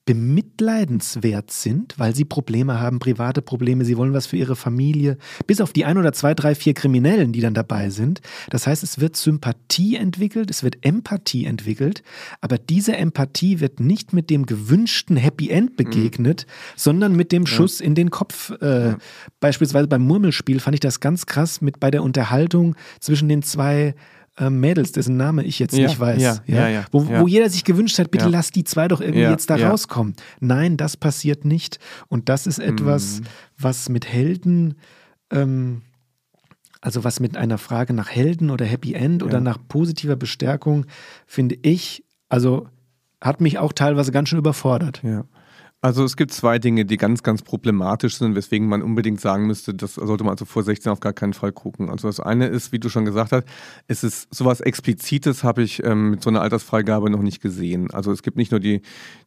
bemitleidenswert 0.06 1.52
sind, 1.52 2.00
weil 2.00 2.16
sie 2.16 2.26
Probleme 2.26 2.80
haben, 2.80 3.00
private 3.00 3.42
Probleme, 3.42 3.86
sie 3.86 3.98
wollen 3.98 4.14
was 4.14 4.26
für 4.26 4.38
ihre 4.38 4.56
Familie, 4.56 5.18
bis 5.46 5.62
auf 5.62 5.74
die 5.74 5.86
ein 5.86 5.98
oder 5.98 6.12
zwei, 6.12 6.34
drei, 6.34 6.56
vier 6.56 6.74
Kriminellen, 6.74 7.32
die 7.32 7.42
dann 7.42 7.54
dabei 7.54 7.92
sind. 7.92 8.20
Das 8.50 8.66
heißt, 8.66 8.82
es 8.82 9.00
wird 9.00 9.16
Sympathie 9.16 9.96
entwickelt, 9.98 10.50
es 10.50 10.64
wird 10.64 10.84
Empathie 10.84 11.46
entwickelt, 11.46 12.02
aber 12.42 12.58
diese 12.58 12.98
Empathie 12.98 13.60
wird 13.60 13.80
nicht 13.80 14.12
mit 14.12 14.32
dem 14.32 14.48
gewünschten 14.48 15.18
Happy 15.18 15.50
End 15.50 15.78
begegnet, 15.78 16.48
mhm. 16.48 16.52
sondern 16.76 17.16
mit 17.16 17.32
dem 17.32 17.46
Schuss 17.46 17.80
ja. 17.80 17.86
in 17.86 17.94
den 17.94 18.10
Kopf. 18.10 18.52
Äh, 18.60 18.88
ja. 18.88 18.98
Beispielsweise 19.40 19.88
beim 19.88 20.02
Murmelspiel 20.02 20.60
fand 20.60 20.74
ich 20.74 20.80
das 20.80 21.00
ganz 21.00 21.28
krass 21.28 21.62
mit 21.62 21.80
bei 21.80 21.92
der 21.92 22.02
Unterhaltung 22.02 22.76
zwischen 23.00 23.30
den 23.30 23.44
zwei 23.44 23.94
äh, 24.38 24.50
Mädels, 24.50 24.92
dessen 24.92 25.18
Name 25.18 25.44
ich 25.44 25.60
jetzt 25.60 25.78
ja, 25.78 25.88
nicht 25.88 26.00
weiß. 26.00 26.22
Ja, 26.22 26.38
ja, 26.46 26.68
ja 26.70 26.86
wo, 26.92 27.08
wo, 27.08 27.28
jeder 27.28 27.50
sich 27.50 27.64
gewünscht 27.64 28.00
hat, 28.00 28.12
bitte 28.12 28.30
lass 28.30 28.52
die 28.52 28.64
zwei 28.64 28.88
doch 28.88 29.02
irgendwie 29.02 29.22
jetzt 29.22 29.50
da 29.50 29.56
rauskommen. 29.56 30.16
Nein, 30.40 30.78
das 30.78 30.98
passiert 30.98 31.46
nicht. 31.46 31.80
Und 32.08 32.30
das 32.30 32.48
ist 32.48 32.60
etwas, 32.60 33.22
mm. 33.22 33.24
was 33.58 33.90
mit 33.90 34.08
Helden, 34.08 34.76
ähm, 35.32 35.82
also 36.80 37.04
was 37.04 37.20
mit 37.20 37.38
einer 37.38 37.58
Frage 37.58 37.94
nach 37.94 38.10
Helden 38.10 38.50
oder 38.50 38.66
Happy 38.66 38.94
End 38.94 39.22
oder 39.22 39.40
nach 39.42 39.58
positiver 39.68 40.16
Bestärkung, 40.16 40.86
finde 41.28 41.58
ich, 41.62 42.04
also 42.30 42.68
hat 43.22 43.42
mich 43.42 43.60
auch 43.60 43.74
teilweise 43.74 44.12
ganz 44.12 44.30
schön 44.30 44.40
überfordert. 44.40 45.02
Ja. 45.04 45.26
Also 45.84 46.04
es 46.04 46.16
gibt 46.16 46.32
zwei 46.32 46.60
Dinge, 46.60 46.86
die 46.86 46.98
ganz, 46.98 47.24
ganz 47.24 47.42
problematisch 47.42 48.18
sind, 48.18 48.36
weswegen 48.36 48.68
man 48.68 48.84
unbedingt 48.84 49.20
sagen 49.20 49.48
müsste, 49.48 49.74
das 49.74 49.96
sollte 49.96 50.24
man 50.24 50.34
also 50.34 50.46
vor 50.46 50.62
16 50.62 50.92
auf 50.92 51.00
gar 51.00 51.14
keinen 51.14 51.34
Fall 51.34 51.52
gucken. 51.52 51.90
Also 51.90 52.08
das 52.08 52.20
eine 52.20 52.46
ist, 52.46 52.72
wie 52.72 52.78
du 52.78 52.88
schon 52.88 53.04
gesagt 53.04 53.32
hast, 53.32 53.46
es 53.88 54.04
ist 54.04 54.28
sowas 54.32 54.62
Explizites 54.62 55.44
habe 55.44 55.64
ich 55.64 55.84
ähm, 55.84 56.12
mit 56.12 56.22
so 56.22 56.30
einer 56.30 56.42
Altersfreigabe 56.42 57.10
noch 57.10 57.24
nicht 57.24 57.42
gesehen. 57.42 57.90
Also 57.90 58.12
es 58.12 58.22
gibt 58.22 58.38
nicht 58.38 58.52
nur 58.52 58.60
die, 58.60 58.84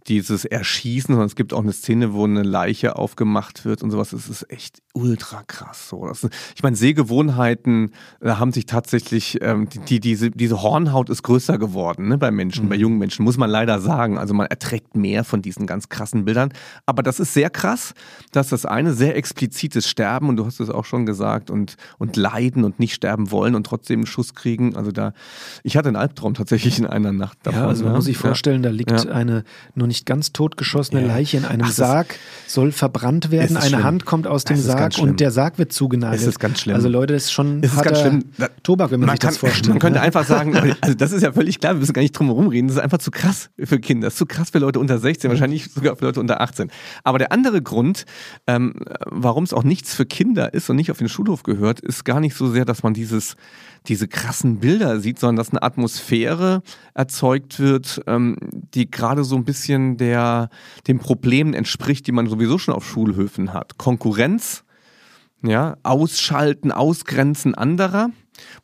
dieses 0.06 0.44
Erschießen, 0.44 1.12
sondern 1.12 1.26
es 1.26 1.34
gibt 1.34 1.52
auch 1.52 1.62
eine 1.62 1.72
Szene, 1.72 2.12
wo 2.12 2.22
eine 2.22 2.44
Leiche 2.44 2.94
aufgemacht 2.94 3.64
wird 3.64 3.82
und 3.82 3.90
sowas. 3.90 4.12
Es 4.12 4.28
ist 4.28 4.48
echt 4.48 4.80
ultra 4.92 5.42
krass. 5.42 5.88
So. 5.88 6.06
Das, 6.06 6.28
ich 6.54 6.62
meine, 6.62 6.76
Sehgewohnheiten 6.76 7.90
äh, 8.20 8.30
haben 8.30 8.52
sich 8.52 8.66
tatsächlich, 8.66 9.38
ähm, 9.42 9.68
die, 9.68 9.80
die, 9.80 9.98
diese, 10.00 10.30
diese 10.30 10.62
Hornhaut 10.62 11.10
ist 11.10 11.24
größer 11.24 11.58
geworden 11.58 12.06
ne, 12.06 12.16
bei 12.16 12.30
Menschen, 12.30 12.66
mhm. 12.66 12.68
bei 12.68 12.76
jungen 12.76 12.98
Menschen, 12.98 13.24
muss 13.24 13.38
man 13.38 13.50
leider 13.50 13.80
sagen. 13.80 14.18
Also 14.18 14.34
man 14.34 14.46
erträgt 14.46 14.96
mehr 14.96 15.24
von 15.24 15.42
diesen 15.42 15.66
ganz 15.66 15.88
krassen 15.88 16.24
Bildern. 16.24 16.43
Aber 16.87 17.02
das 17.02 17.20
ist 17.20 17.35
sehr 17.35 17.50
krass, 17.50 17.94
dass 18.33 18.48
das 18.48 18.66
eine 18.66 18.92
sehr 18.92 19.16
explizites 19.16 19.88
Sterben, 19.88 20.28
und 20.28 20.37
du 20.37 20.46
hast 20.46 20.61
es 20.61 20.70
auch 20.70 20.85
schon 20.85 21.07
gesagt, 21.07 21.50
und, 21.50 21.76
und 21.98 22.16
leiden 22.16 22.64
und 22.64 22.78
nicht 22.78 22.94
sterben 22.94 23.30
wollen 23.30 23.54
und 23.54 23.64
trotzdem 23.66 24.00
einen 24.00 24.07
Schuss 24.07 24.35
kriegen. 24.35 24.76
Also 24.76 24.92
da, 24.92 25.12
ich 25.62 25.76
hatte 25.76 25.88
einen 25.88 25.96
Albtraum 25.96 26.35
tatsächlich 26.35 26.78
in 26.78 26.87
einer 26.87 27.12
Nacht 27.12 27.38
davon. 27.42 27.61
Ja, 27.61 27.68
also 27.68 27.85
man 27.85 27.94
muss 27.94 28.04
sich 28.07 28.18
vorstellen, 28.18 28.62
da 28.62 28.70
liegt 28.70 28.90
ja. 28.90 29.11
eine 29.12 29.44
nur 29.74 29.87
nicht 29.87 30.07
ganz 30.07 30.33
totgeschossene 30.33 31.02
ja. 31.02 31.07
Leiche 31.07 31.37
in 31.37 31.44
einem 31.44 31.66
Ach, 31.66 31.72
Sarg, 31.72 32.18
soll 32.46 32.72
verbrannt 32.72 33.30
werden, 33.30 33.57
eine 33.57 33.66
schlimm. 33.66 33.85
Hand 33.85 34.04
kommt 34.04 34.26
aus 34.26 34.44
dem 34.44 34.57
Sarg 34.57 34.98
und 34.98 35.20
der 35.20 35.30
Sarg 35.30 35.59
wird 35.59 35.72
zugenagelt. 35.72 36.20
Es 36.20 36.26
ist 36.26 36.38
ganz 36.38 36.61
schlimm. 36.61 36.76
Also 36.76 36.88
Leute, 36.88 37.14
das 37.14 37.24
ist 37.24 37.33
schon 37.33 37.62
es 37.62 37.72
ist 37.72 37.83
ganz 37.83 38.00
schlimm. 38.00 38.24
Tobak, 38.62 38.90
wenn 38.90 39.00
man, 39.00 39.09
man 39.09 39.16
sich 39.16 39.20
kann, 39.20 39.30
das 39.30 39.38
vorstellt. 39.38 39.68
Man 39.68 39.78
könnte 39.78 39.98
ne? 39.98 40.04
einfach 40.04 40.24
sagen, 40.24 40.57
also 40.80 40.94
das 40.94 41.12
ist 41.12 41.22
ja 41.22 41.33
völlig 41.33 41.61
klar, 41.61 41.74
wir 41.74 41.80
müssen 41.80 41.92
gar 41.92 42.02
nicht 42.02 42.12
drum 42.12 42.26
herum 42.26 42.48
reden, 42.48 42.68
das 42.68 42.76
ist 42.76 42.83
einfach 42.83 42.98
zu 42.98 43.11
krass 43.11 43.50
für 43.59 43.78
Kinder, 43.78 44.07
das 44.07 44.14
ist 44.14 44.18
zu 44.18 44.26
krass 44.26 44.50
für 44.50 44.59
Leute 44.59 44.78
unter 44.78 44.98
16, 44.98 45.30
wahrscheinlich 45.30 45.70
sogar 45.72 45.96
für 45.96 46.07
Leute 46.07 46.20
unter 46.20 46.33
18. 46.40 46.70
Aber 47.02 47.18
der 47.18 47.32
andere 47.32 47.62
Grund, 47.62 48.04
ähm, 48.46 48.74
warum 49.06 49.44
es 49.44 49.52
auch 49.52 49.64
nichts 49.64 49.94
für 49.94 50.06
Kinder 50.06 50.54
ist 50.54 50.70
und 50.70 50.76
nicht 50.76 50.90
auf 50.90 50.98
den 50.98 51.08
Schulhof 51.08 51.42
gehört, 51.42 51.80
ist 51.80 52.04
gar 52.04 52.20
nicht 52.20 52.34
so 52.34 52.48
sehr, 52.48 52.64
dass 52.64 52.82
man 52.82 52.94
dieses, 52.94 53.36
diese 53.86 54.08
krassen 54.08 54.60
Bilder 54.60 55.00
sieht, 55.00 55.18
sondern 55.18 55.36
dass 55.36 55.50
eine 55.50 55.62
Atmosphäre 55.62 56.62
erzeugt 56.94 57.60
wird, 57.60 58.02
ähm, 58.06 58.36
die 58.74 58.90
gerade 58.90 59.24
so 59.24 59.36
ein 59.36 59.44
bisschen 59.44 59.96
der, 59.96 60.48
den 60.86 60.98
Problemen 60.98 61.54
entspricht, 61.54 62.06
die 62.06 62.12
man 62.12 62.28
sowieso 62.28 62.58
schon 62.58 62.74
auf 62.74 62.86
Schulhöfen 62.86 63.52
hat. 63.52 63.78
Konkurrenz, 63.78 64.64
ja, 65.42 65.76
Ausschalten, 65.82 66.72
Ausgrenzen 66.72 67.54
anderer 67.54 68.10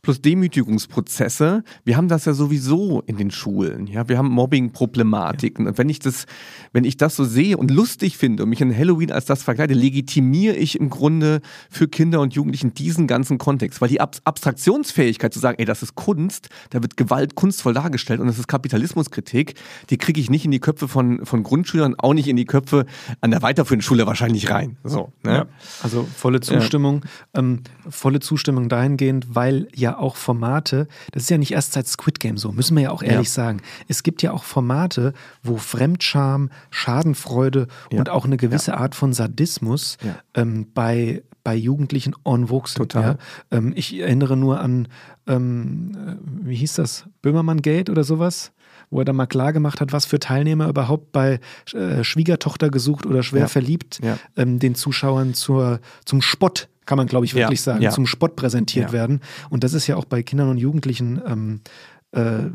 plus 0.03 0.21
Demütigungsprozesse. 0.23 1.65
Wir 1.85 1.97
haben 1.97 2.09
das 2.09 2.25
ja 2.25 2.33
sowieso 2.33 3.03
in 3.07 3.17
den 3.17 3.31
Schulen. 3.31 3.87
Ja, 3.87 4.09
wir 4.09 4.19
haben 4.19 4.29
Mobbing-Problematiken. 4.29 5.65
Ja. 5.65 5.71
Und 5.71 5.79
wenn 5.79 5.89
ich 5.89 5.99
das, 5.99 6.27
wenn 6.73 6.85
ich 6.85 6.97
das 6.97 7.17
so 7.17 7.25
sehe 7.25 7.57
und 7.57 7.71
lustig 7.71 8.17
finde 8.17 8.43
und 8.43 8.49
mich 8.49 8.61
in 8.61 8.77
Halloween 8.77 9.13
als 9.13 9.25
das 9.25 9.43
verkleide, 9.43 9.75
legitimiere 9.75 10.57
ich 10.57 10.79
im 10.79 10.91
Grunde 10.91 11.41
für 11.71 11.89
Kinder 11.89 12.21
und 12.21 12.35
Jugendlichen 12.35 12.75
diesen 12.75 13.07
ganzen 13.07 13.39
Kontext. 13.39 13.81
Weil 13.81 13.89
die 13.89 14.01
Ab 14.01 14.17
Abstraktionsfähigkeit 14.25 15.33
zu 15.33 15.39
sagen, 15.39 15.59
ey, 15.59 15.65
das 15.65 15.83
ist 15.83 15.95
Kunst, 15.95 16.49
da 16.71 16.83
wird 16.83 16.97
Gewalt 16.97 17.35
kunstvoll 17.35 17.75
dargestellt 17.75 18.21
und 18.21 18.27
das 18.27 18.39
ist 18.39 18.49
Kapitalismuskritik, 18.49 19.55
die 19.91 19.99
kriege 19.99 20.21
ich 20.21 20.31
nicht 20.31 20.45
in 20.45 20.51
die 20.51 20.61
Köpfe 20.61 20.89
von, 20.89 21.25
von 21.25 21.43
Grundschülern, 21.43 21.95
auch 21.99 22.15
nicht 22.15 22.29
in 22.29 22.37
die 22.37 22.45
Köpfe 22.45 22.87
an 23.21 23.31
der 23.31 23.43
weiterführenden 23.43 23.85
Schule 23.85 24.07
wahrscheinlich 24.07 24.51
rein. 24.51 24.77
So, 24.85 25.13
ne? 25.23 25.33
ja, 25.33 25.47
also 25.83 26.07
volle 26.17 26.41
Zustimmung, 26.41 27.05
ja. 27.35 27.41
ähm, 27.41 27.63
volle 27.89 28.21
Zustimmung 28.21 28.69
dahingehend, 28.69 29.35
weil 29.35 29.60
ja 29.75 29.99
auch 29.99 30.17
Formate, 30.17 30.89
das 31.13 31.25
ist 31.25 31.31
ja 31.31 31.39
nicht 31.39 31.53
erst 31.53 31.73
seit 31.73 31.87
Squid 31.87 32.21
Game 32.21 32.37
so, 32.37 32.53
müssen 32.53 32.77
wir 32.77 32.85
ja 32.85 32.91
auch 32.91 33.03
ehrlich 33.03 33.29
ja. 33.29 33.33
sagen. 33.33 33.63
Es 33.89 34.03
gibt 34.03 34.23
ja 34.23 34.33
auch 34.33 34.45
Formate, 34.45 35.13
wo 35.43 35.57
Fremdscham, 35.57 36.51
Schadenfreude 36.71 37.67
und 37.93 38.09
auch 38.09 38.25
eine 38.25 38.37
gewisse 38.37 38.77
Art 38.77 38.95
von 38.95 39.13
Sadismus 39.13 39.99
ähm, 40.35 40.67
bei 40.75 41.23
bei 41.43 41.55
Jugendlichen 41.55 42.15
en 42.25 42.49
vogue 42.49 42.69
sind. 42.69 42.91
Total. 42.91 43.19
Ja? 43.51 43.59
Ähm, 43.59 43.73
ich 43.75 43.99
erinnere 43.99 44.37
nur 44.37 44.61
an, 44.61 44.89
ähm, 45.27 45.93
äh, 45.95 46.47
wie 46.47 46.57
hieß 46.57 46.75
das, 46.75 47.07
Böhmermann 47.23 47.63
Gate 47.63 47.91
oder 47.91 48.05
sowas? 48.05 48.53
wo 48.93 48.99
er 48.99 49.05
dann 49.05 49.15
mal 49.15 49.27
klar 49.27 49.53
gemacht 49.53 49.81
hat, 49.81 49.93
was 49.93 50.05
für 50.05 50.19
Teilnehmer 50.19 50.69
überhaupt 50.69 51.13
bei 51.13 51.39
äh, 51.73 52.03
Schwiegertochter 52.03 52.71
gesucht 52.71 53.07
oder 53.07 53.23
schwer 53.23 53.43
ja. 53.43 53.49
verliebt 53.49 54.01
ja. 54.03 54.19
Ähm, 54.37 54.59
den 54.59 54.75
Zuschauern 54.75 55.33
zur, 55.35 55.81
zum 56.05 56.21
Spott 56.21 56.69
kann 56.87 56.99
man, 56.99 57.07
glaube 57.07 57.25
ich, 57.27 57.35
wirklich 57.35 57.61
ja, 57.61 57.73
sagen, 57.73 57.83
ja. 57.83 57.91
zum 57.91 58.07
Spott 58.07 58.37
präsentiert 58.37 58.89
ja. 58.89 58.93
werden. 58.93 59.21
Und 59.49 59.65
das 59.65 59.75
ist 59.75 59.87
ja 59.87 59.97
auch 59.97 60.05
bei 60.05 60.23
Kindern 60.23 60.49
und 60.49 60.59
Jugendlichen 60.59 61.21
ähm, 61.27 61.61
äh, 62.13 62.51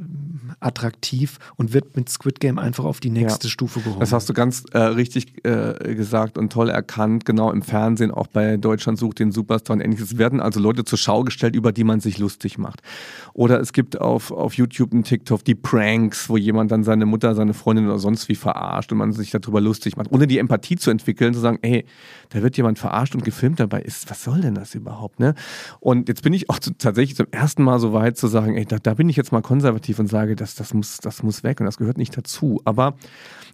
attraktiv 0.59 1.37
und 1.55 1.73
wird 1.73 1.95
mit 1.95 2.09
Squid 2.09 2.39
Game 2.39 2.59
einfach 2.59 2.85
auf 2.85 2.99
die 2.99 3.09
nächste 3.09 3.47
ja. 3.47 3.51
Stufe 3.51 3.79
gehoben. 3.81 3.99
Das 3.99 4.13
hast 4.13 4.29
du 4.29 4.33
ganz 4.33 4.63
äh, 4.71 4.79
richtig 4.79 5.45
äh, 5.45 5.95
gesagt 5.95 6.37
und 6.37 6.51
toll 6.51 6.69
erkannt, 6.69 7.25
genau 7.25 7.51
im 7.51 7.61
Fernsehen, 7.61 8.11
auch 8.11 8.27
bei 8.27 8.57
Deutschland 8.57 8.97
sucht 8.97 9.19
den 9.19 9.31
Superstar 9.31 9.75
und 9.75 9.81
ähnliches. 9.81 10.13
Es 10.13 10.17
werden 10.17 10.39
also 10.39 10.59
Leute 10.59 10.83
zur 10.83 10.97
Schau 10.97 11.23
gestellt, 11.23 11.55
über 11.55 11.71
die 11.71 11.83
man 11.83 11.99
sich 11.99 12.17
lustig 12.17 12.57
macht. 12.57 12.81
Oder 13.33 13.59
es 13.59 13.73
gibt 13.73 13.99
auf, 13.99 14.31
auf 14.31 14.53
YouTube 14.53 14.93
und 14.93 15.03
TikTok 15.03 15.43
die 15.43 15.55
Pranks, 15.55 16.29
wo 16.29 16.37
jemand 16.37 16.71
dann 16.71 16.83
seine 16.83 17.05
Mutter, 17.05 17.35
seine 17.35 17.53
Freundin 17.53 17.85
oder 17.87 17.99
sonst 17.99 18.29
wie 18.29 18.35
verarscht 18.35 18.91
und 18.91 18.97
man 18.97 19.11
sich 19.13 19.31
darüber 19.31 19.61
lustig 19.61 19.97
macht, 19.97 20.11
ohne 20.11 20.27
die 20.27 20.37
Empathie 20.37 20.75
zu 20.75 20.91
entwickeln, 20.91 21.33
zu 21.33 21.39
sagen, 21.39 21.59
ey, 21.61 21.85
da 22.29 22.41
wird 22.41 22.57
jemand 22.57 22.79
verarscht 22.79 23.15
und 23.15 23.23
gefilmt 23.23 23.59
dabei 23.59 23.81
ist, 23.81 24.09
was 24.09 24.23
soll 24.23 24.41
denn 24.41 24.55
das 24.55 24.75
überhaupt, 24.75 25.19
ne? 25.19 25.35
Und 25.79 26.07
jetzt 26.07 26.21
bin 26.21 26.33
ich 26.33 26.49
auch 26.49 26.59
zu, 26.59 26.77
tatsächlich 26.77 27.15
zum 27.15 27.27
ersten 27.31 27.63
Mal 27.63 27.79
so 27.79 27.93
weit 27.93 28.17
zu 28.17 28.27
sagen, 28.27 28.55
ey, 28.55 28.65
da, 28.65 28.77
da 28.77 28.93
bin 28.93 29.09
ich 29.09 29.15
jetzt 29.15 29.31
mal 29.31 29.41
konservativ 29.41 29.99
und 29.99 30.07
sage, 30.07 30.35
das, 30.35 30.44
das, 30.53 30.75
muss, 30.75 30.97
das 30.97 31.23
muss 31.23 31.43
weg 31.43 31.59
und 31.59 31.65
das 31.65 31.77
gehört 31.77 31.97
nicht 31.97 32.15
dazu. 32.15 32.61
Aber 32.65 32.95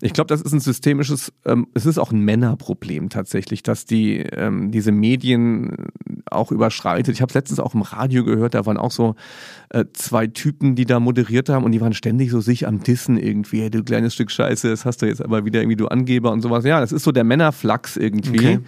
ich 0.02 0.12
glaube, 0.12 0.28
das 0.28 0.42
ist 0.42 0.52
ein 0.52 0.60
systemisches, 0.60 1.32
ähm, 1.46 1.68
es 1.74 1.86
ist 1.86 1.98
auch 1.98 2.12
ein 2.12 2.20
Männerproblem 2.20 3.08
tatsächlich, 3.08 3.64
dass 3.64 3.86
die 3.86 4.18
ähm, 4.18 4.72
diese 4.72 4.92
Medien 4.92 5.88
auch 6.30 6.52
überschreitet. 6.52 7.16
Ich 7.16 7.22
habe 7.22 7.34
letztens 7.34 7.60
auch 7.60 7.74
im 7.74 7.84
Radio 7.84 8.26
gehört, 8.26 8.56
da 8.56 8.66
waren 8.66 8.78
auch 8.78 8.92
so 8.92 9.16
äh, 9.70 9.86
zwei 9.94 10.28
Typen, 10.28 10.76
die 10.76 10.86
da 10.86 11.00
moderiert 11.00 11.48
haben 11.48 11.64
und 11.64 11.72
die 11.72 11.80
waren 11.80 11.94
ständig 11.94 12.32
so 12.32 12.42
sich 12.42 12.68
am 12.68 12.82
Dissen 12.82 13.18
irgendwie, 13.18 13.62
hey, 13.62 13.70
du 13.70 13.84
kleines 13.84 14.14
Stück 14.14 14.32
Scheiße, 14.32 14.70
das 14.70 14.86
hast 14.86 15.02
du 15.02 15.06
jetzt 15.06 15.24
aber 15.24 15.46
wieder 15.46 15.62
irgendwie, 15.62 15.78
du 15.78 15.88
Angeber 15.88 16.32
und 16.32 16.42
sowas. 16.42 16.66
Ja, 16.66 16.82
das 16.82 16.92
ist 16.92 17.04
so 17.04 17.12
der 17.12 17.24
Männerflachs 17.24 17.96
irgendwie. 17.96 18.38
Okay. 18.38 18.60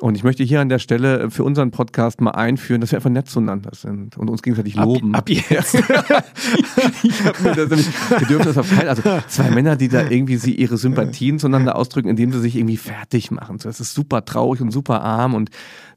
Und 0.00 0.16
ich 0.16 0.24
möchte 0.24 0.44
hier 0.44 0.60
an 0.60 0.68
der 0.68 0.78
Stelle 0.78 1.30
für 1.30 1.44
unseren 1.44 1.70
Podcast 1.70 2.20
mal 2.20 2.32
einführen, 2.32 2.80
dass 2.80 2.92
wir 2.92 2.98
einfach 2.98 3.10
nett 3.10 3.28
zueinander 3.28 3.70
sind 3.74 4.16
und 4.16 4.28
uns 4.30 4.42
gegenseitig 4.42 4.76
loben. 4.76 5.14
Ab, 5.14 5.22
ab 5.22 5.30
jetzt. 5.30 5.74
ich 7.02 7.24
hab 7.24 7.40
mir 7.40 7.54
das 7.54 7.68
nämlich, 7.68 7.88
wir 8.10 8.26
dürfen 8.26 8.46
das 8.46 8.58
auf 8.58 8.70
keinen, 8.70 8.88
also 8.88 9.02
zwei 9.28 9.50
Männer, 9.50 9.76
die 9.76 9.88
da 9.88 10.08
irgendwie 10.08 10.36
sie 10.36 10.54
ihre 10.54 10.76
Sympathien 10.76 11.38
zueinander 11.38 11.76
ausdrücken, 11.76 12.08
indem 12.08 12.32
sie 12.32 12.40
sich 12.40 12.56
irgendwie 12.56 12.76
fertig 12.76 13.30
machen. 13.30 13.58
Das 13.62 13.80
ist 13.80 13.94
super 13.94 14.24
traurig 14.24 14.60
und 14.60 14.70
super 14.70 15.02
arm 15.02 15.34
und 15.34 15.50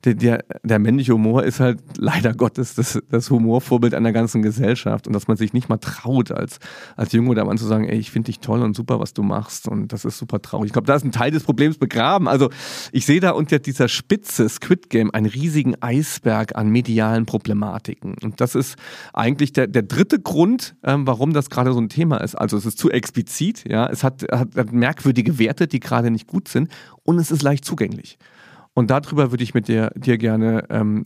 der, 0.04 0.16
der, 0.16 0.46
der 0.64 0.80
männliche 0.80 1.14
Humor 1.14 1.44
ist 1.44 1.60
halt 1.60 1.80
leider 1.98 2.34
Gottes 2.34 2.76
das, 2.76 3.00
das 3.10 3.30
Humorvorbild 3.30 3.94
einer 3.94 4.12
ganzen 4.12 4.42
Gesellschaft 4.42 5.06
und 5.08 5.14
dass 5.14 5.28
man 5.28 5.38
sich 5.38 5.54
nicht 5.54 5.70
mal 5.70 5.78
traut, 5.78 6.32
als, 6.32 6.60
als 6.96 7.12
Junge 7.12 7.30
oder 7.30 7.46
Mann 7.46 7.58
zu 7.58 7.68
sagen, 7.68 7.88
ey, 7.88 8.00
ich 8.00 8.10
finde 8.10 8.28
dich 8.28 8.40
toll 8.40 8.62
und 8.62 8.76
super, 8.76 9.00
was 9.00 9.14
du 9.14 9.22
machst 9.22 9.68
und 9.68 9.94
das 9.94 10.06
ist 10.06 10.18
super 10.18 10.42
traurig. 10.42 10.68
Ich 10.68 10.74
glaube, 10.74 10.88
da 10.88 10.96
ist 10.96 11.06
ein 11.06 11.12
Teil 11.12 11.32
des 11.32 11.44
Problems 11.44 11.78
begraben. 11.78 12.28
Also 12.28 12.50
ich 12.92 13.06
sehe 13.06 13.20
da 13.20 13.32
unter 13.32 13.60
dieser 13.60 13.90
Spitze 13.92 14.50
Squid 14.50 14.90
Game 14.90 15.12
einen 15.12 15.26
riesigen 15.26 15.76
Eisberg 15.82 16.56
an 16.56 16.70
medialen 16.70 17.26
Problematiken 17.26 18.16
und 18.22 18.42
das 18.42 18.56
ist 18.56 18.76
eigentlich 19.14 19.54
der, 19.54 19.68
der 19.68 19.84
dritte 19.84 20.20
Grund, 20.20 20.76
ähm, 20.84 21.06
warum 21.06 21.34
das 21.34 21.50
gerade 21.50 21.74
so 21.74 21.80
ein 21.80 21.90
Thema 21.90 22.18
ist. 22.18 22.36
Also 22.36 22.58
es 22.58 22.66
ist 22.66 22.78
zu 22.78 22.90
explizit, 22.90 23.64
ja, 23.70 23.88
es 23.88 24.04
hat, 24.04 24.24
hat, 24.32 24.56
hat 24.56 24.72
merkwürdige 24.72 25.40
Werte, 25.40 25.68
die 25.68 25.80
gerade 25.80 26.12
nicht 26.12 26.28
gut 26.28 26.48
sind 26.48 26.70
und 27.04 27.20
es 27.20 27.32
ist 27.32 27.42
leicht 27.42 27.66
zugänglich. 27.66 28.18
Und 28.74 28.90
darüber 28.90 29.32
würde 29.32 29.44
ich 29.44 29.54
mit 29.54 29.68
dir, 29.68 29.92
dir 29.96 30.18
gerne 30.18 30.66
ähm, 30.70 31.04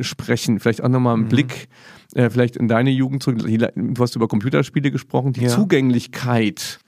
sprechen. 0.00 0.58
Vielleicht 0.58 0.82
auch 0.82 0.88
nochmal 0.88 1.14
einen 1.14 1.24
mhm. 1.24 1.28
Blick, 1.28 1.68
äh, 2.14 2.28
vielleicht 2.28 2.56
in 2.56 2.66
deine 2.66 2.90
Jugend 2.90 3.22
zurück. 3.22 3.38
Du 3.38 4.02
hast 4.02 4.16
über 4.16 4.26
Computerspiele 4.26 4.90
gesprochen, 4.90 5.32
die 5.32 5.42
ja. 5.42 5.48
Zugänglichkeit 5.48 6.80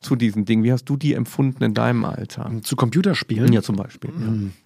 zu 0.00 0.16
diesen 0.16 0.44
Dingen. 0.44 0.64
Wie 0.64 0.72
hast 0.72 0.84
du 0.84 0.96
die 0.96 1.14
empfunden 1.14 1.62
in 1.64 1.74
deinem 1.74 2.04
Alter? 2.04 2.50
Zu 2.62 2.76
Computerspielen? 2.76 3.52
Ja, 3.52 3.62
zum 3.62 3.76
Beispiel. 3.76 4.10
Mhm. 4.10 4.42
Ja. 4.42 4.63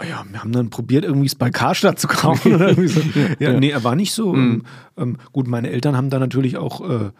Oh 0.00 0.04
ja, 0.04 0.24
wir 0.30 0.40
haben 0.40 0.52
dann 0.52 0.70
probiert, 0.70 1.04
irgendwie 1.04 1.26
es 1.26 1.34
bei 1.34 1.50
Karstadt 1.50 1.98
zu 1.98 2.08
kaufen 2.08 2.54
oder 2.54 2.68
irgendwie 2.68 2.88
so. 2.88 3.00
Ja, 3.38 3.52
ja. 3.52 3.60
nee, 3.60 3.70
er 3.70 3.84
war 3.84 3.96
nicht 3.96 4.12
so. 4.12 4.32
Mhm. 4.32 4.64
Ähm, 4.96 5.18
gut, 5.32 5.46
meine 5.46 5.70
Eltern 5.70 5.96
haben 5.96 6.10
da 6.10 6.18
natürlich 6.18 6.56
auch 6.56 6.88
äh, 6.88 7.10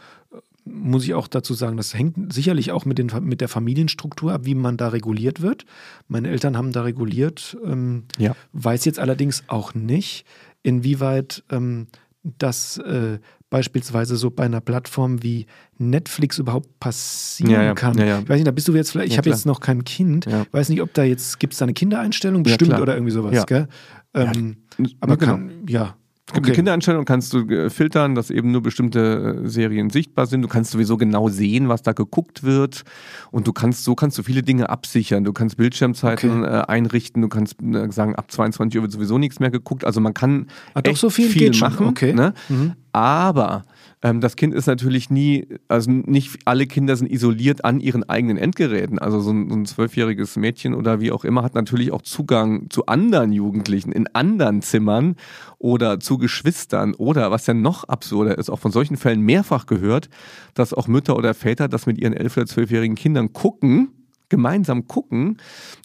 muss 0.64 1.05
ich 1.05 1.14
auch 1.14 1.26
dazu 1.26 1.55
sagen, 1.55 1.76
das 1.76 1.95
hängt 1.95 2.33
sicherlich 2.33 2.70
auch 2.70 2.85
mit, 2.85 2.99
den, 2.99 3.11
mit 3.22 3.41
der 3.41 3.49
Familienstruktur 3.49 4.33
ab, 4.33 4.43
wie 4.45 4.55
man 4.55 4.76
da 4.76 4.89
reguliert 4.89 5.41
wird. 5.41 5.64
Meine 6.09 6.28
Eltern 6.28 6.57
haben 6.57 6.72
da 6.72 6.83
reguliert, 6.83 7.57
ähm, 7.64 8.05
ja. 8.18 8.37
weiß 8.53 8.85
jetzt 8.85 8.99
allerdings 8.99 9.45
auch 9.49 9.74
nicht, 9.74 10.26
inwieweit 10.62 11.43
ähm, 11.51 11.87
das 12.22 12.78
äh, 12.78 13.18
beispielsweise 13.51 14.16
so 14.16 14.30
bei 14.30 14.44
einer 14.44 14.61
Plattform 14.61 15.22
wie 15.22 15.46
Netflix 15.76 16.38
überhaupt 16.38 16.78
passieren 16.78 17.53
ja, 17.53 17.62
ja. 17.62 17.74
kann. 17.74 17.98
Ja, 17.98 18.20
ich 18.20 18.28
weiß 18.28 18.36
nicht, 18.36 18.46
da 18.46 18.53
bist 18.53 18.68
du 18.68 18.74
jetzt 18.74 18.92
vielleicht, 18.92 19.12
ich 19.12 19.18
habe 19.18 19.28
jetzt 19.28 19.44
noch 19.44 19.61
kein 19.61 19.84
Kind, 19.84 20.26
ich 20.26 20.53
weiß 20.53 20.68
nicht, 20.68 20.80
ob 20.80 20.94
da 20.94 21.03
jetzt, 21.03 21.40
gibt 21.40 21.53
es 21.53 21.59
da 21.59 21.64
eine 21.64 21.74
Kindereinstellung? 21.74 22.44
Bestimmt 22.44 22.78
oder 22.78 22.94
irgendwie 22.94 23.12
sowas, 23.12 23.44
gell? 23.46 23.68
Ähm, 24.14 24.57
aber 25.01 25.16
genau. 25.16 25.32
kann, 25.32 25.51
ja, 25.68 25.96
es 26.31 26.35
gibt 26.35 26.47
okay. 26.47 26.51
eine 26.51 26.57
Kindereinstellung, 26.59 27.05
kannst 27.07 27.33
du 27.33 27.41
äh, 27.49 27.70
filtern, 27.70 28.14
dass 28.14 28.31
eben 28.31 28.53
nur 28.53 28.62
bestimmte 28.62 29.43
äh, 29.45 29.49
Serien 29.49 29.91
sichtbar 29.91 30.26
sind. 30.26 30.43
Du 30.43 30.49
kannst 30.49 30.70
sowieso 30.70 30.97
genau 30.97 31.28
sehen, 31.28 31.68
was 31.68 31.83
da 31.83 31.93
geguckt 31.93 32.45
wird. 32.45 32.85
Und 33.33 33.49
du 33.49 33.53
kannst, 33.53 33.83
so 33.83 33.97
kannst 33.97 34.16
du 34.16 34.22
viele 34.22 34.45
Dinge 34.45 34.70
absichern. 34.70 35.24
Du 35.24 35.33
kannst 35.33 35.57
Bildschirmzeiten 35.57 36.45
okay. 36.45 36.55
Äh, 36.55 36.62
einrichten. 36.66 37.20
Du 37.20 37.28
kannst 37.28 37.57
sagen, 37.89 38.14
ab 38.14 38.31
22 38.31 38.78
Uhr 38.78 38.83
wird 38.83 38.93
sowieso 38.93 39.18
nichts 39.18 39.41
mehr 39.41 39.51
geguckt. 39.51 39.85
Also 39.85 40.01
man 40.01 40.14
kann 40.14 40.47
Ach, 40.74 40.83
doch 40.83 40.97
so 40.97 41.11
viel, 41.11 41.31
viel 41.31 41.51
machen. 41.59 41.89
Okay. 41.89 42.12
Ne? 42.12 42.33
Mhm. 42.49 42.74
Aber 42.93 43.64
ähm, 44.03 44.20
das 44.20 44.36
Kind 44.36 44.55
ist 44.55 44.66
natürlich 44.66 45.11
nie, 45.11 45.46
also 45.68 45.90
nicht 45.90 46.38
alle 46.46 46.66
Kinder 46.66 46.96
sind 46.96 47.11
isoliert 47.11 47.64
an 47.64 47.80
ihren 47.80 48.09
eigenen 48.09 48.38
Endgeräten. 48.38 48.98
Also 48.98 49.20
so 49.20 49.30
ein 49.30 49.66
zwölfjähriges 49.66 50.36
Mädchen 50.36 50.74
oder 50.74 51.01
wie 51.01 51.12
auch 51.12 51.24
immer 51.24 51.42
hat 51.42 51.55
natürlich 51.55 51.92
auch 51.92 52.03
Zugang 52.03 52.70
zu 52.70 52.86
anderen 52.86 53.32
Jugendlichen 53.32 53.92
in 53.92 54.07
anderen 54.14 54.62
Zimmern 54.62 55.16
oder 55.59 56.01
zu 56.01 56.16
Geschwistern 56.16 56.94
oder 56.94 57.30
was 57.30 57.46
ja 57.46 57.55
noch 57.55 57.84
absurder 57.84 58.38
ist, 58.38 58.48
auch 58.48 58.59
von 58.59 58.72
solchen 58.72 58.96
Fällen 58.96 59.20
mehrfach 59.20 59.66
gehört, 59.66 60.09
dass 60.55 60.72
auch 60.72 60.88
Mütter 60.88 61.16
oder 61.16 61.34
Väter 61.34 61.68
das 61.68 61.86
mit 61.86 61.98
ihren 61.98 62.14
elf- 62.14 62.36
oder 62.36 62.46
zwölfjährigen 62.46 62.96
Kindern 62.96 63.32
gucken 63.32 63.99
gemeinsam 64.31 64.87
gucken, 64.89 65.37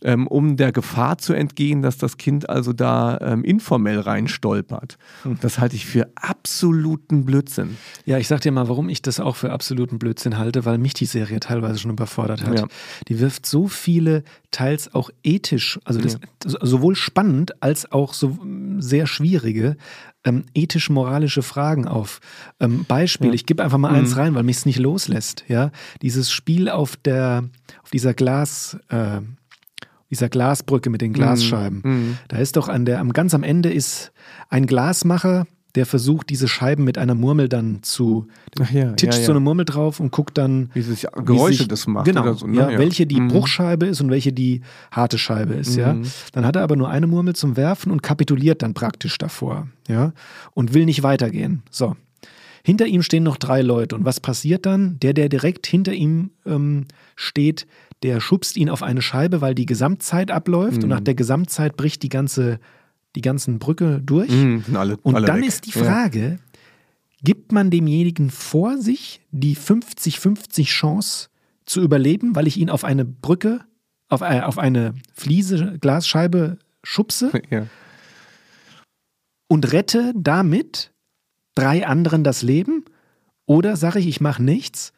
ähm, 0.04 0.28
um 0.28 0.56
der 0.56 0.72
Gefahr 0.72 1.18
zu 1.18 1.34
entgehen, 1.34 1.82
dass 1.82 1.98
das 1.98 2.16
Kind 2.18 2.50
also 2.50 2.72
da 2.72 3.18
ähm, 3.20 3.44
informell 3.44 4.00
reinstolpert. 4.00 4.98
Hm. 5.24 5.38
Das 5.42 5.60
halte 5.60 5.76
ich 5.76 5.86
für 5.86 6.08
absoluten 6.16 7.26
Blödsinn. 7.26 7.78
Ja, 8.06 8.18
ich 8.18 8.28
sag 8.28 8.42
dir 8.42 8.52
mal, 8.52 8.70
warum 8.70 8.88
ich 8.88 9.02
das 9.02 9.20
auch 9.20 9.36
für 9.36 9.52
absoluten 9.52 10.00
Blödsinn 10.00 10.38
halte, 10.38 10.64
weil 10.64 10.78
mich 10.78 10.94
die 10.94 11.06
Serie 11.06 11.40
teilweise 11.40 11.80
schon 11.80 11.92
überfordert 11.92 12.46
hat. 12.46 12.60
Ja. 12.60 12.68
Die 13.08 13.20
wirft 13.20 13.46
so 13.46 13.68
viele, 13.68 14.24
teils 14.52 14.94
auch 14.94 15.10
ethisch, 15.24 15.80
also 15.84 16.00
das, 16.00 16.14
ja. 16.14 16.20
sowohl 16.62 16.96
spannend 16.96 17.62
als 17.62 17.92
auch 17.92 18.14
so 18.14 18.38
sehr 18.78 19.08
schwierige 19.08 19.76
ähm, 20.26 20.46
ethisch-moralische 20.54 21.44
Fragen 21.44 21.88
auf. 21.88 22.20
Ähm, 22.60 22.86
Beispiel, 22.88 23.30
ja. 23.30 23.34
ich 23.34 23.46
gebe 23.46 23.64
einfach 23.64 23.78
mal 23.78 23.92
mhm. 23.92 24.00
eins 24.00 24.18
rein, 24.18 24.36
weil 24.36 24.44
mich 24.44 24.58
es 24.58 24.66
nicht 24.66 24.80
loslässt. 24.80 25.46
Ja, 25.48 25.72
dieses 26.02 26.32
Spiel 26.32 26.70
auf 26.70 26.98
der, 26.98 27.46
auf 27.84 27.92
dieser 27.92 28.14
Glas, 28.14 28.78
äh, 28.90 29.22
dieser 30.10 30.30
Glasbrücke 30.30 30.90
mit 30.90 31.02
den 31.02 31.12
mhm. 31.12 31.16
Glasscheiben. 31.16 31.82
Mhm. 31.84 32.18
Da 32.28 32.38
ist 32.38 32.58
doch 32.58 32.68
an 32.68 32.86
der, 32.86 33.00
am 33.00 33.14
ganz 33.14 33.34
am 33.34 33.44
Ende 33.44 33.72
ist 33.72 34.12
ein 34.50 34.66
Glasmacher, 34.66 35.46
der 35.76 35.86
versucht, 35.86 36.30
diese 36.30 36.48
Scheiben 36.48 36.84
mit 36.84 36.98
einer 36.98 37.16
Murmel 37.16 37.50
dann 37.50 37.84
zu. 37.84 38.28
Ja, 38.72 38.94
titscht 38.94 39.16
ja, 39.16 39.20
ja. 39.20 39.26
so 39.26 39.32
eine 39.32 39.42
Murmel 39.42 39.66
drauf 39.66 40.00
und 40.00 40.12
guckt 40.12 40.38
dann. 40.38 40.70
Wie 40.74 40.82
sich 40.82 41.06
Geräusche 41.26 41.52
wie 41.52 41.58
sich, 41.58 41.68
das 41.68 41.86
macht 41.88 42.06
genau, 42.06 42.22
oder 42.22 42.34
so. 42.36 42.48
Ne? 42.48 42.58
ja, 42.58 42.78
welche 42.78 43.06
die 43.06 43.20
Mhm. 43.20 43.28
Bruchscheibe 43.30 43.86
ist 43.86 44.02
und 44.02 44.10
welche 44.10 44.34
die 44.34 44.62
harte 44.92 45.18
Scheibe 45.18 45.54
ist, 45.54 45.76
ja. 45.76 45.94
Mhm. 45.94 46.06
Dann 46.32 46.46
hat 46.46 46.56
er 46.56 46.64
aber 46.64 46.76
nur 46.76 46.90
eine 46.90 47.08
Murmel 47.08 47.36
zum 47.36 47.58
Werfen 47.58 47.92
und 47.92 48.02
kapituliert 48.04 48.62
dann 48.62 48.74
praktisch 48.74 49.18
davor, 49.18 49.68
ja. 49.88 50.14
Und 50.54 50.74
will 50.74 50.86
nicht 50.86 51.04
weitergehen. 51.04 51.64
So. 51.70 51.96
Hinter 52.64 52.88
ihm 52.88 53.04
stehen 53.04 53.24
noch 53.24 53.38
drei 53.38 53.62
Leute. 53.62 53.96
Und 53.96 54.06
was 54.06 54.20
passiert 54.20 54.66
dann? 54.66 54.98
Der, 55.00 55.14
der 55.14 55.30
direkt 55.30 55.68
hinter 55.68 55.94
ihm 55.94 56.32
ähm, 56.48 56.86
steht, 57.16 57.68
der 58.02 58.20
schubst 58.20 58.58
ihn 58.58 58.70
auf 58.70 58.82
eine 58.82 59.04
Scheibe, 59.04 59.40
weil 59.42 59.54
die 59.54 59.68
Gesamtzeit 59.68 60.32
abläuft. 60.32 60.84
Und 60.84 60.90
nach 60.90 61.00
der 61.00 61.14
Gesamtzeit 61.14 61.78
bricht 61.78 62.02
die 62.02 62.10
ganze, 62.10 62.60
die 63.16 63.22
ganzen 63.22 63.60
Brücke 63.60 64.02
durch. 64.04 64.30
Mhm, 64.30 64.64
alle, 64.76 64.98
Und 64.98 65.16
alle 65.16 65.26
dann 65.28 65.42
weg. 65.42 65.48
ist 65.48 65.66
die 65.66 65.72
Frage, 65.72 66.40
gibt 67.24 67.52
man 67.52 67.72
demjenigen 67.72 68.30
vor 68.30 68.78
sich 68.78 69.22
die 69.32 69.56
50-50 69.56 70.66
Chance 70.66 71.30
zu 71.66 71.82
überleben, 71.82 72.36
weil 72.36 72.48
ich 72.48 72.58
ihn 72.58 72.70
auf 72.70 72.84
eine 72.84 73.06
Brücke, 73.06 73.62
auf, 74.10 74.22
äh, 74.22 74.42
auf 74.42 74.58
eine 74.58 74.94
Fliese, 75.14 75.78
Glasscheibe 75.80 76.60
schubse 76.84 77.32
Ja. 77.34 77.42
ja. 77.60 77.68
und 79.48 79.72
rette 79.72 80.14
damit 80.16 80.92
drei 81.56 81.88
anderen 81.88 82.24
das 82.24 82.42
Lem? 82.42 82.84
Oder 83.48 83.76
sage 83.76 84.00
ich, 84.00 84.08
ich 84.08 84.22
mache 84.22 84.42
nichts 84.44 84.92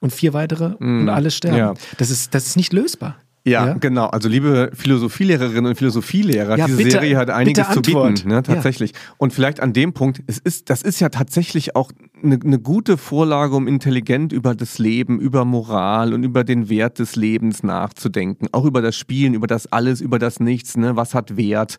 und 0.00 0.12
vier 0.12 0.32
weitere 0.32 0.76
und 0.76 1.08
alle 1.08 1.30
sterben? 1.30 1.56
Ja. 1.56 1.74
Das, 1.96 2.10
ist, 2.10 2.34
das 2.34 2.46
ist 2.46 2.56
nicht 2.56 2.72
lösbar. 2.72 3.16
Ja, 3.48 3.72
genau. 3.74 4.06
Also 4.06 4.28
liebe 4.28 4.70
Philosophielehrerinnen 4.74 5.66
und 5.66 5.76
Philosophielehrer, 5.76 6.56
Ja, 6.56 6.66
diese 6.66 6.78
bitte- 6.78 6.90
Serie 6.92 7.16
hat 7.16 7.30
einiges 7.30 7.68
zu 7.70 7.82
bieten, 7.82 8.28
ne, 8.28 8.42
tatsächlich. 8.42 8.92
Und 9.16 9.32
vielleicht 9.32 9.60
an 9.60 9.72
dem 9.72 9.92
Punkt, 9.92 10.22
es 10.26 10.38
ist, 10.38 10.70
das 10.70 10.82
ist 10.82 11.00
ja 11.00 11.08
tatsächlich 11.08 11.74
auch 11.76 11.90
eine, 12.22 12.38
eine 12.44 12.58
gute 12.58 12.96
Vorlage, 12.98 13.54
um 13.54 13.66
intelligent 13.68 14.32
über 14.32 14.54
das 14.54 14.78
Leben, 14.78 15.18
über 15.20 15.44
Moral 15.44 16.12
und 16.14 16.24
über 16.24 16.44
den 16.44 16.68
Wert 16.68 16.98
des 16.98 17.16
Lebens 17.16 17.62
nachzudenken. 17.62 18.46
Auch 18.52 18.64
über 18.64 18.82
das 18.82 18.96
Spielen, 18.96 19.34
über 19.34 19.46
das 19.46 19.70
Alles, 19.72 20.00
über 20.00 20.18
das 20.18 20.40
Nichts, 20.40 20.76
ne, 20.76 20.96
was 20.96 21.14
hat 21.14 21.36
Wert. 21.36 21.76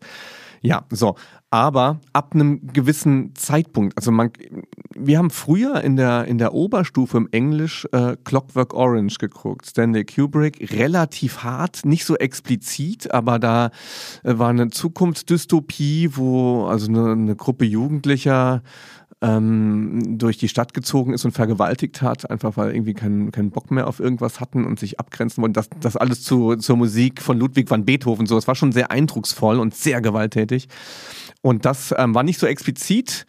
Ja, 0.62 0.84
so. 0.90 1.14
Aber 1.48 2.00
ab 2.12 2.34
einem 2.34 2.60
gewissen 2.72 3.34
Zeitpunkt, 3.34 3.96
also 3.96 4.12
man, 4.12 4.30
wir 4.94 5.18
haben 5.18 5.30
früher 5.30 5.80
in 5.82 5.96
der, 5.96 6.26
in 6.26 6.38
der 6.38 6.54
Oberstufe 6.54 7.16
im 7.16 7.28
Englisch 7.32 7.88
äh, 7.92 8.16
Clockwork 8.24 8.74
Orange 8.74 9.18
geguckt, 9.18 9.66
Stanley 9.66 10.04
Kubrick, 10.04 10.72
relativ 10.72 11.42
hart, 11.42 11.84
nicht 11.84 12.04
so 12.04 12.14
explizit, 12.16 13.12
aber 13.12 13.38
da 13.38 13.70
äh, 14.22 14.38
war 14.38 14.50
eine 14.50 14.68
Zukunftsdystopie, 14.68 16.10
wo 16.14 16.66
also 16.66 16.88
eine, 16.88 17.12
eine 17.12 17.36
Gruppe 17.36 17.64
Jugendlicher 17.64 18.62
ähm, 19.22 20.18
durch 20.18 20.38
die 20.38 20.48
Stadt 20.48 20.72
gezogen 20.72 21.12
ist 21.12 21.24
und 21.24 21.32
vergewaltigt 21.32 22.00
hat, 22.00 22.30
einfach 22.30 22.56
weil 22.56 22.74
irgendwie 22.74 22.94
keinen 22.94 23.32
keinen 23.32 23.50
Bock 23.50 23.70
mehr 23.70 23.86
auf 23.86 24.00
irgendwas 24.00 24.40
hatten 24.40 24.64
und 24.64 24.80
sich 24.80 24.98
abgrenzen 24.98 25.42
wollten. 25.42 25.54
Das, 25.54 25.68
das 25.80 25.96
alles 25.96 26.22
zu, 26.22 26.56
zur 26.56 26.76
Musik 26.76 27.20
von 27.20 27.38
Ludwig 27.38 27.70
van 27.70 27.84
Beethoven, 27.84 28.26
so. 28.26 28.34
Das 28.34 28.48
war 28.48 28.54
schon 28.54 28.72
sehr 28.72 28.90
eindrucksvoll 28.90 29.58
und 29.58 29.74
sehr 29.74 30.00
gewalttätig. 30.00 30.68
Und 31.42 31.64
das 31.64 31.94
ähm, 31.96 32.14
war 32.14 32.22
nicht 32.22 32.38
so 32.38 32.46
explizit. 32.46 33.26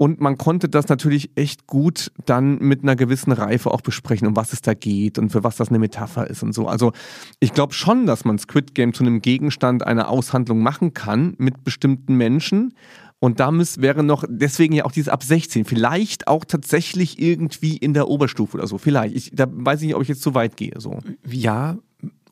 Und 0.00 0.20
man 0.20 0.38
konnte 0.38 0.68
das 0.68 0.86
natürlich 0.86 1.32
echt 1.34 1.66
gut 1.66 2.12
dann 2.24 2.58
mit 2.58 2.84
einer 2.84 2.94
gewissen 2.94 3.32
Reife 3.32 3.72
auch 3.72 3.80
besprechen, 3.80 4.28
um 4.28 4.36
was 4.36 4.52
es 4.52 4.62
da 4.62 4.72
geht 4.72 5.18
und 5.18 5.30
für 5.30 5.42
was 5.42 5.56
das 5.56 5.70
eine 5.70 5.80
Metapher 5.80 6.30
ist 6.30 6.44
und 6.44 6.52
so. 6.52 6.68
Also 6.68 6.92
ich 7.40 7.52
glaube 7.52 7.74
schon, 7.74 8.06
dass 8.06 8.24
man 8.24 8.38
Squid 8.38 8.76
Game 8.76 8.94
zu 8.94 9.02
einem 9.02 9.20
Gegenstand 9.22 9.84
einer 9.84 10.08
Aushandlung 10.08 10.60
machen 10.62 10.94
kann 10.94 11.34
mit 11.38 11.64
bestimmten 11.64 12.14
Menschen. 12.14 12.74
Und 13.20 13.40
da 13.40 13.50
müß, 13.50 13.80
wäre 13.80 14.02
noch, 14.04 14.24
deswegen 14.28 14.74
ja 14.74 14.84
auch 14.84 14.92
dieses 14.92 15.08
ab 15.08 15.22
16, 15.24 15.64
vielleicht 15.64 16.28
auch 16.28 16.44
tatsächlich 16.44 17.20
irgendwie 17.20 17.76
in 17.76 17.92
der 17.92 18.08
Oberstufe 18.08 18.56
oder 18.56 18.66
so. 18.68 18.78
Vielleicht. 18.78 19.16
Ich, 19.16 19.30
da 19.34 19.46
weiß 19.50 19.80
ich 19.80 19.86
nicht, 19.88 19.96
ob 19.96 20.02
ich 20.02 20.08
jetzt 20.08 20.22
zu 20.22 20.34
weit 20.34 20.56
gehe. 20.56 20.74
So. 20.78 20.98
Ja 21.28 21.78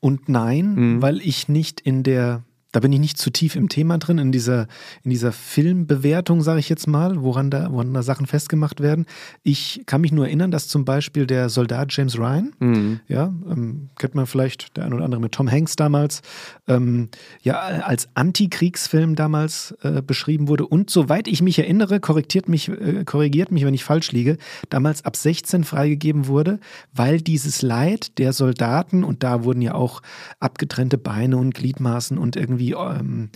und 0.01 0.29
nein, 0.29 0.75
Mhm. 0.75 1.03
weil 1.03 1.21
ich 1.21 1.49
nicht 1.49 1.81
in 1.81 2.05
der, 2.05 2.45
da 2.77 2.81
bin 2.81 2.93
ich 2.93 3.01
nicht 3.01 3.17
zu 3.17 3.31
tief 3.31 3.57
im 3.57 3.71
Thema 3.71 3.97
drin, 3.97 4.19
in 4.19 4.33
dieser, 4.33 4.67
in 5.03 5.09
dieser 5.09 5.33
Filmbewertung, 5.33 6.43
sage 6.43 6.61
ich 6.61 6.69
jetzt 6.69 6.87
mal, 6.87 7.23
woran 7.23 7.49
da, 7.49 7.73
woran 7.73 7.95
da 7.95 8.03
Sachen 8.03 8.27
festgemacht 8.27 8.81
werden. 8.83 9.07
Ich 9.43 9.81
kann 9.87 10.03
mich 10.03 10.13
nur 10.13 10.27
erinnern, 10.27 10.51
dass 10.51 10.69
zum 10.69 10.85
Beispiel 10.85 11.27
der 11.27 11.49
Soldat 11.49 11.91
James 11.97 12.19
Ryan, 12.19 12.53
Mhm. 12.61 13.01
ja, 13.09 13.33
ähm, 13.51 13.89
kennt 13.99 14.15
man 14.15 14.27
vielleicht 14.27 14.77
der 14.77 14.85
ein 14.85 14.93
oder 14.93 15.07
andere 15.07 15.23
mit 15.23 15.33
Tom 15.33 15.51
Hanks 15.51 15.77
damals, 15.77 16.21
ähm, 16.69 17.09
ja, 17.41 17.59
als 17.61 18.09
Antikriegsfilm 18.13 19.15
damals 19.15 19.75
äh, 19.81 20.03
beschrieben 20.03 20.47
wurde 20.47 20.67
und 20.67 20.91
soweit 20.91 21.29
ich 21.29 21.41
mich 21.41 21.59
erinnere, 21.59 21.99
korrigiert 21.99 22.47
mich, 22.47 22.69
äh, 22.69 23.05
korrigiert 23.07 23.53
mich, 23.53 23.65
wenn 23.65 23.73
ich 23.73 23.85
falsch 23.85 24.13
liege, 24.13 24.37
damals 24.69 25.03
ab 25.03 25.17
16 25.17 25.65
freigegeben 25.65 26.27
wurde, 26.27 26.61
weil 26.93 27.23
dieses 27.23 27.63
Leid 27.63 28.19
der 28.19 28.35
Soldaten 28.35 29.03
und 29.03 29.23
da 29.23 29.45
wurden 29.45 29.63
ja 29.63 29.75
auch 29.75 30.03
abgetrennte 30.41 30.99
Beine 30.99 31.39
und 31.39 31.55
Gliedmaßen 31.55 32.19
und 32.19 32.37
irgendwie 32.37 32.66
ähm, 32.73 33.31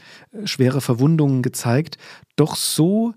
schwere 0.45 0.81
Verwundungen 0.81 1.43
gezeigt, 1.43 1.97
doch 2.37 2.57
so 2.57 3.15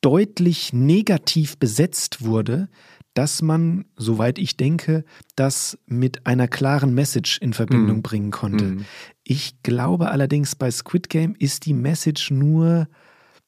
deutlich 0.00 0.72
negativ 0.72 1.58
besetzt 1.58 2.22
wurde, 2.24 2.68
dass 3.14 3.42
man, 3.42 3.84
soweit 3.96 4.38
ich 4.38 4.56
denke, 4.56 5.04
das 5.36 5.76
mit 5.86 6.26
einer 6.26 6.48
klaren 6.48 6.94
Message 6.94 7.38
in 7.38 7.52
Verbindung 7.52 7.98
Mhm. 7.98 8.02
bringen 8.02 8.30
konnte. 8.30 8.64
Mhm. 8.64 8.84
Ich 9.24 9.62
glaube 9.62 10.10
allerdings, 10.10 10.54
bei 10.54 10.70
Squid 10.70 11.08
Game 11.10 11.34
ist 11.38 11.66
die 11.66 11.74
Message 11.74 12.30
nur, 12.30 12.88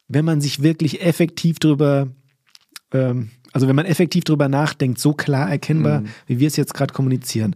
wenn 0.08 0.24
man 0.24 0.40
sich 0.40 0.62
wirklich 0.62 1.00
effektiv 1.02 1.58
drüber, 1.58 2.08
ähm, 2.92 3.30
also 3.52 3.68
wenn 3.68 3.76
man 3.76 3.86
effektiv 3.86 4.24
drüber 4.24 4.48
nachdenkt, 4.48 4.98
so 4.98 5.12
klar 5.14 5.48
erkennbar, 5.48 6.00
Mhm. 6.00 6.08
wie 6.26 6.40
wir 6.40 6.48
es 6.48 6.56
jetzt 6.56 6.74
gerade 6.74 6.92
kommunizieren. 6.92 7.54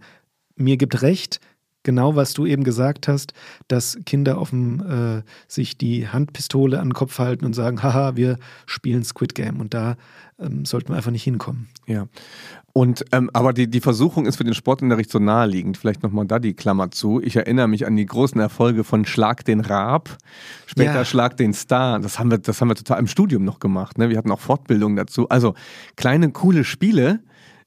Mir 0.55 0.77
gibt 0.77 1.03
recht, 1.03 1.41
genau 1.87 2.17
was 2.17 2.35
du 2.35 2.45
eben 2.45 2.65
gesagt 2.65 3.09
hast, 3.09 3.33
dass 3.69 3.97
Kinder 4.05 4.39
offen 4.39 4.81
äh, 4.81 5.23
sich 5.49 5.79
die 5.79 6.09
Handpistole 6.09 6.81
an 6.81 6.89
den 6.89 6.95
Kopf 6.95 7.19
halten 7.19 7.47
und 7.47 7.55
sagen, 7.55 7.83
haha, 7.83 8.17
wir 8.17 8.39
spielen 8.67 9.05
Squid 9.05 9.35
Game. 9.35 9.61
Und 9.61 9.73
da 9.73 9.97
ähm, 10.39 10.67
sollten 10.67 10.91
wir 10.91 10.97
einfach 10.97 11.13
nicht 11.13 11.23
hinkommen. 11.23 11.69
Ja. 11.87 12.09
Und 12.73 13.07
ähm, 13.13 13.31
aber 13.33 13.55
die, 13.55 13.71
die 13.71 13.81
Versuchung 13.81 14.27
ist 14.27 14.37
für 14.37 14.45
den 14.45 14.53
Sportunterricht 14.53 15.11
so 15.11 15.19
naheliegend. 15.19 15.79
Vielleicht 15.79 16.03
nochmal 16.03 16.27
da 16.27 16.39
die 16.41 16.55
Klammer 16.55 16.91
zu. 16.91 17.23
Ich 17.23 17.37
erinnere 17.37 17.69
mich 17.69 17.87
an 17.87 17.97
die 17.97 18.05
großen 18.05 18.39
Erfolge 18.39 18.85
von 18.85 19.07
Schlag 19.07 19.45
den 19.45 19.61
Raab, 19.61 20.19
später 20.67 20.95
Ja. 20.97 21.05
Schlag 21.05 21.37
den 21.37 21.55
Star. 21.55 22.01
Das 22.01 22.19
haben 22.19 22.31
wir, 22.31 22.39
das 22.39 22.61
haben 22.61 22.69
wir 22.69 22.75
total 22.75 22.99
im 22.99 23.07
Studium 23.07 23.45
noch 23.45 23.61
gemacht. 23.61 23.97
Ne? 23.97 24.11
Wir 24.11 24.19
hatten 24.19 24.31
auch 24.33 24.41
Fortbildungen 24.41 24.97
dazu. 24.97 25.29
Also 25.29 25.55
kleine, 25.95 26.33
coole 26.33 26.65
Spiele 26.65 27.21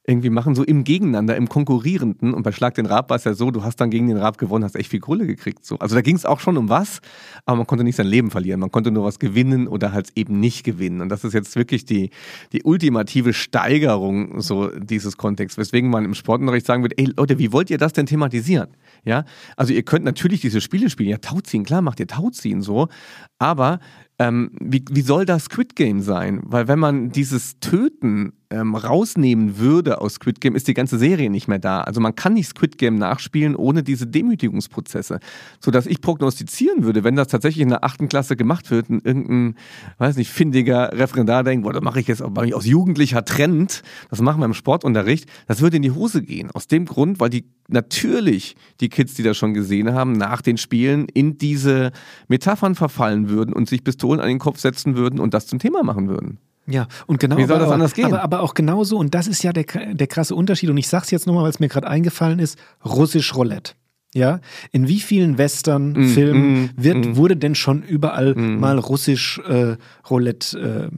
irgendwie 0.09 0.29
machen, 0.29 0.55
so 0.55 0.63
im 0.63 0.83
Gegeneinander, 0.83 1.35
im 1.35 1.47
Konkurrierenden. 1.47 2.33
Und 2.33 2.43
bei 2.43 2.51
Schlag 2.51 2.73
den 2.73 2.85
Raab 2.85 3.09
war 3.09 3.17
es 3.17 3.23
ja 3.25 3.33
so, 3.33 3.51
du 3.51 3.63
hast 3.63 3.77
dann 3.77 3.91
gegen 3.91 4.07
den 4.07 4.17
Raab 4.17 4.37
gewonnen, 4.37 4.63
hast 4.63 4.75
echt 4.75 4.89
viel 4.89 4.99
Kohle 4.99 5.27
gekriegt. 5.27 5.63
So. 5.63 5.77
Also 5.77 5.95
da 5.95 6.01
ging 6.01 6.15
es 6.15 6.25
auch 6.25 6.39
schon 6.39 6.57
um 6.57 6.67
was, 6.67 6.99
aber 7.45 7.57
man 7.57 7.67
konnte 7.67 7.83
nicht 7.83 7.95
sein 7.95 8.07
Leben 8.07 8.31
verlieren. 8.31 8.59
Man 8.59 8.71
konnte 8.71 8.91
nur 8.91 9.03
was 9.03 9.19
gewinnen 9.19 9.67
oder 9.67 9.91
halt 9.91 10.09
eben 10.15 10.39
nicht 10.39 10.63
gewinnen. 10.63 11.01
Und 11.01 11.09
das 11.09 11.23
ist 11.23 11.33
jetzt 11.33 11.55
wirklich 11.55 11.85
die, 11.85 12.09
die 12.51 12.63
ultimative 12.63 13.33
Steigerung 13.33 14.41
so 14.41 14.67
dieses 14.77 15.15
Kontexts, 15.15 15.57
weswegen 15.57 15.89
man 15.89 16.05
im 16.05 16.15
Sportunterricht 16.15 16.65
sagen 16.65 16.83
würde, 16.83 16.97
ey 16.97 17.13
Leute, 17.15 17.37
wie 17.37 17.53
wollt 17.53 17.69
ihr 17.69 17.77
das 17.77 17.93
denn 17.93 18.07
thematisieren? 18.07 18.69
Ja, 19.05 19.25
also 19.55 19.73
ihr 19.73 19.83
könnt 19.83 20.05
natürlich 20.05 20.41
diese 20.41 20.59
Spiele 20.59 20.89
spielen, 20.89 21.09
ja 21.09 21.17
Tauziehen, 21.17 21.63
klar 21.63 21.81
macht 21.81 21.99
ihr 21.99 22.07
Tauziehen 22.07 22.61
so, 22.61 22.89
aber 23.37 23.79
ähm, 24.17 24.51
wie, 24.59 24.83
wie 24.91 25.01
soll 25.01 25.25
das 25.25 25.45
Squid 25.45 25.75
Game 25.75 26.01
sein? 26.01 26.41
Weil 26.43 26.67
wenn 26.67 26.79
man 26.79 27.09
dieses 27.09 27.59
Töten 27.59 28.33
ähm, 28.51 28.75
rausnehmen 28.75 29.57
würde 29.57 30.01
aus 30.01 30.15
Squid 30.15 30.41
Game, 30.41 30.55
ist 30.55 30.67
die 30.67 30.73
ganze 30.73 30.97
Serie 30.97 31.29
nicht 31.29 31.47
mehr 31.47 31.59
da. 31.59 31.81
Also 31.81 32.01
man 32.01 32.15
kann 32.15 32.33
nicht 32.33 32.47
Squid 32.47 32.77
Game 32.77 32.95
nachspielen 32.95 33.55
ohne 33.55 33.83
diese 33.83 34.07
Demütigungsprozesse. 34.07 35.19
Sodass 35.59 35.85
ich 35.85 36.01
prognostizieren 36.01 36.83
würde, 36.83 37.03
wenn 37.03 37.15
das 37.15 37.27
tatsächlich 37.27 37.61
in 37.61 37.69
der 37.69 37.83
achten 37.83 38.09
Klasse 38.09 38.35
gemacht 38.35 38.71
wird, 38.71 38.89
und 38.89 39.05
irgendein, 39.05 39.55
weiß 39.97 40.17
nicht, 40.17 40.31
findiger 40.31 40.91
Referendar 40.93 41.43
denkt, 41.43 41.63
boah, 41.63 41.73
das 41.73 41.83
mache 41.83 41.99
ich 41.99 42.07
jetzt 42.07 42.21
aber 42.21 42.47
aus 42.55 42.65
jugendlicher 42.65 43.23
Trend, 43.23 43.83
das 44.09 44.21
machen 44.21 44.41
wir 44.41 44.45
im 44.45 44.53
Sportunterricht, 44.53 45.29
das 45.47 45.61
würde 45.61 45.77
in 45.77 45.83
die 45.83 45.91
Hose 45.91 46.21
gehen. 46.23 46.49
Aus 46.51 46.67
dem 46.67 46.85
Grund, 46.85 47.19
weil 47.19 47.29
die 47.29 47.45
natürlich 47.67 48.55
die 48.79 48.89
Kids, 48.89 49.13
die 49.13 49.23
das 49.23 49.37
schon 49.37 49.53
gesehen 49.53 49.93
haben, 49.93 50.13
nach 50.13 50.41
den 50.41 50.57
Spielen 50.57 51.07
in 51.13 51.37
diese 51.37 51.91
Metaphern 52.27 52.75
verfallen 52.75 53.29
würden 53.29 53.53
und 53.53 53.69
sich 53.69 53.83
Pistolen 53.83 54.19
an 54.19 54.27
den 54.27 54.39
Kopf 54.39 54.59
setzen 54.59 54.95
würden 54.95 55.19
und 55.19 55.33
das 55.33 55.45
zum 55.45 55.59
Thema 55.59 55.83
machen 55.83 56.07
würden. 56.07 56.39
Ja, 56.69 56.87
und 57.07 57.19
genau. 57.19 57.37
Wie 57.37 57.45
soll 57.45 57.55
aber 57.55 57.59
das 57.59 57.69
auch, 57.69 57.73
anders 57.73 57.93
gehen? 57.93 58.05
Aber, 58.05 58.21
aber 58.21 58.41
auch 58.41 58.53
genauso, 58.53 58.97
und 58.97 59.15
das 59.15 59.27
ist 59.27 59.43
ja 59.43 59.51
der, 59.53 59.65
der 59.65 60.07
krasse 60.07 60.35
Unterschied, 60.35 60.69
und 60.69 60.77
ich 60.77 60.87
sag's 60.87 61.11
jetzt 61.11 61.27
nochmal, 61.27 61.43
weil 61.43 61.49
es 61.49 61.59
mir 61.59 61.67
gerade 61.67 61.87
eingefallen 61.87 62.39
ist, 62.39 62.57
russisch 62.85 63.35
Roulette. 63.35 63.73
Ja, 64.15 64.39
in 64.71 64.87
wie 64.87 65.01
vielen 65.01 65.37
Western-Filmen 65.37 66.63
mm, 66.63 66.69
wird, 66.77 67.05
mm. 67.05 67.15
wurde 67.15 67.37
denn 67.37 67.53
schon 67.53 67.83
überall 67.83 68.33
mal 68.33 68.79
russisch 68.79 69.39
äh, 69.47 69.75
Roulette 70.09 70.89
äh, 70.91 70.95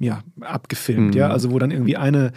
ja, 0.00 0.22
abgefilmt, 0.40 1.12
mhm. 1.12 1.18
ja, 1.20 1.28
also 1.28 1.50
wo 1.50 1.58
dann 1.58 1.70
irgendwie 1.70 1.98
eine, 1.98 2.32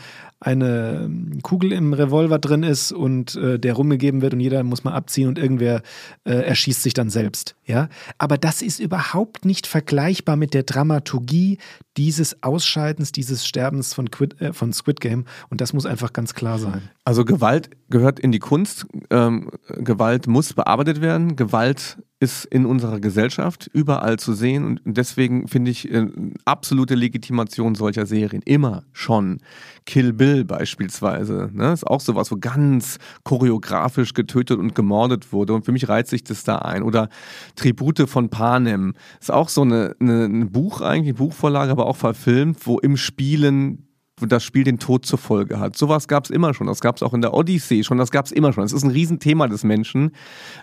eine 0.45 1.09
Kugel 1.41 1.71
im 1.71 1.93
Revolver 1.93 2.37
drin 2.39 2.63
ist 2.63 2.91
und 2.91 3.35
äh, 3.35 3.57
der 3.57 3.73
rumgegeben 3.73 4.21
wird 4.21 4.33
und 4.33 4.39
jeder 4.39 4.63
muss 4.63 4.83
mal 4.83 4.93
abziehen 4.93 5.27
und 5.27 5.39
irgendwer 5.39 5.81
äh, 6.25 6.33
erschießt 6.33 6.83
sich 6.83 6.93
dann 6.93 7.09
selbst, 7.09 7.55
ja. 7.65 7.89
Aber 8.17 8.37
das 8.37 8.61
ist 8.61 8.79
überhaupt 8.79 9.45
nicht 9.45 9.67
vergleichbar 9.67 10.35
mit 10.35 10.53
der 10.53 10.63
Dramaturgie 10.63 11.59
dieses 11.97 12.43
Ausscheidens, 12.43 13.11
dieses 13.11 13.45
Sterbens 13.45 13.93
von, 13.93 14.11
Quid, 14.11 14.39
äh, 14.41 14.53
von 14.53 14.73
Squid 14.73 14.99
Game 14.99 15.25
und 15.49 15.61
das 15.61 15.73
muss 15.73 15.85
einfach 15.85 16.13
ganz 16.13 16.33
klar 16.33 16.59
sein. 16.59 16.81
Also 17.05 17.25
Gewalt 17.25 17.69
gehört 17.89 18.19
in 18.19 18.31
die 18.31 18.39
Kunst, 18.39 18.85
ähm, 19.09 19.49
Gewalt 19.67 20.27
muss 20.27 20.53
bearbeitet 20.53 21.01
werden, 21.01 21.35
Gewalt 21.35 21.97
ist 22.23 22.45
in 22.45 22.65
unserer 22.65 23.01
Gesellschaft 23.01 23.69
überall 23.73 24.17
zu 24.17 24.33
sehen 24.33 24.79
und 24.83 24.97
deswegen 24.97 25.49
finde 25.49 25.71
ich 25.71 25.91
äh, 25.91 26.07
absolute 26.45 26.95
Legitimation 26.95 27.75
solcher 27.75 28.05
Serien 28.05 28.41
immer 28.45 28.83
schon. 28.93 29.41
Kill 29.85 30.13
Bill 30.13 30.45
beispielsweise, 30.45 31.49
ne? 31.53 31.73
ist 31.73 31.85
auch 31.85 32.01
sowas, 32.01 32.31
wo 32.31 32.37
ganz 32.37 32.97
choreografisch 33.23 34.13
getötet 34.13 34.59
und 34.59 34.75
gemordet 34.75 35.33
wurde 35.33 35.53
und 35.53 35.65
für 35.65 35.71
mich 35.71 35.89
reizt 35.89 36.09
sich 36.09 36.23
das 36.23 36.43
da 36.43 36.59
ein. 36.59 36.83
Oder 36.83 37.09
Tribute 37.55 38.07
von 38.07 38.29
Panem, 38.29 38.93
ist 39.19 39.31
auch 39.31 39.49
so 39.49 39.61
eine, 39.61 39.95
eine, 39.99 40.25
ein 40.25 40.51
Buch 40.51 40.81
eigentlich, 40.81 41.15
Buchvorlage, 41.15 41.71
aber 41.71 41.85
auch 41.85 41.97
verfilmt, 41.97 42.65
wo 42.65 42.79
im 42.79 42.97
Spielen 42.97 43.87
das 44.21 44.43
Spiel 44.43 44.63
den 44.63 44.79
Tod 44.79 45.05
zur 45.05 45.19
Folge 45.19 45.59
hat. 45.59 45.75
Sowas 45.75 46.07
gab 46.07 46.25
es 46.25 46.29
immer 46.29 46.53
schon. 46.53 46.67
Das 46.67 46.81
gab 46.81 46.95
es 46.95 47.03
auch 47.03 47.13
in 47.13 47.21
der 47.21 47.33
Odyssee 47.33 47.83
schon. 47.83 47.97
Das 47.97 48.11
gab 48.11 48.25
es 48.25 48.31
immer 48.31 48.53
schon. 48.53 48.63
Das 48.63 48.71
ist 48.71 48.83
ein 48.83 48.91
Riesenthema 48.91 49.47
des 49.47 49.63
Menschen. 49.63 50.11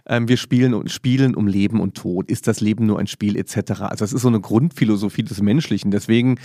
Ähm, 0.06 0.28
wir 0.28 0.36
spielen 0.36 0.72
und 0.72 0.90
spielen 0.90 1.34
um 1.34 1.46
Leben 1.46 1.80
und 1.80 1.96
Tod. 1.96 2.30
Ist 2.30 2.46
das 2.46 2.60
Leben 2.60 2.86
nur 2.86 2.98
ein 2.98 3.06
Spiel 3.06 3.36
etc. 3.36 3.82
Also 3.82 4.04
das 4.04 4.12
ist 4.12 4.22
so 4.22 4.28
eine 4.28 4.40
Grundphilosophie 4.40 5.24
des 5.24 5.42
Menschlichen. 5.42 5.90
Deswegen 5.90 6.38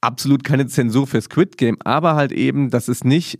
absolut 0.00 0.44
keine 0.44 0.66
Zensur 0.66 1.06
für 1.06 1.20
Squid 1.20 1.56
Game, 1.56 1.76
aber 1.84 2.14
halt 2.14 2.32
eben, 2.32 2.70
dass 2.70 2.88
es 2.88 3.04
nicht 3.04 3.38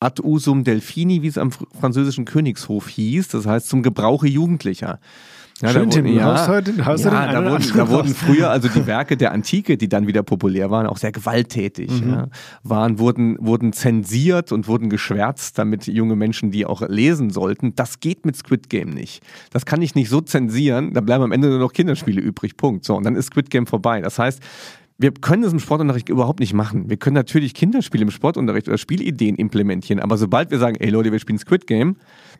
ad 0.00 0.20
usum 0.22 0.64
Delfini, 0.64 1.22
wie 1.22 1.28
es 1.28 1.38
am 1.38 1.52
französischen 1.52 2.24
Königshof 2.24 2.88
hieß, 2.88 3.28
das 3.28 3.46
heißt 3.46 3.68
zum 3.68 3.82
Gebrauche 3.82 4.26
Jugendlicher. 4.26 4.98
Ja, 5.60 5.68
Schön, 5.68 5.90
Tim, 5.90 6.06
ja, 6.06 6.24
haust 6.24 6.48
heute, 6.48 6.84
haust 6.84 7.04
ja, 7.04 7.30
da, 7.30 7.48
wurden, 7.48 7.72
da 7.76 7.88
wurden 7.88 8.12
früher 8.12 8.50
also 8.50 8.68
die 8.68 8.84
Werke 8.86 9.16
der 9.16 9.30
Antike, 9.30 9.76
die 9.76 9.88
dann 9.88 10.08
wieder 10.08 10.24
populär 10.24 10.72
waren, 10.72 10.88
auch 10.88 10.96
sehr 10.96 11.12
gewalttätig, 11.12 12.02
mhm. 12.02 12.10
ja, 12.10 12.28
waren, 12.64 12.98
wurden, 12.98 13.36
wurden 13.38 13.72
zensiert 13.72 14.50
und 14.50 14.66
wurden 14.66 14.90
geschwärzt, 14.90 15.58
damit 15.58 15.86
junge 15.86 16.16
Menschen 16.16 16.50
die 16.50 16.66
auch 16.66 16.82
lesen 16.88 17.30
sollten. 17.30 17.76
Das 17.76 18.00
geht 18.00 18.26
mit 18.26 18.34
Squid 18.34 18.70
Game 18.70 18.90
nicht. 18.90 19.22
Das 19.52 19.64
kann 19.64 19.82
ich 19.82 19.94
nicht 19.94 20.08
so 20.08 20.20
zensieren, 20.20 20.94
da 20.94 21.00
bleiben 21.00 21.22
am 21.22 21.30
Ende 21.32 21.48
nur 21.48 21.60
noch 21.60 21.72
Kinderspiele 21.72 22.20
übrig, 22.20 22.56
Punkt. 22.56 22.84
So, 22.84 22.96
und 22.96 23.04
dann 23.04 23.14
ist 23.14 23.26
Squid 23.26 23.48
Game 23.48 23.66
vorbei. 23.66 24.00
Das 24.00 24.18
heißt, 24.18 24.40
wir 25.02 25.12
können 25.12 25.42
das 25.42 25.52
im 25.52 25.58
Sportunterricht 25.58 26.08
überhaupt 26.08 26.40
nicht 26.40 26.54
machen. 26.54 26.88
Wir 26.88 26.96
können 26.96 27.14
natürlich 27.14 27.54
Kinderspiele 27.54 28.04
im 28.04 28.10
Sportunterricht 28.10 28.68
oder 28.68 28.78
Spielideen 28.78 29.34
implementieren, 29.36 30.00
aber 30.00 30.16
sobald 30.16 30.50
wir 30.50 30.58
sagen, 30.58 30.76
ey 30.76 30.90
Leute, 30.90 31.10
wir 31.10 31.18
spielen 31.18 31.38
Squid 31.38 31.66
Game, 31.66 31.96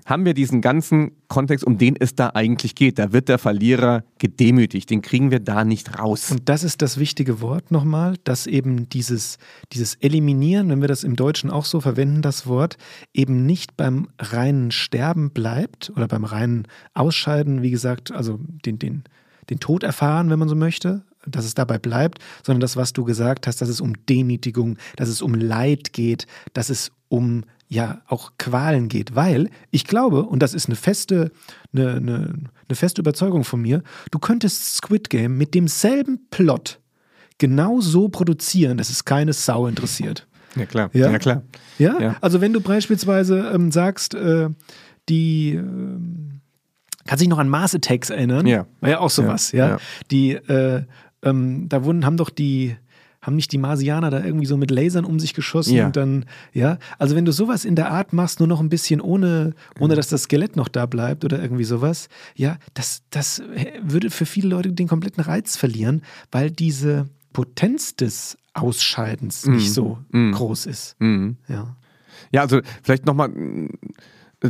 haben 0.06 0.24
wir 0.24 0.32
diesen 0.32 0.60
ganzen 0.60 1.12
Kontext, 1.28 1.64
um 1.64 1.76
den 1.76 1.96
es 1.98 2.14
da 2.14 2.30
eigentlich 2.34 2.74
geht. 2.74 2.98
Da 2.98 3.12
wird 3.12 3.28
der 3.28 3.38
Verlierer 3.38 4.04
gedemütigt. 4.18 4.90
Den 4.90 5.02
kriegen 5.02 5.30
wir 5.30 5.40
da 5.40 5.64
nicht 5.64 5.98
raus. 5.98 6.30
Und 6.30 6.48
das 6.48 6.64
ist 6.64 6.82
das 6.82 6.98
wichtige 6.98 7.40
Wort 7.40 7.70
nochmal, 7.70 8.16
dass 8.24 8.46
eben 8.46 8.88
dieses, 8.88 9.38
dieses 9.72 9.94
Eliminieren, 9.96 10.68
wenn 10.70 10.80
wir 10.80 10.88
das 10.88 11.04
im 11.04 11.16
Deutschen 11.16 11.50
auch 11.50 11.64
so 11.64 11.80
verwenden, 11.80 12.22
das 12.22 12.46
Wort, 12.46 12.78
eben 13.12 13.44
nicht 13.46 13.76
beim 13.76 14.08
reinen 14.18 14.70
Sterben 14.70 15.30
bleibt 15.30 15.92
oder 15.96 16.08
beim 16.08 16.24
reinen 16.24 16.66
Ausscheiden, 16.94 17.62
wie 17.62 17.70
gesagt, 17.70 18.12
also 18.12 18.38
den, 18.64 18.78
den, 18.78 19.04
den 19.50 19.60
Tod 19.60 19.82
erfahren, 19.82 20.30
wenn 20.30 20.38
man 20.38 20.48
so 20.48 20.56
möchte, 20.56 21.04
dass 21.27 21.45
es 21.45 21.55
dabei 21.55 21.79
bleibt, 21.79 22.18
sondern 22.45 22.61
das, 22.61 22.77
was 22.77 22.93
du 22.93 23.05
gesagt 23.05 23.47
hast, 23.47 23.61
dass 23.61 23.68
es 23.68 23.81
um 23.81 23.95
Demütigung, 24.07 24.77
dass 24.97 25.09
es 25.09 25.23
um 25.23 25.35
Leid 25.35 25.93
geht, 25.93 26.27
dass 26.53 26.70
es 26.70 26.93
um 27.09 27.45
ja 27.68 28.03
auch 28.07 28.33
Qualen 28.39 28.89
geht, 28.89 29.14
weil 29.14 29.49
ich 29.70 29.87
glaube, 29.87 30.25
und 30.25 30.41
das 30.43 30.53
ist 30.53 30.66
eine 30.66 30.77
feste, 30.77 31.31
eine, 31.73 31.95
eine, 31.95 32.35
eine 32.68 32.77
feste 32.77 33.01
Überzeugung 33.01 33.45
von 33.45 33.62
mir, 33.62 33.83
du 34.11 34.18
könntest 34.18 34.77
Squid 34.77 35.09
Game 35.09 35.39
mit 35.39 35.55
demselben 35.55 36.27
Plot 36.31 36.81
genau 37.39 37.81
so 37.81 38.09
produzieren, 38.09 38.77
dass 38.77 38.91
es 38.91 39.05
keine 39.05 39.33
Sau 39.33 39.66
interessiert. 39.66 40.27
Ja, 40.55 40.66
klar. 40.66 40.91
Ja, 40.93 41.11
ja 41.11 41.18
klar. 41.18 41.43
Ja? 41.79 41.99
ja? 41.99 42.16
also 42.20 42.43
wenn 42.43 42.53
du 42.53 42.61
beispielsweise 42.61 43.51
ähm, 43.55 43.73
sagst, 43.73 44.14
äh, 44.14 44.51
die 45.09 45.55
äh, 45.55 45.62
Kannst 47.05 47.20
dich 47.20 47.29
noch 47.29 47.39
an 47.39 47.49
Mars 47.49 47.75
Attacks 47.75 48.11
erinnern? 48.11 48.47
Ja. 48.47 48.66
War 48.81 48.91
ja 48.91 49.01
auch 49.01 49.11
sowas, 49.11 49.53
ja. 49.53 49.70
ja. 49.70 49.79
Die, 50.11 50.35
äh, 50.35 50.85
ähm, 51.23 51.68
da 51.68 51.85
wurden, 51.85 52.05
haben 52.05 52.16
doch 52.16 52.31
die, 52.31 52.77
haben 53.20 53.37
nicht 53.37 53.53
die 53.53 53.59
Marsianer 53.59 54.11
da 54.11 54.25
irgendwie 54.25 54.47
so 54.47 54.57
mit 54.57 54.70
Lasern 54.70 55.05
um 55.05 55.20
sich 55.20 55.33
geschossen 55.33 55.75
ja. 55.75 55.87
und 55.87 55.97
dann, 55.97 56.25
ja, 56.53 56.79
also 56.99 57.14
wenn 57.14 57.25
du 57.25 57.33
sowas 57.33 57.64
in 57.64 57.77
der 57.77 57.91
Art 57.91 58.12
machst, 58.12 58.41
nur 58.41 58.49
noch 58.49 58.61
ein 58.61 58.68
bisschen 58.68 59.01
ohne, 59.01 59.55
ohne 59.79 59.95
dass 59.95 60.09
das 60.09 60.25
Skelett 60.25 60.57
noch 60.57 60.68
da 60.68 60.87
bleibt 60.87 61.25
oder 61.25 61.41
irgendwie 61.41 61.64
sowas, 61.64 62.09
ja, 62.35 62.59
das, 62.75 63.03
das 63.11 63.43
würde 63.83 64.11
für 64.11 64.27
viele 64.27 64.49
Leute 64.49 64.73
den 64.73 64.89
kompletten 64.89 65.23
Reiz 65.23 65.57
verlieren, 65.57 66.03
weil 66.33 66.51
diese 66.51 67.09
Potenz 67.33 67.95
des 67.97 68.37
Ausscheidens 68.55 69.47
mm. 69.47 69.53
nicht 69.53 69.73
so 69.73 69.99
mm. 70.11 70.33
groß 70.33 70.66
ist. 70.66 70.97
Mm. 70.99 71.31
Ja. 71.49 71.77
Ja, 72.31 72.43
also 72.43 72.61
vielleicht 72.83 73.07
nochmal 73.07 73.31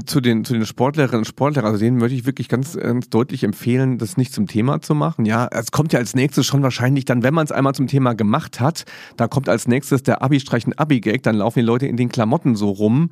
zu 0.07 0.20
den, 0.22 0.45
zu 0.45 0.55
den 0.55 0.64
Sportlerinnen 0.64 1.18
und 1.18 1.24
Sportlern, 1.26 1.66
also 1.66 1.78
denen 1.78 1.99
möchte 1.99 2.16
ich 2.16 2.24
wirklich 2.24 2.49
ganz, 2.49 2.76
ganz 2.76 3.11
deutlich 3.11 3.45
empfehlen, 3.45 3.99
das 3.99 4.16
nicht 4.16 4.32
zum 4.32 4.47
Thema 4.47 4.80
zu 4.80 4.95
machen. 4.95 5.26
Ja, 5.26 5.49
es 5.51 5.70
kommt 5.70 5.93
ja 5.93 5.99
als 5.99 6.14
nächstes 6.14 6.47
schon 6.47 6.62
wahrscheinlich 6.62 7.05
dann, 7.05 7.22
wenn 7.22 7.34
man 7.34 7.45
es 7.45 7.53
einmal 7.53 7.74
zum 7.74 7.88
Thema 7.88 8.14
gemacht 8.14 8.59
hat, 8.61 8.84
da 9.16 9.28
kommt 9.28 9.49
als 9.51 9.68
nächstes 9.68 10.03
der 10.03 10.22
Abi-Streich 10.22 10.66
ein 10.66 10.72
Abi-Gag, 10.72 11.22
dann 11.22 11.36
laufen 11.36 11.59
die 11.59 11.64
Leute 11.64 11.86
in 11.86 11.97
den 11.99 12.09
Klamotten 12.09 12.57
so 12.57 12.70
rum 12.70 13.11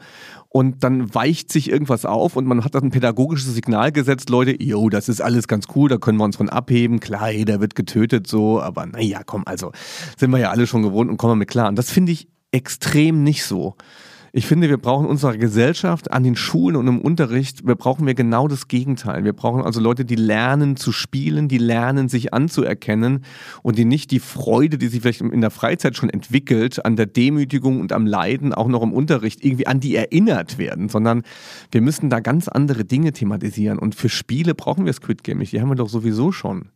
und 0.49 0.83
dann 0.83 1.15
weicht 1.15 1.53
sich 1.53 1.71
irgendwas 1.71 2.07
auf 2.07 2.37
und 2.37 2.47
man 2.47 2.65
hat 2.65 2.75
dann 2.75 2.85
ein 2.85 2.91
pädagogisches 2.91 3.55
Signal 3.55 3.93
gesetzt, 3.93 4.31
Leute, 4.31 4.57
jo, 4.63 4.89
das 4.89 5.11
ist 5.11 5.21
alles 5.21 5.49
ganz 5.49 5.67
cool, 5.75 5.91
da 5.91 5.99
können 5.99 6.19
wir 6.19 6.25
uns 6.25 6.37
von 6.37 6.49
abheben, 6.49 6.99
klar, 6.99 7.31
jeder 7.31 7.61
wird 7.61 7.75
getötet 7.75 8.27
so, 8.27 8.61
aber 8.61 8.87
naja, 8.87 9.21
komm, 9.25 9.43
also 9.45 9.73
sind 10.17 10.31
wir 10.31 10.39
ja 10.39 10.51
alle 10.51 10.67
schon 10.67 10.83
gewohnt 10.83 11.11
und 11.11 11.19
kommen 11.19 11.33
wir 11.33 11.37
mit 11.37 11.51
klar. 11.51 11.69
Und 11.69 11.77
das 11.77 11.91
finde 11.91 12.13
ich 12.13 12.29
extrem 12.53 13.23
nicht 13.23 13.45
so. 13.45 13.77
Ich 14.33 14.47
finde, 14.47 14.69
wir 14.69 14.79
brauchen 14.79 15.07
unserer 15.07 15.37
Gesellschaft 15.37 16.13
an 16.13 16.23
den 16.23 16.37
Schulen 16.37 16.77
und 16.77 16.87
im 16.87 17.01
Unterricht, 17.01 17.67
wir 17.67 17.75
brauchen 17.75 18.07
wir 18.07 18.15
genau 18.15 18.47
das 18.47 18.69
Gegenteil. 18.69 19.25
Wir 19.25 19.33
brauchen 19.33 19.63
also 19.63 19.81
Leute, 19.81 20.05
die 20.05 20.15
lernen 20.15 20.77
zu 20.77 20.93
spielen, 20.93 21.49
die 21.49 21.59
lernen 21.59 22.09
sich 22.09 22.33
anzuerkennen 22.33 23.25
und 23.63 23.77
die 23.77 23.85
nicht 23.85 24.13
die 24.13 24.21
Freude, 24.21 24.79
die 24.79 24.87
sich 24.87 25.01
vielleicht 25.01 25.21
in 25.21 25.41
der 25.41 25.51
Freizeit 25.51 25.97
schon 25.97 26.11
entwickelt, 26.11 26.85
an 26.85 26.95
der 26.95 27.07
Demütigung 27.07 27.81
und 27.81 27.93
am 27.93 28.07
Leiden 28.07 28.55
auch 28.55 28.69
noch 28.69 28.83
im 28.83 28.93
Unterricht 28.93 29.45
irgendwie 29.45 29.67
an 29.67 29.81
die 29.81 29.97
erinnert 29.97 30.59
werden, 30.59 30.89
sondern 30.89 31.23
wir 31.73 31.81
müssen 31.81 32.09
da 32.09 32.21
ganz 32.21 32.47
andere 32.47 32.85
Dinge 32.85 33.13
thematisieren. 33.13 33.81
Und 33.81 33.97
für 33.97 34.09
Spiele 34.09 34.55
brauchen 34.55 34.87
wir 34.87 34.93
Squid 34.93 35.25
Game 35.25 35.39
nicht. 35.39 35.53
Die 35.53 35.61
haben 35.61 35.71
wir 35.71 35.75
doch 35.75 35.89
sowieso 35.89 36.31
schon. 36.31 36.69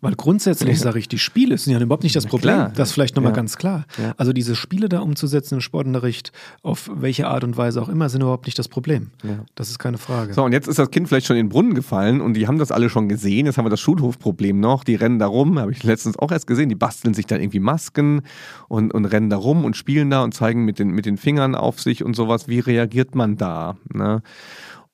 Weil 0.00 0.14
grundsätzlich 0.14 0.80
sage 0.80 0.98
ich, 0.98 1.08
die 1.08 1.18
Spiele 1.18 1.56
sind 1.58 1.72
ja 1.72 1.80
überhaupt 1.80 2.02
nicht 2.02 2.16
das 2.16 2.26
Problem. 2.26 2.54
Klar. 2.54 2.72
Das 2.74 2.92
vielleicht 2.92 3.16
nochmal 3.16 3.32
ja. 3.32 3.36
ganz 3.36 3.56
klar. 3.56 3.84
Ja. 3.98 4.14
Also 4.16 4.32
diese 4.32 4.56
Spiele 4.56 4.88
da 4.88 5.00
umzusetzen 5.00 5.56
im 5.56 5.60
Sportunterricht, 5.60 6.32
auf 6.62 6.90
welche 6.94 7.28
Art 7.28 7.44
und 7.44 7.56
Weise 7.56 7.80
auch 7.82 7.88
immer, 7.88 8.08
sind 8.08 8.22
überhaupt 8.22 8.46
nicht 8.46 8.58
das 8.58 8.68
Problem. 8.68 9.10
Ja. 9.22 9.44
Das 9.54 9.70
ist 9.70 9.78
keine 9.78 9.98
Frage. 9.98 10.34
So, 10.34 10.44
und 10.44 10.52
jetzt 10.52 10.68
ist 10.68 10.78
das 10.78 10.90
Kind 10.90 11.08
vielleicht 11.08 11.26
schon 11.26 11.36
in 11.36 11.46
den 11.46 11.50
Brunnen 11.50 11.74
gefallen 11.74 12.20
und 12.20 12.34
die 12.34 12.46
haben 12.46 12.58
das 12.58 12.70
alle 12.72 12.88
schon 12.88 13.08
gesehen. 13.08 13.46
Jetzt 13.46 13.58
haben 13.58 13.66
wir 13.66 13.70
das 13.70 13.80
Schulhofproblem 13.80 14.58
noch. 14.58 14.84
Die 14.84 14.94
rennen 14.94 15.18
da 15.18 15.26
rum, 15.26 15.58
habe 15.58 15.72
ich 15.72 15.82
letztens 15.82 16.18
auch 16.18 16.30
erst 16.32 16.46
gesehen. 16.46 16.68
Die 16.68 16.74
basteln 16.74 17.14
sich 17.14 17.26
dann 17.26 17.40
irgendwie 17.40 17.60
Masken 17.60 18.22
und, 18.68 18.92
und 18.92 19.04
rennen 19.04 19.30
da 19.30 19.36
rum 19.36 19.64
und 19.64 19.76
spielen 19.76 20.10
da 20.10 20.22
und 20.22 20.34
zeigen 20.34 20.64
mit 20.64 20.78
den, 20.78 20.90
mit 20.90 21.06
den 21.06 21.16
Fingern 21.16 21.54
auf 21.54 21.80
sich 21.80 22.04
und 22.04 22.14
sowas. 22.14 22.48
Wie 22.48 22.60
reagiert 22.60 23.14
man 23.14 23.36
da? 23.36 23.76
Ne? 23.92 24.22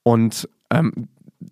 Und 0.02 0.48
ähm, 0.70 1.08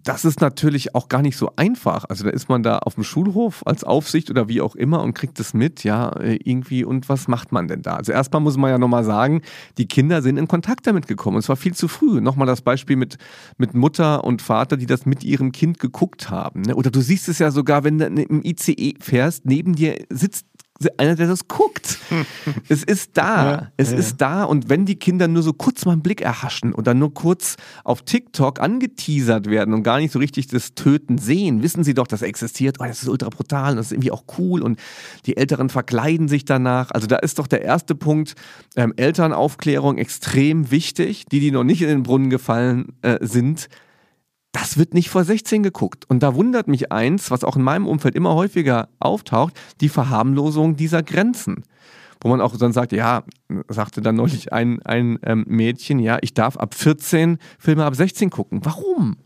das 0.07 0.25
ist 0.25 0.41
natürlich 0.41 0.95
auch 0.95 1.09
gar 1.09 1.21
nicht 1.21 1.37
so 1.37 1.51
einfach. 1.57 2.05
Also 2.09 2.25
da 2.25 2.31
ist 2.31 2.49
man 2.49 2.63
da 2.63 2.79
auf 2.79 2.95
dem 2.95 3.03
Schulhof 3.03 3.67
als 3.67 3.83
Aufsicht 3.83 4.31
oder 4.31 4.49
wie 4.49 4.61
auch 4.61 4.77
immer 4.77 5.03
und 5.03 5.15
kriegt 5.15 5.41
es 5.41 5.53
mit, 5.53 5.83
ja, 5.83 6.11
äh, 6.11 6.39
irgendwie. 6.45 6.85
Und 6.85 7.09
was 7.09 7.27
macht 7.27 7.51
man 7.51 7.67
denn 7.67 7.83
da? 7.83 7.97
Also 7.97 8.13
erstmal 8.13 8.41
muss 8.41 8.57
man 8.57 8.71
ja 8.71 8.79
nochmal 8.79 9.03
sagen, 9.03 9.43
die 9.79 9.89
Kinder 9.89 10.23
sind 10.23 10.37
in 10.37 10.47
Kontakt 10.47 10.87
damit 10.87 11.09
gekommen 11.09 11.37
und 11.37 11.43
zwar 11.43 11.57
viel 11.57 11.75
zu 11.75 11.89
früh. 11.89 12.21
Nochmal 12.21 12.47
das 12.47 12.63
Beispiel 12.63 12.95
mit, 12.95 13.19
mit 13.59 13.75
Mutter 13.75 14.23
und 14.23 14.43
Vater, 14.43 14.77
die 14.77 14.87
das 14.87 15.07
mit 15.07 15.25
ihrem 15.25 15.51
Kind 15.51 15.81
geguckt 15.81 16.31
haben. 16.31 16.63
Ne? 16.63 16.77
Oder 16.77 16.93
du 16.93 17.01
siehst 17.01 17.29
es 17.29 17.41
ja 17.41 17.51
sogar, 17.51 17.83
wenn 17.83 17.99
du 17.99 18.07
im 18.07 18.45
ICE 18.45 18.95
fährst, 19.01 19.45
neben 19.45 19.75
dir 19.75 19.97
sitzt 20.09 20.47
einer, 20.97 21.15
der 21.15 21.27
das 21.27 21.49
guckt. 21.49 21.99
es 22.69 22.83
ist 22.83 23.13
da. 23.15 23.51
Ja, 23.51 23.73
es 23.77 23.93
ja. 23.93 23.99
ist 23.99 24.17
da. 24.19 24.45
Und 24.45 24.69
wenn 24.69 24.85
die 24.85 24.97
Kinder 24.97 25.29
nur 25.29 25.43
so 25.43 25.53
kurz 25.53 25.85
mal 25.85 25.93
einen 25.93 26.03
Blick 26.03 26.21
erhaschen 26.21 26.75
oder 26.75 26.95
nur 26.95 27.15
kurz 27.15 27.57
auf 27.85 28.03
TikTok 28.03 28.61
angeteasert 28.61 29.49
werden 29.49 29.75
und 29.75 29.83
gar 29.83 29.99
nicht 29.99 30.13
so 30.13 30.19
richtig 30.19 30.49
das 30.49 30.75
Töten 30.75 31.19
sehen, 31.19 31.63
wissen 31.63 31.85
sie 31.85 31.95
doch, 31.95 32.07
das 32.07 32.23
existiert. 32.23 32.77
Oh, 32.81 32.85
das 32.85 33.03
ist 33.03 33.09
ultra 33.09 33.29
brutal 33.29 33.73
und 33.73 33.77
das 33.77 33.87
ist 33.87 33.93
irgendwie 33.93 34.13
auch 34.13 34.25
cool. 34.39 34.63
Und 34.63 34.79
die 35.27 35.37
Älteren 35.37 35.71
verkleiden 35.71 36.29
sich 36.29 36.45
danach. 36.45 36.91
Also 36.91 37.07
da 37.07 37.17
ist 37.17 37.39
doch 37.39 37.47
der 37.47 37.63
erste 37.63 37.95
Punkt 37.95 38.35
ähm, 38.77 38.93
Elternaufklärung 38.97 39.99
extrem 39.99 40.71
wichtig. 40.71 41.25
Die, 41.27 41.41
die 41.41 41.51
noch 41.51 41.65
nicht 41.65 41.83
in 41.83 41.89
den 41.89 42.03
Brunnen 42.03 42.31
gefallen 42.31 42.93
äh, 43.03 43.19
sind, 43.21 43.69
das 44.57 44.79
wird 44.79 44.95
nicht 44.95 45.11
vor 45.11 45.23
16 45.23 45.63
geguckt. 45.63 46.07
Und 46.09 46.23
da 46.23 46.35
wundert 46.35 46.67
mich 46.67 46.91
eins, 46.91 47.31
was 47.31 47.45
auch 47.45 47.57
in 47.57 47.63
meinem 47.63 47.87
Umfeld 47.87 48.15
immer 48.15 48.35
häufiger 48.35 48.89
auftaucht, 48.99 49.53
die 49.83 49.91
Verharmlosung 49.91 50.77
dieser 50.77 51.03
Grenzen 51.03 51.63
wo 52.23 52.31
man 52.31 52.41
auch 52.41 52.57
dann 52.57 52.73
sagt, 52.73 52.93
ja, 52.93 53.25
sagte 53.69 54.01
dann 54.01 54.17
neulich 54.17 54.51
ein, 54.51 54.81
ein 54.83 55.19
ähm, 55.23 55.45
Mädchen, 55.47 55.99
ja, 55.99 56.17
ich 56.23 56.33
darf 56.33 56.57
ab 56.57 56.75
14 56.75 57.37
Filme 57.59 57.85
ab 57.85 57.95
16 57.95 58.31
gucken. 58.31 58.61
Warum? 58.65 59.19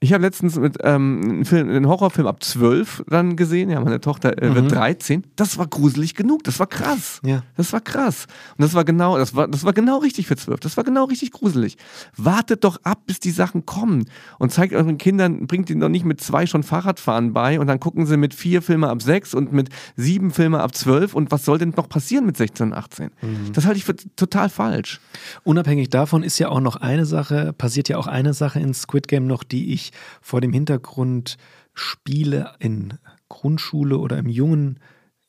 Ich 0.00 0.12
habe 0.12 0.22
letztens 0.22 0.56
mit 0.56 0.76
ähm, 0.84 1.20
einen, 1.24 1.44
Film, 1.44 1.68
einen, 1.68 1.88
Horrorfilm 1.88 2.28
ab 2.28 2.44
12 2.44 3.04
dann 3.08 3.34
gesehen. 3.34 3.68
Ja, 3.68 3.80
meine 3.80 4.00
Tochter 4.00 4.40
äh, 4.40 4.54
wird 4.54 4.66
mhm. 4.66 4.68
13. 4.68 5.24
Das 5.34 5.58
war 5.58 5.66
gruselig 5.66 6.14
genug. 6.14 6.44
Das 6.44 6.60
war 6.60 6.68
krass. 6.68 7.20
Ja. 7.24 7.42
Das 7.56 7.72
war 7.72 7.80
krass. 7.80 8.26
Und 8.56 8.62
das 8.62 8.74
war 8.74 8.84
genau, 8.84 9.18
das 9.18 9.34
war, 9.34 9.48
das 9.48 9.64
war 9.64 9.72
genau 9.72 9.98
richtig 9.98 10.28
für 10.28 10.36
12. 10.36 10.60
Das 10.60 10.76
war 10.76 10.84
genau 10.84 11.04
richtig 11.04 11.32
gruselig. 11.32 11.78
Wartet 12.16 12.62
doch 12.62 12.78
ab, 12.84 13.02
bis 13.06 13.18
die 13.18 13.32
Sachen 13.32 13.66
kommen 13.66 14.04
und 14.38 14.52
zeigt 14.52 14.72
euren 14.72 14.98
Kindern, 14.98 15.48
bringt 15.48 15.68
ihnen 15.68 15.80
doch 15.80 15.88
nicht 15.88 16.04
mit 16.04 16.20
zwei 16.20 16.46
schon 16.46 16.62
Fahrradfahren 16.62 17.32
bei 17.32 17.58
und 17.58 17.66
dann 17.66 17.80
gucken 17.80 18.06
sie 18.06 18.16
mit 18.16 18.34
vier 18.34 18.62
Filme 18.62 18.88
ab 18.88 19.02
6 19.02 19.34
und 19.34 19.52
mit 19.52 19.68
sieben 19.96 20.30
Filme 20.30 20.60
ab 20.60 20.76
12 20.76 21.14
und 21.14 21.32
was 21.32 21.44
soll 21.44 21.58
denn 21.58 21.74
noch 21.76 21.88
passieren 21.88 22.24
mit 22.24 22.36
16 22.36 22.68
und 22.68 22.72
18? 22.72 23.10
Mhm. 23.20 23.52
Das 23.52 23.66
halte 23.66 23.78
ich 23.78 23.84
für 23.84 23.96
total 24.14 24.48
falsch. 24.48 25.00
Unabhängig 25.42 25.90
davon 25.90 26.22
ist 26.22 26.38
ja 26.38 26.50
auch 26.50 26.60
noch 26.60 26.76
eine 26.76 27.04
Sache, 27.04 27.52
passiert 27.52 27.88
ja 27.88 27.98
auch 27.98 28.06
eine 28.06 28.32
Sache 28.32 28.60
in 28.60 28.74
Squid 28.74 29.08
Game 29.08 29.26
noch, 29.26 29.42
die 29.42 29.72
ich 29.72 29.87
vor 30.20 30.40
dem 30.40 30.52
Hintergrund 30.52 31.36
Spiele 31.74 32.54
in 32.58 32.94
Grundschule 33.28 33.98
oder 33.98 34.18
im 34.18 34.28
jungen 34.28 34.80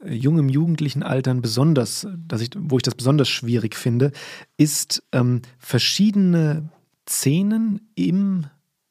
äh, 0.03 0.13
jungen 0.13 0.49
jugendlichen 0.49 1.03
Altern 1.03 1.41
besonders, 1.41 2.07
dass 2.27 2.41
ich, 2.41 2.49
wo 2.57 2.77
ich 2.77 2.83
das 2.83 2.95
besonders 2.95 3.29
schwierig 3.29 3.75
finde, 3.75 4.11
ist 4.57 5.03
ähm, 5.11 5.41
verschiedene 5.57 6.69
Szenen 7.07 7.91
im 7.95 8.45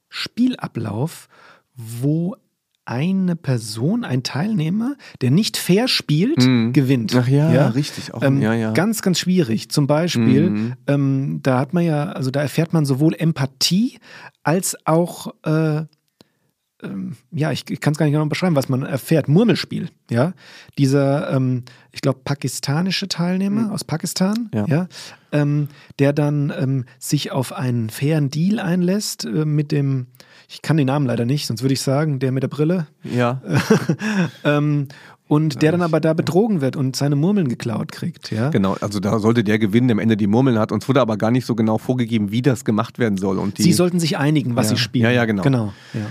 Spielablauf, 0.09 1.29
wo 1.75 2.37
eine 2.89 3.36
Person, 3.36 4.03
ein 4.03 4.22
Teilnehmer, 4.22 4.97
der 5.20 5.30
nicht 5.30 5.59
fair 5.59 5.89
spielt, 5.89 6.39
mhm. 6.39 6.72
gewinnt. 6.72 7.14
Ach 7.14 7.28
ja, 7.28 7.53
ja? 7.53 7.68
richtig. 7.68 8.14
Auch, 8.14 8.22
ähm, 8.22 8.41
ja, 8.41 8.55
ja. 8.55 8.72
Ganz, 8.72 9.03
ganz 9.03 9.18
schwierig. 9.18 9.70
Zum 9.70 9.86
Beispiel, 9.86 10.49
mhm. 10.49 10.74
ähm, 10.86 11.41
da 11.43 11.59
hat 11.59 11.74
man 11.74 11.84
ja, 11.84 12.05
also 12.12 12.30
da 12.30 12.41
erfährt 12.41 12.72
man 12.72 12.86
sowohl 12.86 13.14
Empathie 13.14 13.99
als 14.43 14.74
auch 14.86 15.34
äh, 15.45 15.82
ähm, 16.83 17.16
ja, 17.33 17.51
ich, 17.51 17.64
ich 17.70 17.81
kann 17.81 17.93
es 17.93 17.99
gar 17.99 18.07
nicht 18.07 18.12
genau 18.12 18.26
beschreiben, 18.26 18.57
was 18.57 18.68
man 18.68 18.83
erfährt. 18.83 19.29
Murmelspiel, 19.29 19.89
ja. 20.11 20.33
Dieser, 20.79 21.31
ähm, 21.33 21.64
ich 21.93 22.01
glaube, 22.01 22.20
pakistanische 22.24 23.09
Teilnehmer 23.09 23.62
mhm. 23.62 23.70
aus 23.70 23.85
Pakistan, 23.85 24.49
ja, 24.55 24.66
ja 24.66 24.89
ähm, 25.33 25.68
der 25.99 26.12
dann 26.12 26.53
ähm, 26.59 26.85
sich 26.99 27.33
auf 27.33 27.53
einen 27.53 27.91
fairen 27.91 28.31
Deal 28.31 28.61
einlässt 28.61 29.24
äh, 29.24 29.45
mit 29.45 29.72
dem, 29.72 30.07
ich 30.49 30.62
kann 30.62 30.76
den 30.76 30.87
Namen 30.87 31.07
leider 31.07 31.24
nicht, 31.24 31.47
sonst 31.47 31.62
würde 31.62 31.74
ich 31.74 31.81
sagen, 31.81 32.18
der 32.18 32.33
mit 32.33 32.43
der 32.43 32.49
Brille. 32.49 32.87
Ja. 33.03 33.43
ähm, 34.45 34.89
und 35.26 35.61
der 35.61 35.72
dann 35.72 35.83
aber 35.83 36.01
da 36.01 36.14
betrogen 36.14 36.62
wird 36.62 36.74
und 36.74 36.97
seine 36.97 37.14
Murmeln 37.14 37.49
geklaut 37.49 37.93
kriegt, 37.93 38.31
ja? 38.31 38.49
Genau, 38.49 38.76
also 38.81 38.99
da 38.99 39.18
sollte 39.18 39.45
der 39.45 39.59
gewinnen, 39.59 39.89
der 39.89 39.97
am 39.97 39.99
Ende 39.99 40.16
die 40.16 40.26
Murmeln 40.26 40.59
hat. 40.59 40.72
Uns 40.72 40.89
wurde 40.89 41.03
aber 41.03 41.18
gar 41.18 41.31
nicht 41.31 41.45
so 41.45 41.55
genau 41.55 41.76
vorgegeben, 41.76 42.31
wie 42.31 42.41
das 42.41 42.64
gemacht 42.64 42.99
werden 42.99 43.18
soll. 43.18 43.39
Und 43.39 43.59
die, 43.59 43.62
sie 43.62 43.74
sollten 43.74 44.01
sich 44.01 44.16
einigen, 44.16 44.57
was 44.57 44.70
ja. 44.70 44.76
sie 44.76 44.83
spielen. 44.83 45.05
Ja, 45.05 45.11
ja, 45.11 45.26
genau. 45.26 45.43
Genau, 45.43 45.74
ja. 45.93 46.07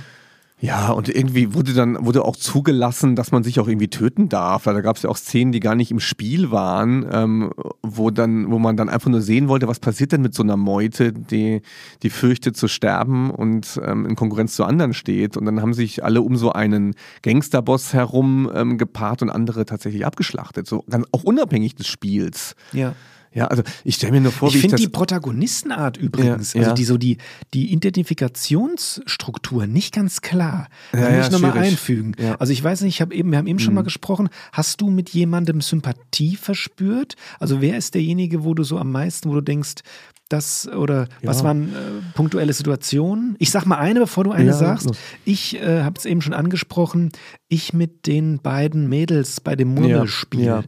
Ja, 0.60 0.89
und 0.91 1.08
irgendwie 1.08 1.53
wurde 1.53 1.74
dann 1.74 2.03
wurde 2.03 2.26
auch 2.26 2.36
zugelassen, 2.36 3.16
dass 3.16 3.32
man 3.32 3.43
sich 3.43 3.60
auch 3.60 3.68
irgendwie 3.68 3.89
töten 3.89 4.28
darf. 4.28 4.64
Da 4.64 4.82
gab 4.82 4.95
es 4.95 5.03
ja 5.03 5.10
auch 5.10 5.18
Szenen, 5.18 5.51
die 5.51 5.60
gar 5.60 5.76
nicht 5.76 5.91
im 5.91 5.99
Spiel 5.99 6.49
waren, 6.49 7.05
ähm, 7.12 7.51
wo 7.84 8.10
dann, 8.10 8.49
wo 8.49 8.58
man 8.58 8.76
dann 8.76 8.89
einfach 8.89 9.12
nur 9.12 9.22
sehen 9.22 9.49
wollte, 9.49 9.68
was 9.68 9.80
passiert 9.80 10.14
denn 10.14 10.24
mit 10.24 10.34
so 10.34 10.41
einer 10.41 10.58
Meute, 10.58 11.14
die, 11.14 11.62
die 12.01 12.10
fürchtet 12.10 12.58
zu 12.58 12.68
sterben 12.68 13.30
und 13.30 13.80
ähm, 13.86 14.08
in 14.08 14.16
Konkurrenz 14.16 14.55
zu 14.55 14.64
anderen 14.64 14.95
steht. 14.95 15.38
Und 15.38 15.45
dann 15.45 15.62
haben 15.62 15.76
sich 15.76 16.03
alle 16.03 16.24
um 16.24 16.36
so 16.36 16.51
einen 16.51 16.95
Gangsterboss 17.22 17.93
herum 17.93 18.49
ähm, 18.51 18.80
gepaart 18.80 19.22
und 19.22 19.30
andere 19.30 19.66
tatsächlich 19.66 20.08
abgeschlachtet. 20.08 20.66
So 20.66 20.84
ganz 20.89 21.05
auch 21.12 21.24
unabhängig 21.24 21.76
des 21.76 21.86
Spiels. 21.86 22.55
Ja. 22.74 22.95
Ja, 23.38 23.46
also 23.46 23.62
ich 23.84 23.94
stelle 23.96 24.14
mir 24.14 24.22
nur 24.22 24.32
vor, 24.32 24.48
ich 24.48 24.56
wie 24.56 24.58
ich 24.58 24.62
finde 24.64 24.78
die 24.78 24.88
Protagonistenart 24.88 25.96
übrigens, 25.96 26.54
ja, 26.54 26.64
also 26.64 26.74
die 26.74 26.86
so 26.86 26.98
die, 26.98 27.20
die 27.54 27.72
Identifikationsstruktur 27.72 29.68
nicht 29.68 29.94
ganz 29.94 30.22
klar. 30.22 30.70
Das 30.92 31.02
ja, 31.02 31.22
ich 31.22 31.30
nochmal 31.30 31.56
einfügen. 31.56 32.16
Also 32.40 32.52
ich 32.52 32.64
weiß 32.64 32.82
nicht, 32.82 32.96
ich 32.96 33.02
habe 33.02 33.14
eben, 33.14 33.30
wir 33.30 33.38
haben 33.38 33.46
eben 33.46 33.58
mhm. 33.58 33.64
schon 33.64 33.76
mal 33.76 33.84
gesprochen, 33.84 34.30
hast 34.52 34.82
du 34.82 34.90
mit 34.90 35.12
jemandem 35.12 35.62
Sympathie 35.62 36.36
verspürt? 36.36 37.16
Also 37.40 37.62
wer 37.62 37.78
ist 37.78 37.94
derjenige, 37.94 38.44
wo 38.44 38.56
du 38.56 38.64
so 38.64 38.80
am 38.80 38.92
meisten, 38.92 39.30
wo 39.30 39.36
du 39.36 39.42
denkst, 39.42 39.84
das 40.30 40.68
oder 40.68 41.08
was 41.22 41.44
waren 41.44 41.70
äh, 41.70 42.02
punktuelle 42.16 42.54
Situationen? 42.54 43.36
Ich 43.38 43.52
sag 43.52 43.66
mal 43.66 43.78
eine, 43.78 44.00
bevor 44.00 44.24
du 44.24 44.32
eine 44.32 44.52
sagst. 44.54 44.90
Ich 45.26 45.62
äh, 45.62 45.84
habe 45.84 46.00
es 46.00 46.06
eben 46.06 46.22
schon 46.22 46.34
angesprochen. 46.34 47.12
Ich 47.50 47.72
mit 47.72 48.08
den 48.08 48.40
beiden 48.40 48.90
Mädels 48.90 49.42
bei 49.42 49.56
dem 49.56 49.76
Murmelspiel. 49.76 50.44
Ja, 50.44 50.64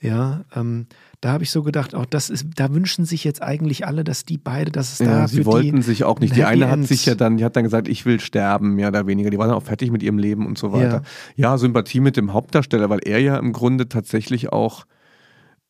ja 0.00 0.44
ähm, 0.54 0.88
da 1.20 1.32
habe 1.32 1.42
ich 1.42 1.50
so 1.50 1.62
gedacht, 1.64 1.94
auch 1.94 2.06
das 2.06 2.30
ist, 2.30 2.46
da 2.56 2.72
wünschen 2.72 3.04
sich 3.04 3.24
jetzt 3.24 3.42
eigentlich 3.42 3.86
alle, 3.86 4.04
dass 4.04 4.24
die 4.24 4.38
beide, 4.38 4.70
dass 4.70 4.92
es 4.92 4.98
ja, 5.00 5.06
da 5.06 5.28
sie 5.28 5.44
wollten 5.46 5.82
sich 5.82 6.04
auch 6.04 6.20
nicht. 6.20 6.36
Die 6.36 6.44
eine 6.44 6.70
hat 6.70 6.84
sich 6.84 7.06
ja 7.06 7.16
dann, 7.16 7.38
die 7.38 7.44
hat 7.44 7.56
dann 7.56 7.64
gesagt, 7.64 7.88
ich 7.88 8.06
will 8.06 8.20
sterben, 8.20 8.74
mehr 8.74 8.88
oder 8.88 9.06
weniger. 9.06 9.30
Die 9.30 9.38
war 9.38 9.48
dann 9.48 9.56
auch 9.56 9.64
fertig 9.64 9.90
mit 9.90 10.02
ihrem 10.02 10.18
Leben 10.18 10.46
und 10.46 10.58
so 10.58 10.72
weiter. 10.72 11.02
Ja, 11.34 11.50
ja 11.50 11.58
Sympathie 11.58 12.00
mit 12.00 12.16
dem 12.16 12.32
Hauptdarsteller, 12.32 12.88
weil 12.88 13.00
er 13.04 13.18
ja 13.20 13.36
im 13.36 13.52
Grunde 13.52 13.88
tatsächlich 13.88 14.52
auch 14.52 14.86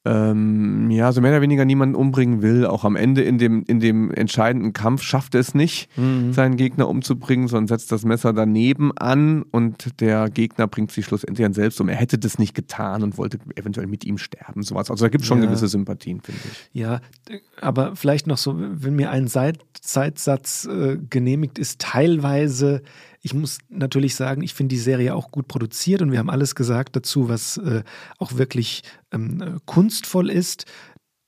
ähm, 0.05 0.91
ja, 0.91 1.13
so 1.13 1.21
mehr 1.21 1.33
oder 1.33 1.43
weniger 1.43 1.65
niemanden 1.65 1.97
umbringen 1.97 2.41
will. 2.41 2.67
Auch 2.67 2.85
am 2.85 2.97
Ende 2.97 3.23
in 3.23 3.37
dem, 3.37 3.65
in 3.65 3.81
dem 3.81 4.11
entscheidenden 4.13 4.73
Kampf 4.73 5.03
schafft 5.03 5.35
er 5.35 5.41
es 5.41 5.55
nicht, 5.55 5.89
mhm. 5.99 6.33
seinen 6.33 6.57
Gegner 6.57 6.89
umzubringen, 6.89 7.49
sondern 7.49 7.67
setzt 7.67 7.91
das 7.91 8.05
Messer 8.05 8.33
daneben 8.33 8.97
an 8.97 9.43
und 9.43 10.01
der 10.01 10.31
Gegner 10.31 10.67
bringt 10.69 10.93
sich 10.93 11.05
schlussendlich 11.05 11.45
an 11.45 11.53
selbst 11.53 11.81
um. 11.81 11.89
Er 11.89 11.97
hätte 11.97 12.17
das 12.17 12.39
nicht 12.39 12.55
getan 12.55 13.03
und 13.03 13.19
wollte 13.19 13.39
eventuell 13.57 13.89
mit 13.89 14.05
ihm 14.05 14.19
sterben. 14.19 14.63
Sowas. 14.63 14.91
Also 14.91 15.05
da 15.05 15.09
gibt 15.09 15.23
es 15.23 15.29
schon 15.29 15.41
ja. 15.41 15.47
gewisse 15.47 15.69
Sympathien, 15.69 16.21
finde 16.21 16.41
ich. 16.45 16.71
Ja, 16.73 17.01
aber 17.61 17.97
vielleicht 17.97 18.27
noch 18.27 18.39
so, 18.39 18.55
wenn 18.57 18.95
mir 18.95 19.11
ein 19.11 19.27
Zeitsatz 19.29 20.65
äh, 20.67 20.97
genehmigt 21.11 21.59
ist, 21.59 21.81
teilweise 21.81 22.83
ich 23.23 23.35
muss 23.35 23.59
natürlich 23.69 24.14
sagen, 24.14 24.43
ich 24.43 24.55
finde 24.55 24.75
die 24.75 24.81
Serie 24.81 25.14
auch 25.14 25.31
gut 25.31 25.49
produziert 25.49 26.03
und 26.03 26.12
wir 26.12 26.19
haben 26.19 26.31
alles 26.31 26.55
gesagt 26.55 26.97
dazu, 26.97 27.29
was 27.29 27.57
äh, 27.59 27.83
auch 28.19 28.37
wirklich 28.37 28.83
ähm, 29.12 29.41
äh, 29.41 29.59
kunstvoll 29.66 30.31
ist. 30.31 30.66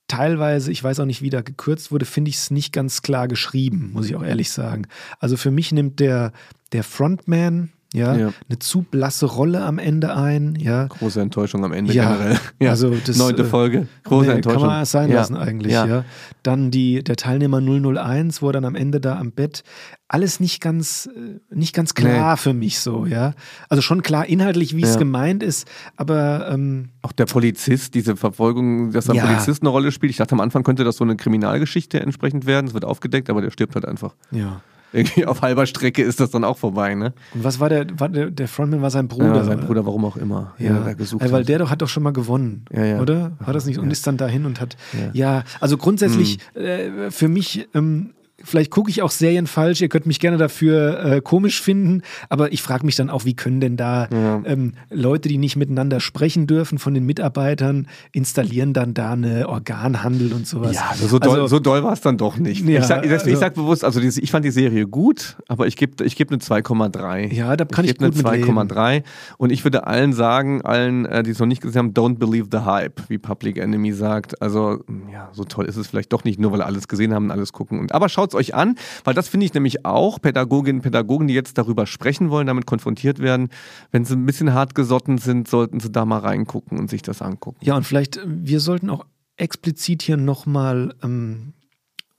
Teilweise, 0.09 0.73
ich 0.73 0.83
weiß 0.83 1.01
auch 1.01 1.05
nicht, 1.05 1.23
wie 1.23 1.31
da 1.31 1.43
gekürzt 1.43 1.93
wurde, 1.93 2.05
finde 2.05 2.31
ich 2.31 2.37
es 2.37 2.51
nicht 2.51 2.73
ganz 2.73 3.03
klar 3.03 3.29
geschrieben, 3.29 3.91
muss 3.93 4.07
ich 4.07 4.17
auch 4.17 4.25
ehrlich 4.25 4.51
sagen. 4.51 4.87
Also 5.19 5.37
für 5.37 5.51
mich 5.51 5.73
nimmt 5.73 6.01
der, 6.01 6.33
der 6.73 6.83
Frontman, 6.83 7.73
ja, 7.93 8.15
ja, 8.15 8.33
eine 8.49 8.59
zu 8.61 8.83
blasse 8.83 9.27
Rolle 9.27 9.63
am 9.65 9.79
Ende 9.79 10.15
ein, 10.15 10.55
ja. 10.57 10.87
Große 10.87 11.21
Enttäuschung 11.21 11.65
am 11.65 11.73
Ende 11.73 11.93
ja, 11.93 12.13
generell. 12.13 12.39
Ja, 12.61 12.71
also 12.71 12.95
das, 12.95 13.17
Neunte 13.17 13.43
äh, 13.43 13.47
Folge, 13.47 13.89
große 14.05 14.29
nee, 14.29 14.35
Enttäuschung. 14.37 14.63
Kann 14.63 14.71
man 14.71 14.83
es 14.83 14.91
sein 14.93 15.11
lassen 15.11 15.37
eigentlich, 15.37 15.73
ja. 15.73 15.87
ja. 15.87 16.05
Dann 16.45 16.71
die, 16.71 17.03
der 17.03 17.17
Teilnehmer 17.17 17.61
001, 17.61 18.43
wo 18.43 18.49
er 18.49 18.53
dann 18.53 18.65
am 18.65 18.77
Ende 18.77 19.01
da 19.01 19.19
am 19.19 19.33
Bett, 19.33 19.65
alles 20.07 20.39
nicht 20.39 20.61
ganz, 20.61 21.09
äh, 21.15 21.41
nicht 21.53 21.75
ganz 21.75 21.95
klar 21.95 22.33
nee. 22.33 22.37
für 22.37 22.53
mich 22.53 22.79
so, 22.79 23.07
ja. 23.07 23.35
Also 23.69 23.83
schon 23.83 24.03
klar 24.03 24.27
inhaltlich, 24.27 24.77
wie 24.77 24.83
es 24.83 24.97
gemeint 24.97 25.43
ist, 25.43 25.67
aber 25.97 26.49
ähm, 26.53 26.91
auch 27.03 27.13
der 27.13 27.27
Polizist, 27.27 27.95
diese 27.95 28.17
Verfolgung, 28.17 28.93
dass 28.93 29.11
ein 29.11 29.19
Polizist 29.19 29.63
eine 29.63 29.71
Rolle 29.71 29.91
spielt. 29.91 30.11
Ich 30.11 30.19
dachte 30.19 30.35
am 30.35 30.41
Anfang 30.41 30.63
könnte 30.63 30.85
das 30.85 30.97
so 30.97 31.05
eine 31.05 31.17
Kriminalgeschichte 31.17 31.99
entsprechend 31.99 32.47
werden, 32.47 32.69
es 32.69 32.75
wird 32.75 32.85
aufgedeckt, 32.85 33.31
aber 33.31 33.43
der 33.43 33.51
stirbt 33.51 33.75
halt 33.75 33.85
einfach. 33.85 34.15
Ja 34.31 34.61
irgendwie 34.93 35.27
auf 35.27 35.43
halber 35.43 35.67
Strecke 35.67 36.03
ist 36.03 36.21
das 36.21 36.31
dann 36.31 36.45
auch 36.45 36.59
vorbei, 36.59 36.95
ne? 36.95 37.13
Und 37.35 37.45
was 37.45 37.61
war 37.61 37.69
der, 37.69 37.87
war 37.99 38.09
der, 38.09 38.31
der 38.31 38.49
Frontman 38.49 38.83
war 38.83 38.91
sein 38.91 39.09
Bruder? 39.09 39.37
Ja, 39.37 39.45
sein 39.45 39.61
Bruder, 39.61 39.87
warum 39.87 40.05
auch 40.05 40.17
immer. 40.17 40.55
Ja, 40.59 40.87
ja 40.87 40.93
gesucht 40.95 41.23
weil 41.31 41.41
hat. 41.41 41.49
der 41.49 41.59
doch 41.59 41.71
hat 41.71 41.83
doch 41.83 41.89
schon 41.89 42.03
mal 42.03 42.13
gewonnen, 42.13 42.65
ja, 42.73 42.85
ja. 42.85 43.01
oder? 43.01 43.33
War 43.41 43.55
das 43.55 43.67
nicht? 43.67 43.79
Und 43.79 43.91
ist 43.91 44.07
dann 44.07 44.17
dahin 44.17 44.47
und 44.47 44.61
hat, 44.61 44.77
ja, 45.13 45.45
also 45.61 45.77
grundsätzlich 45.77 46.39
hm. 46.55 46.65
äh, 46.65 47.11
für 47.11 47.29
mich 47.29 47.69
ähm, 47.75 48.15
Vielleicht 48.45 48.71
gucke 48.71 48.91
ich 48.91 49.03
auch 49.03 49.11
Serien 49.11 49.47
falsch, 49.47 49.81
ihr 49.81 49.89
könnt 49.89 50.07
mich 50.07 50.21
gerne 50.21 50.37
dafür 50.37 51.05
äh, 51.05 51.21
komisch 51.21 51.61
finden, 51.61 52.03
aber 52.29 52.53
ich 52.53 52.63
frage 52.63 52.87
mich 52.87 52.97
dann 52.97 53.11
auch, 53.11 53.25
wie 53.25 53.35
können 53.35 53.61
denn 53.61 53.77
da 53.77 54.09
ja. 54.11 54.43
ähm, 54.45 54.73
Leute, 54.91 55.29
die 55.29 55.39
nicht 55.39 55.57
miteinander 55.57 56.01
sprechen 56.01 56.47
dürfen 56.47 56.79
von 56.79 56.95
den 56.95 57.05
Mitarbeitern, 57.07 57.87
installieren 58.13 58.73
dann 58.73 58.95
da 58.95 59.13
eine 59.13 59.49
Organhandel 59.49 60.33
und 60.33 60.47
sowas. 60.47 60.75
Ja, 60.75 60.89
also 60.91 61.07
so 61.07 61.19
doll, 61.19 61.41
also, 61.41 61.47
so 61.47 61.59
doll 61.59 61.83
war 61.83 61.93
es 61.93 62.01
dann 62.01 62.19
doch 62.19 62.39
nicht. 62.39 62.67
Ja, 62.67 62.81
ich 62.81 62.87
sage 62.87 63.09
also, 63.09 63.37
sag 63.37 63.55
bewusst, 63.55 63.85
also 63.85 64.01
die, 64.01 64.09
ich 64.09 64.31
fand 64.31 64.45
die 64.45 64.51
Serie 64.51 64.87
gut, 64.87 65.37
aber 65.49 65.67
ich 65.67 65.77
gebe 65.77 66.05
ich 66.05 66.17
geb 66.17 66.31
eine 66.31 66.41
2,3. 66.41 67.33
Ja, 67.33 67.57
da 67.57 67.65
kann 67.65 67.85
ich, 67.85 67.93
ich 67.93 68.01
eine 68.01 68.11
2,3 68.11 69.03
und 69.39 69.51
ich 69.51 69.65
würde 69.65 69.87
allen 69.87 70.13
sagen, 70.13 70.63
allen, 70.63 71.07
äh, 71.07 71.23
die 71.23 71.31
es 71.31 71.39
noch 71.39 71.47
nicht 71.47 71.63
gesehen 71.63 71.79
haben, 71.79 71.93
don't 71.93 72.19
believe 72.19 72.49
the 72.51 72.61
hype, 72.61 73.09
wie 73.09 73.19
Public 73.19 73.59
Enemy 73.59 73.93
sagt. 73.93 74.41
Also 74.41 74.85
ja, 75.13 75.29
so 75.33 75.45
toll 75.45 75.67
ist 75.67 75.77
es 75.77 75.87
vielleicht 75.87 76.13
doch 76.13 76.25
nicht, 76.25 76.39
nur 76.39 76.53
weil 76.53 76.63
alles 76.63 76.89
gesehen 76.89 77.15
haben 77.15 77.27
und 77.27 77.31
alles 77.31 77.53
gucken. 77.53 77.79
Und, 77.79 77.93
aber 77.93 78.09
schaut 78.09 78.30
schaut 78.31 78.35
es 78.35 78.35
euch 78.35 78.55
an, 78.55 78.77
weil 79.05 79.15
das 79.15 79.29
finde 79.29 79.47
ich 79.47 79.55
nämlich 79.55 79.85
auch 79.85 80.21
Pädagoginnen 80.21 80.81
und 80.81 80.83
Pädagogen, 80.83 81.29
die 81.29 81.35
jetzt 81.35 81.59
darüber 81.59 81.87
sprechen 81.87 82.31
wollen, 82.31 82.47
damit 82.47 82.67
konfrontiert 82.67 83.19
werden, 83.19 83.49
wenn 83.91 84.05
sie 84.05 84.15
ein 84.15 84.27
bisschen 84.27 84.53
hart 84.55 84.75
gesotten 84.75 85.19
sind, 85.19 85.49
sollten 85.49 85.81
sie 85.81 85.91
da 85.91 86.05
mal 86.05 86.19
reingucken 86.19 86.79
und 86.79 86.91
sich 86.91 87.03
das 87.03 87.23
angucken. 87.23 87.59
Ja, 87.63 87.77
und 87.77 87.85
vielleicht, 87.85 88.21
wir 88.25 88.61
sollten 88.61 88.91
auch 88.91 89.07
explizit 89.37 90.03
hier 90.03 90.17
nochmal 90.17 90.95
ähm, 91.03 91.55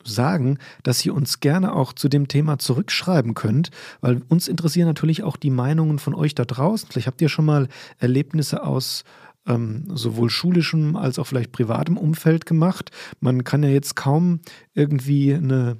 sagen, 0.03 0.57
dass 0.81 1.05
ihr 1.05 1.13
uns 1.13 1.39
gerne 1.39 1.73
auch 1.75 1.93
zu 1.93 2.09
dem 2.09 2.27
Thema 2.27 2.57
zurückschreiben 2.57 3.35
könnt, 3.35 3.69
weil 4.01 4.21
uns 4.29 4.47
interessieren 4.47 4.87
natürlich 4.87 5.23
auch 5.23 5.37
die 5.37 5.51
Meinungen 5.51 5.99
von 5.99 6.15
euch 6.15 6.33
da 6.33 6.45
draußen. 6.45 6.89
Vielleicht 6.89 7.07
habt 7.07 7.21
ihr 7.21 7.29
schon 7.29 7.45
mal 7.45 7.67
Erlebnisse 7.99 8.63
aus 8.63 9.03
ähm, 9.47 9.85
sowohl 9.93 10.29
schulischem 10.29 10.95
als 10.95 11.19
auch 11.19 11.27
vielleicht 11.27 11.51
privatem 11.51 11.97
Umfeld 11.97 12.45
gemacht. 12.45 12.89
Man 13.19 13.43
kann 13.43 13.63
ja 13.63 13.69
jetzt 13.69 13.95
kaum 13.95 14.39
irgendwie 14.73 15.33
eine 15.33 15.77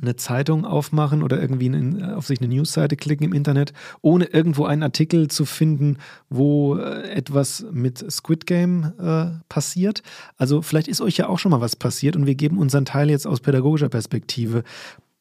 eine 0.00 0.16
Zeitung 0.16 0.64
aufmachen 0.64 1.22
oder 1.22 1.40
irgendwie 1.40 1.66
in, 1.66 2.02
auf 2.02 2.26
sich 2.26 2.40
eine 2.40 2.54
Newsseite 2.54 2.96
klicken 2.96 3.24
im 3.24 3.32
Internet, 3.32 3.72
ohne 4.00 4.26
irgendwo 4.26 4.64
einen 4.64 4.82
Artikel 4.82 5.28
zu 5.28 5.44
finden, 5.44 5.98
wo 6.28 6.76
äh, 6.76 7.10
etwas 7.10 7.64
mit 7.72 8.04
Squid 8.10 8.46
Game 8.46 8.92
äh, 8.98 9.26
passiert. 9.48 10.02
Also 10.36 10.62
vielleicht 10.62 10.88
ist 10.88 11.00
euch 11.00 11.16
ja 11.16 11.28
auch 11.28 11.38
schon 11.38 11.50
mal 11.50 11.60
was 11.60 11.76
passiert 11.76 12.16
und 12.16 12.26
wir 12.26 12.34
geben 12.34 12.58
unseren 12.58 12.84
Teil 12.84 13.10
jetzt 13.10 13.26
aus 13.26 13.40
pädagogischer 13.40 13.88
Perspektive 13.88 14.64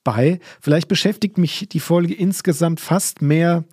bei. 0.03 0.39
Vielleicht 0.61 0.87
beschäftigt 0.87 1.37
mich 1.37 1.67
die 1.69 1.79
Folge 1.79 2.13
insgesamt 2.13 2.79
fast 2.79 3.21
mehr 3.21 3.63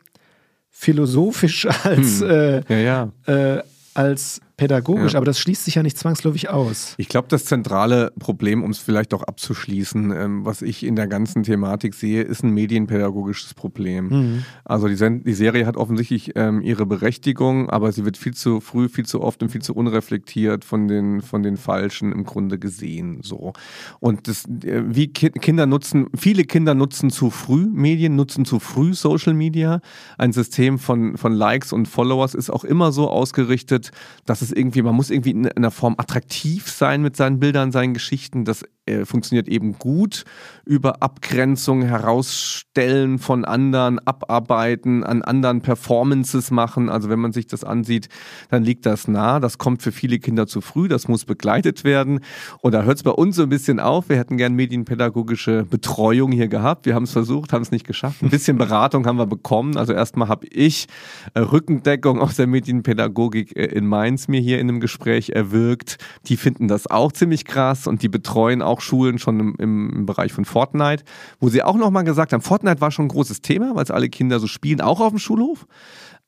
philosophisch 0.71 1.67
als, 1.85 2.21
hm. 2.21 2.31
äh, 2.31 2.83
ja, 2.83 3.11
ja. 3.27 3.55
Äh, 3.57 3.63
als 3.95 4.41
pädagogisch, 4.57 5.13
ja. 5.13 5.19
aber 5.19 5.27
das 5.27 5.39
schließt 5.39 5.65
sich 5.67 5.75
ja 5.75 5.83
nicht 5.83 5.99
zwangsläufig 5.99 6.49
aus. 6.49 6.95
Ich 6.97 7.09
glaube, 7.09 7.29
das 7.29 7.45
zentrale 7.45 8.13
Problem, 8.19 8.63
um 8.63 8.71
es 8.71 8.79
vielleicht 8.79 9.13
auch 9.13 9.23
abzuschließen, 9.23 10.13
ähm, 10.13 10.45
was 10.47 10.63
ich 10.63 10.85
in 10.85 10.97
der 10.97 11.07
ganzen 11.09 11.43
Thematik 11.43 11.95
sehe, 11.95 12.23
ist 12.23 12.43
ein 12.43 12.51
medienpädagogisches 12.51 13.53
Problem. 13.53 14.09
Mhm. 14.09 14.45
Also 14.65 14.89
die, 14.89 15.23
die, 15.23 15.35
Serie 15.35 15.67
hat 15.67 15.77
offensichtlich 15.77 16.33
ähm, 16.37 16.63
ihre 16.63 16.87
Berechtigung, 16.87 17.69
aber 17.69 17.93
sie 17.93 18.07
wird 18.07 18.17
viel 18.17 18.33
zu 18.33 18.61
früh, 18.61 18.89
viel 18.89 19.05
zu 19.05 19.21
oft 19.21 19.43
und 19.43 19.51
viel 19.51 19.61
zu 19.61 19.75
unreflektiert 19.75 20.65
von 20.65 20.89
den, 20.89 21.21
von 21.21 21.43
den 21.43 21.59
Falschen 21.59 22.13
im 22.13 22.25
Grunde 22.25 22.59
gesehen. 22.59 23.21
So. 23.23 23.53
Und 24.01 24.27
das, 24.27 24.47
äh, 24.47 24.85
wie 24.87 25.09
ki 25.09 25.31
Kinder 25.31 25.67
nutzen, 25.67 26.07
viele 26.17 26.45
Kinder 26.45 26.75
nutzen 26.75 27.11
zu 27.11 27.31
früh 27.31 27.67
Medien, 27.67 28.17
nutzen 28.17 28.47
zu 28.47 28.59
früh 28.59 28.95
Social 28.95 29.35
Media. 29.35 29.81
Ein 30.17 30.33
System 30.33 30.79
von, 30.79 31.19
von 31.19 31.33
Likes 31.35 31.75
und 31.75 31.89
Followers 31.89 32.35
ist 32.35 32.49
auch 32.49 32.65
immer 32.65 32.91
so 32.91 33.11
ausgerichtet, 33.11 33.91
dass 34.25 34.41
es 34.41 34.46
es 34.51 34.57
irgendwie, 34.57 34.83
man 34.83 34.95
muss 34.95 35.11
irgendwie 35.11 35.31
in 35.31 35.49
einer 35.49 35.71
Form 35.71 35.95
attraktiv 35.99 36.71
sein 36.71 37.03
mit 37.03 37.17
seinen 37.17 37.39
Bildern, 37.39 37.73
seinen 37.73 37.95
Geschichten. 37.95 38.45
Das 38.45 38.65
äh, 38.87 39.05
funktioniert 39.05 39.49
eben 39.49 39.79
gut 39.79 40.25
über 40.65 41.03
Abgrenzung, 41.03 41.83
herausstellen 41.83 43.19
von 43.19 43.45
anderen, 43.45 43.99
abarbeiten, 44.01 45.05
an 45.05 45.23
anderen 45.23 45.61
Performances 45.61 46.51
machen. 46.51 46.89
Also 46.89 47.09
wenn 47.09 47.21
man 47.21 47.33
sich 47.33 47.47
das 47.47 47.65
ansieht, 47.65 48.09
dann 48.51 48.65
liegt 48.65 48.87
das 48.87 49.07
nah. 49.07 49.41
Das 49.41 49.59
kommt 49.59 49.83
für 49.83 49.93
viele 49.93 50.19
Kinder 50.19 50.47
zu 50.47 50.61
früh. 50.61 50.89
Das 50.89 51.09
muss 51.09 51.25
begleitet 51.25 51.85
werden. 51.85 52.21
Und 52.61 52.73
da 52.73 52.83
hört 52.83 52.97
es 52.97 53.03
bei 53.03 53.11
uns 53.11 53.37
so 53.37 53.43
ein 53.43 53.49
bisschen 53.49 53.81
auf. 53.81 54.09
Wir 54.09 54.17
hätten 54.17 54.37
gern 54.37 54.55
medienpädagogische 54.55 55.65
Betreuung 55.65 56.33
hier 56.33 56.49
gehabt. 56.49 56.87
Wir 56.87 56.95
haben 56.95 57.05
es 57.05 57.13
versucht, 57.13 57.53
haben 57.53 57.63
es 57.63 57.71
nicht 57.71 57.87
geschafft. 57.87 58.23
Ein 58.23 58.31
bisschen 58.31 58.59
Beratung 58.59 59.07
haben 59.07 59.19
wir 59.19 59.27
bekommen. 59.27 59.77
Also 59.77 59.93
erstmal 59.93 60.29
habe 60.29 60.47
ich 60.47 60.87
äh, 61.35 61.41
Rückendeckung 61.41 62.21
aus 62.21 62.37
der 62.37 62.47
Medienpädagogik 62.47 63.57
äh, 63.57 63.67
in 63.67 63.87
Mainz 63.87 64.29
mir 64.29 64.41
hier 64.41 64.59
in 64.59 64.69
einem 64.69 64.81
Gespräch 64.81 65.31
erwirkt. 65.31 65.99
Die 66.27 66.37
finden 66.37 66.69
das 66.69 66.87
auch 66.89 67.13
ziemlich 67.13 67.45
krass 67.45 67.87
und 67.87 68.03
die 68.03 68.09
betreuen 68.09 68.63
auch 68.63 68.76
Schulen 68.81 69.19
schon 69.19 69.41
im, 69.41 69.55
im 69.59 70.07
Bereich 70.07 70.33
von 70.33 70.45
Fortnite, 70.45 71.05
wo 71.41 71.49
sie 71.49 71.63
auch 71.63 71.77
nochmal 71.77 72.05
gesagt 72.05 72.33
haben, 72.33 72.43
Fortnite 72.43 72.81
war 72.81 72.91
schon 72.91 73.07
ein 73.07 73.11
großes 73.11 73.43
Thema, 73.43 73.75
weil 73.75 73.85
es 73.85 73.91
alle 73.91 74.09
Kinder 74.09 74.41
so 74.41 74.47
spielen, 74.47 74.81
auch 74.81 75.01
auf 75.01 75.11
dem 75.11 75.19
Schulhof 75.19 75.67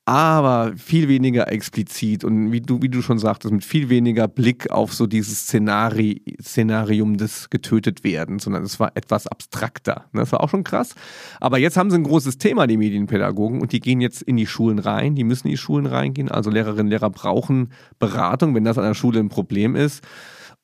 aber 0.09 0.73
viel 0.79 1.07
weniger 1.07 1.53
explizit 1.53 2.25
und 2.25 2.51
wie 2.51 2.63
du, 2.63 2.81
wie 2.81 2.89
du 2.89 3.03
schon 3.03 3.19
sagtest, 3.19 3.53
mit 3.53 3.63
viel 3.63 3.91
weniger 3.91 4.27
Blick 4.27 4.71
auf 4.71 4.95
so 4.95 5.07
dieses 5.07 5.41
Szenari 5.41 6.23
Szenarium 6.41 7.19
des 7.19 7.51
getötet 7.51 8.05
werden, 8.05 8.39
sondern 8.39 8.63
es 8.63 8.81
war 8.81 8.93
etwas 8.97 9.27
abstrakter. 9.27 10.07
Ne, 10.13 10.21
das 10.21 10.33
war 10.33 10.43
auch 10.43 10.49
schon 10.49 10.65
krass. 10.65 10.95
Aber 11.41 11.59
jetzt 11.59 11.77
haben 11.77 11.91
sie 11.91 11.97
ein 11.97 12.05
großes 12.05 12.39
Thema, 12.39 12.67
die 12.67 12.79
Medienpädagogen, 12.79 13.61
und 13.61 13.73
die 13.73 13.81
gehen 13.81 14.01
jetzt 14.01 14.23
in 14.23 14.39
die 14.39 14.47
Schulen 14.47 14.79
rein, 14.79 15.15
die 15.15 15.25
müssen 15.25 15.49
in 15.49 15.51
die 15.51 15.59
Schulen 15.59 15.85
reingehen. 15.85 16.31
Also 16.31 16.49
Lehrerinnen 16.49 16.87
und 16.87 16.91
Lehrer 16.91 17.11
brauchen 17.11 17.71
Beratung, 17.99 18.55
wenn 18.55 18.65
das 18.65 18.79
an 18.79 18.85
der 18.85 18.95
Schule 18.95 19.21
ein 19.21 19.29
Problem 19.29 19.77
ist. 19.77 20.03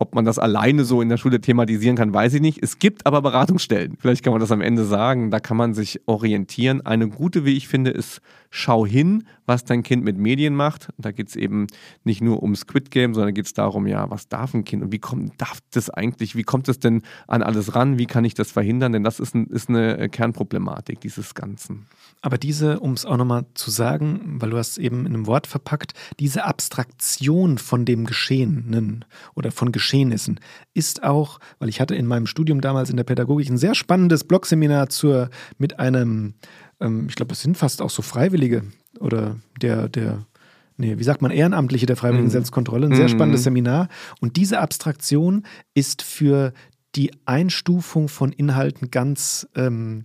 Ob 0.01 0.15
man 0.17 0.25
das 0.25 0.41
alleine 0.41 0.85
so 0.85 1.01
in 1.01 1.09
der 1.09 1.19
Schule 1.19 1.41
thematisieren 1.41 1.97
kann, 1.97 2.13
weiß 2.13 2.35
ich 2.35 2.41
nicht. 2.41 2.61
Es 2.61 2.81
gibt 2.81 3.07
aber 3.07 3.23
Beratungsstellen. 3.23 3.97
Vielleicht 4.01 4.25
kann 4.25 4.33
man 4.33 4.41
das 4.41 4.51
am 4.51 4.61
Ende 4.61 4.85
sagen. 4.85 5.31
Da 5.31 5.39
kann 5.39 5.57
man 5.57 5.73
sich 5.73 6.01
orientieren. 6.07 6.85
Eine 6.85 7.09
gute, 7.09 7.45
wie 7.45 7.57
ich 7.57 7.69
finde, 7.69 7.93
ist 7.93 8.21
schau 8.51 8.85
hin, 8.85 9.25
was 9.47 9.65
dein 9.65 9.85
Kind 9.85 10.05
mit 10.05 10.19
Medien 10.19 10.57
macht. 10.57 10.89
Da 10.99 11.13
geht 11.13 11.29
es 11.29 11.37
eben 11.37 11.69
nicht 12.03 12.23
nur 12.23 12.43
um 12.43 12.57
Squid 12.57 12.91
Game, 12.91 13.15
sondern 13.15 13.35
geht 13.35 13.47
es 13.47 13.55
darum, 13.55 13.87
ja, 13.87 14.11
was 14.11 14.29
darf 14.29 14.53
ein 14.53 14.65
Kind 14.65 14.83
und 14.83 14.91
wie 14.91 14.99
kommt 14.99 15.41
darf 15.41 15.61
das 15.73 15.91
eigentlich, 15.91 16.35
wie 16.35 16.43
kommt 16.45 16.69
es 16.69 16.81
denn 16.81 17.03
an 17.29 17.43
alles 17.43 17.77
ran? 17.77 17.97
Wie 17.97 18.07
kann 18.07 18.25
ich 18.25 18.35
das 18.35 18.51
verhindern? 18.51 18.93
Denn 18.93 19.05
das 19.05 19.21
ist, 19.21 19.35
ein, 19.35 19.47
ist 19.47 19.69
eine 19.69 20.09
Kernproblematik 20.09 21.01
dieses 21.01 21.35
Ganzen. 21.35 21.87
Aber 22.25 22.39
diese, 22.39 22.81
um 22.81 22.95
es 22.95 23.05
auch 23.05 23.19
nochmal 23.19 23.45
zu 23.53 23.71
sagen, 23.71 24.37
weil 24.41 24.49
du 24.49 24.57
hast 24.57 24.79
eben 24.79 25.01
in 25.01 25.15
einem 25.15 25.27
Wort 25.27 25.47
verpackt, 25.47 25.93
diese 26.19 26.45
Abstraktion 26.45 27.59
von 27.59 27.85
dem 27.85 28.07
Geschehenen 28.07 29.05
oder 29.35 29.51
von 29.51 29.73
Geschehnissen 29.73 30.41
ist 30.73 31.03
auch, 31.03 31.39
weil 31.59 31.69
ich 31.69 31.83
hatte 31.83 31.95
in 31.95 32.07
meinem 32.07 32.27
Studium 32.27 32.63
damals 32.63 32.89
in 32.89 32.97
der 32.97 33.05
Pädagogik 33.05 33.51
ein 33.51 33.59
sehr 33.59 33.75
spannendes 33.75 34.25
Blogseminar 34.25 34.89
zur, 34.89 35.29
mit 35.59 35.79
einem 35.79 36.33
ähm, 36.81 37.07
ich 37.09 37.15
glaube, 37.15 37.33
es 37.33 37.43
sind 37.43 37.57
fast 37.57 37.83
auch 37.83 37.91
so 37.91 38.03
Freiwillige 38.03 38.65
oder 39.01 39.37
der, 39.61 39.89
der, 39.89 40.27
nee, 40.77 40.99
wie 40.99 41.05
sagt 41.05 41.23
man, 41.23 41.31
Ehrenamtliche 41.31 41.87
der 41.87 41.97
Freiwilligen 41.97 42.29
mhm. 42.29 42.33
Selbstkontrolle, 42.33 42.87
ein 42.87 42.95
sehr 42.95 43.09
mhm. 43.09 43.13
spannendes 43.13 43.45
Seminar. 43.45 43.89
Und 44.21 44.37
diese 44.37 44.61
Abstraktion 44.61 45.45
ist 45.75 46.03
für 46.03 46.53
die 46.95 47.11
Einstufung 47.27 48.09
von 48.09 48.33
Inhalten 48.33 48.91
ganz, 48.91 49.49
ähm, 49.57 50.05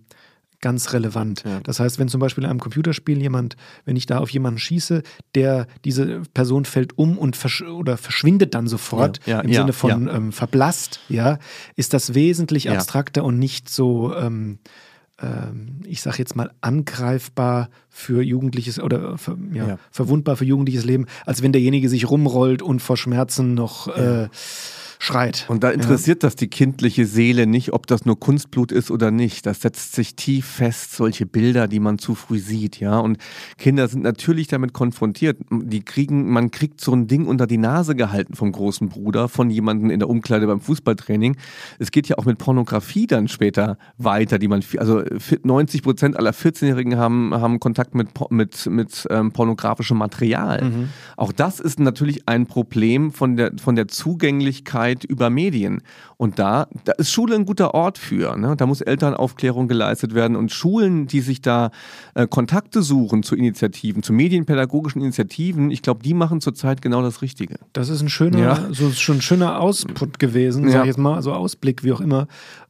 ganz 0.62 0.93
relevant. 0.93 1.43
Ja. 1.45 1.60
Das 1.62 1.80
heißt, 1.80 1.99
wenn 1.99 2.07
zum 2.07 2.20
Beispiel 2.20 2.43
in 2.43 2.49
einem 2.49 2.60
Computerspiel 2.60 3.22
jemand, 3.22 3.55
wenn 3.86 3.95
ich 3.95 4.05
da 4.05 4.20
auf 4.20 4.30
jemanden 4.30 4.60
schieße, 4.60 5.03
der 5.36 5.68
diese 5.86 6.22
Person 6.34 6.66
fällt 6.66 6.97
um 6.97 7.18
und 7.18 7.36
versch 7.36 7.62
oder 7.62 7.97
verschwindet 7.97 8.53
dann 8.53 8.68
sofort 8.68 9.20
ja, 9.26 9.38
ja, 9.38 9.41
im 9.41 9.53
Sinne 9.53 9.74
von 9.74 10.07
ähm, 10.07 10.32
verblasst, 10.32 10.99
ja, 11.10 11.39
ist 11.76 11.93
das 11.93 12.14
wesentlich 12.14 12.70
abstrakter 12.70 13.24
und 13.24 13.39
nicht 13.39 13.70
so 13.70 14.14
ähm, 14.16 14.60
ähm, 15.22 15.82
ich 15.86 16.01
sage 16.01 16.18
jetzt 16.20 16.36
mal, 16.36 16.51
angreifbar 16.62 17.70
für 17.89 18.22
jugendliches 18.22 18.80
oder 18.80 19.18
für, 19.18 19.38
ja, 19.53 19.68
ja. 19.68 19.80
verwundbar 19.91 20.38
für 20.38 20.45
jugendliches 20.45 20.86
Leben, 20.86 21.07
als 21.26 21.41
wenn 21.41 21.51
derjenige 21.51 21.89
sich 21.89 22.10
rumrollt 22.10 22.62
und 22.62 22.82
vor 22.82 22.97
Schmerzen 22.97 23.53
noch 23.53 23.88
ja. 23.88 24.24
äh, 24.24 24.30
schreit. 25.02 25.45
Und 25.47 25.64
da 25.64 25.72
interessiert 25.72 26.24
ja. 26.24 26.28
das 26.28 26.36
die 26.36 26.50
kindliche 26.50 27.06
Seele 27.06 27.47
nicht, 27.47 27.72
ob 27.72 27.88
das 27.88 28.06
nur 28.06 28.20
Kunstblut 28.20 28.74
ist 28.74 28.91
oder 28.91 29.12
nicht. 29.12 29.45
Das 29.45 29.62
setzt 29.62 29.95
sich 29.95 30.16
tief 30.16 30.45
fest, 30.45 30.91
solche 30.91 31.26
Bilder, 31.26 31.70
die 31.70 31.80
man 31.80 32.00
zu 32.00 32.16
früh 32.16 32.38
sieht, 32.38 32.82
ja. 32.82 33.00
Und 33.00 33.18
Kinder 33.58 33.88
sind 33.88 34.04
natürlich 34.04 34.47
damit 34.47 34.74
konfrontiert. 34.74 35.38
Die 35.50 35.84
kriegen, 35.84 36.30
man 36.30 36.52
kriegt 36.52 36.82
so 36.82 36.91
ein 36.91 37.08
Ding 37.08 37.28
unter 37.28 37.47
die 37.47 37.58
Nase 37.58 37.95
gehalten 37.95 38.34
vom 38.34 38.52
großen 38.52 38.89
Bruder, 38.89 39.30
von 39.30 39.50
jemandem 39.50 39.89
in 39.89 40.00
der 40.00 40.10
Umkleide 40.10 40.45
beim 40.47 40.60
Fußballtraining. 40.60 41.38
Es 41.80 41.91
geht 41.91 42.10
ja 42.10 42.18
auch 42.18 42.26
mit 42.26 42.38
Pornografie 42.38 43.08
dann 43.08 43.30
später 43.30 43.78
weiter, 43.97 44.38
die 44.38 44.50
man, 44.50 44.62
also 44.78 45.02
90 45.43 45.82
Prozent 45.82 46.18
aller 46.18 46.32
14-Jährigen 46.32 46.97
haben, 46.97 47.34
haben 47.34 47.62
Kontakt 47.62 47.95
mit, 47.95 48.10
mit, 48.32 48.66
mit 48.66 49.08
ähm, 49.10 49.32
pornografischem 49.32 49.97
Material. 49.97 50.66
Mhm. 50.66 50.89
Auch 51.16 51.32
das 51.32 51.62
ist 51.62 51.80
natürlich 51.80 52.28
ein 52.28 52.47
Problem 52.47 53.14
von 53.14 53.38
der, 53.38 53.54
von 53.58 53.78
der 53.78 53.88
Zugänglichkeit 53.88 54.89
Zeit 54.90 55.04
über 55.04 55.30
Medien. 55.30 55.82
Und 56.18 56.40
da, 56.40 56.68
da 56.84 56.94
ist 56.94 57.12
Schule 57.12 57.36
ein 57.36 57.46
guter 57.46 57.74
Ort 57.74 57.98
für. 57.98 58.36
Ne? 58.36 58.56
Da 58.58 58.66
muss 58.66 58.82
Elternaufklärung 58.82 59.68
geleistet 59.68 60.14
werden. 60.14 60.36
Und 60.36 60.52
Schulen, 60.52 61.08
die 61.08 61.22
sich 61.22 61.42
da 61.42 61.72
äh, 62.16 62.28
Kontakte 62.28 62.82
suchen 62.82 63.24
zu 63.24 63.36
Initiativen, 63.36 64.04
zu 64.04 64.14
medienpädagogischen 64.14 65.02
Initiativen, 65.02 65.72
ich 65.72 65.82
glaube, 65.82 66.04
die 66.04 66.14
machen 66.14 66.42
zurzeit 66.42 66.82
genau 66.82 67.02
das 67.02 67.22
Richtige. 67.22 67.56
Das 67.74 67.90
ist 67.90 68.02
ein 68.02 68.10
schöner, 68.10 68.40
ja. 68.40 68.68
so 68.72 68.92
schon 68.92 69.18
ein 69.18 69.22
schöner 69.22 69.60
Ausput 69.60 70.20
gewesen, 70.20 70.66
ja. 70.66 70.72
sag 70.72 70.82
ich 70.82 70.88
jetzt 70.88 70.98
mal, 70.98 71.22
so 71.22 71.34
Ausblick, 71.34 71.84
wie 71.84 71.94
auch 71.94 72.02
immer. 72.02 72.28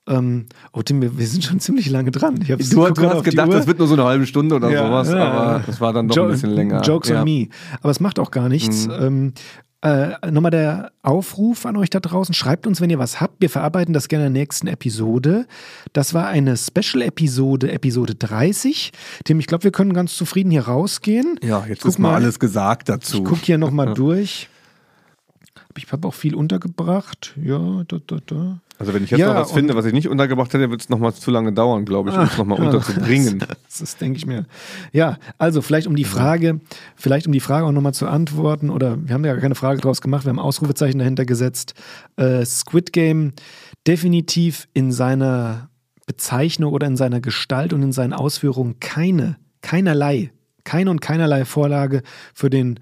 Ähm, 0.07 0.47
oh 0.73 0.81
Tim, 0.81 1.01
wir, 1.01 1.17
wir, 1.17 1.27
sind 1.27 1.43
schon 1.43 1.59
ziemlich 1.59 1.89
lange 1.89 2.09
dran. 2.09 2.35
du, 2.35 2.55
du 2.55 2.85
hast 2.87 3.23
gedacht, 3.23 3.53
das 3.53 3.67
wird 3.67 3.77
nur 3.77 3.87
so 3.87 3.93
eine 3.93 4.05
halbe 4.05 4.25
Stunde 4.25 4.55
oder 4.55 4.71
ja, 4.71 4.87
sowas, 4.87 5.09
aber 5.09 5.63
das 5.65 5.79
war 5.79 5.93
dann 5.93 6.07
doch 6.07 6.15
jo 6.15 6.23
ein 6.23 6.31
bisschen 6.31 6.49
länger. 6.49 6.81
Jokes 6.81 7.11
on 7.11 7.23
me. 7.23 7.47
Aber 7.81 7.91
es 7.91 7.99
macht 7.99 8.17
auch 8.17 8.31
gar 8.31 8.49
nichts. 8.49 8.87
Mhm. 8.87 8.93
Ähm, 8.99 9.33
äh, 9.81 10.29
nochmal 10.29 10.51
der 10.51 10.91
Aufruf 11.03 11.65
an 11.65 11.77
euch 11.77 11.89
da 11.89 11.99
draußen. 11.99 12.33
Schreibt 12.33 12.67
uns, 12.67 12.81
wenn 12.81 12.89
ihr 12.89 12.99
was 12.99 13.21
habt. 13.21 13.41
Wir 13.41 13.49
verarbeiten 13.49 13.93
das 13.93 14.09
gerne 14.09 14.27
in 14.27 14.33
der 14.33 14.41
nächsten 14.41 14.67
Episode. 14.67 15.47
Das 15.93 16.13
war 16.13 16.27
eine 16.27 16.57
Special-Episode, 16.57 17.71
Episode 17.71 18.15
30. 18.15 18.91
Tim, 19.23 19.39
ich 19.39 19.47
glaube, 19.47 19.63
wir 19.63 19.71
können 19.71 19.93
ganz 19.93 20.15
zufrieden 20.15 20.51
hier 20.51 20.63
rausgehen. 20.67 21.39
Ja, 21.41 21.65
jetzt 21.65 21.85
ist 21.85 21.97
mal 21.97 22.15
alles 22.15 22.39
gesagt 22.39 22.89
dazu. 22.89 23.19
Ich 23.19 23.23
gucke 23.23 23.45
hier 23.45 23.57
nochmal 23.57 23.93
durch. 23.95 24.49
Ich 25.77 25.89
habe 25.91 26.07
auch 26.07 26.13
viel 26.13 26.35
untergebracht. 26.35 27.33
Ja, 27.41 27.83
da, 27.87 27.99
da, 28.05 28.17
da. 28.25 28.59
Also 28.79 28.93
wenn 28.93 29.03
ich 29.03 29.11
jetzt 29.11 29.19
Ja, 29.19 29.33
noch 29.33 29.41
was 29.41 29.51
finde, 29.51 29.75
was 29.75 29.83
ich 29.83 29.91
nicht 29.91 30.07
untergebracht 30.07 30.53
hätte, 30.53 30.71
wird 30.71 30.79
es 30.79 30.87
nochmal 30.87 31.13
zu 31.13 31.31
lange 31.31 31.51
dauern, 31.51 31.83
glaube 31.83 32.09
ich, 32.09 32.15
um 32.15 32.23
es 32.23 32.37
nochmal 32.37 32.59
unterzubringen. 32.59 33.39
Das, 33.69 33.79
das 33.79 33.97
denke 33.97 34.17
ich 34.17 34.25
mir. 34.25 34.45
Ja, 34.93 35.17
also 35.37 35.61
vielleicht 35.61 35.85
um 35.85 35.95
die 35.95 36.05
Frage, 36.05 36.59
vielleicht 36.95 37.27
um 37.27 37.33
die 37.33 37.41
Frage 37.41 37.65
auch 37.65 37.71
nochmal 37.71 37.93
zu 37.93 38.07
antworten, 38.07 38.69
oder 38.69 38.97
wir 39.05 39.13
haben 39.13 39.25
ja 39.25 39.33
gar 39.33 39.41
keine 39.41 39.55
Frage 39.55 39.81
draus 39.81 40.01
gemacht, 40.01 40.25
wir 40.25 40.29
haben 40.29 40.39
Ausrufezeichen 40.39 40.97
dahinter 40.97 41.25
gesetzt. 41.25 41.73
Äh, 42.15 42.45
Squid 42.45 42.93
Game 42.93 43.33
definitiv 43.85 44.67
in 44.73 44.91
seiner 44.91 45.69
Bezeichnung 46.05 46.73
oder 46.73 46.87
in 46.87 46.95
seiner 46.95 47.19
Gestalt 47.19 47.73
und 47.73 47.83
in 47.83 47.91
seinen 47.91 48.13
Ausführungen 48.13 48.79
keine, 48.79 49.37
keinerlei, 49.61 50.31
keine 50.63 50.89
und 50.89 51.01
keinerlei 51.01 51.43
Vorlage 51.45 52.01
für 52.33 52.49
den 52.49 52.79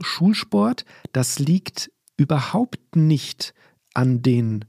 Schulsport. 0.00 0.84
Das 1.12 1.38
liegt 1.38 1.90
überhaupt 2.16 2.96
nicht 2.96 3.54
an 3.94 4.22
den 4.22 4.64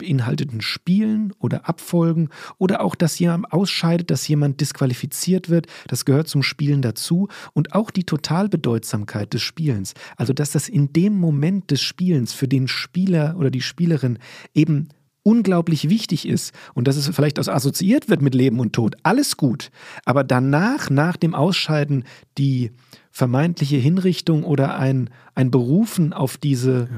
beinhalteten 0.00 0.60
Spielen 0.60 1.32
oder 1.38 1.68
Abfolgen 1.68 2.28
oder 2.58 2.82
auch, 2.82 2.94
dass 2.94 3.18
jemand 3.18 3.52
ausscheidet, 3.52 4.10
dass 4.10 4.26
jemand 4.26 4.60
disqualifiziert 4.60 5.48
wird. 5.48 5.66
Das 5.86 6.04
gehört 6.04 6.28
zum 6.28 6.42
Spielen 6.42 6.82
dazu. 6.82 7.28
Und 7.52 7.74
auch 7.74 7.90
die 7.90 8.04
Totalbedeutsamkeit 8.04 9.32
des 9.32 9.42
Spielens. 9.42 9.94
Also, 10.16 10.32
dass 10.32 10.50
das 10.50 10.68
in 10.68 10.92
dem 10.92 11.18
Moment 11.18 11.70
des 11.70 11.80
Spielens 11.80 12.32
für 12.32 12.48
den 12.48 12.66
Spieler 12.68 13.36
oder 13.38 13.50
die 13.50 13.60
Spielerin 13.60 14.18
eben 14.54 14.88
unglaublich 15.22 15.88
wichtig 15.90 16.26
ist 16.26 16.54
und 16.74 16.88
dass 16.88 16.96
es 16.96 17.08
vielleicht 17.08 17.38
auch 17.38 17.46
assoziiert 17.46 18.08
wird 18.08 18.22
mit 18.22 18.34
Leben 18.34 18.58
und 18.58 18.72
Tod, 18.72 18.96
alles 19.02 19.36
gut. 19.36 19.70
Aber 20.04 20.24
danach, 20.24 20.88
nach 20.88 21.16
dem 21.16 21.34
Ausscheiden, 21.34 22.04
die 22.38 22.72
vermeintliche 23.10 23.76
Hinrichtung 23.76 24.44
oder 24.44 24.78
ein, 24.78 25.10
ein 25.34 25.50
Berufen 25.50 26.12
auf 26.14 26.38
diese, 26.38 26.88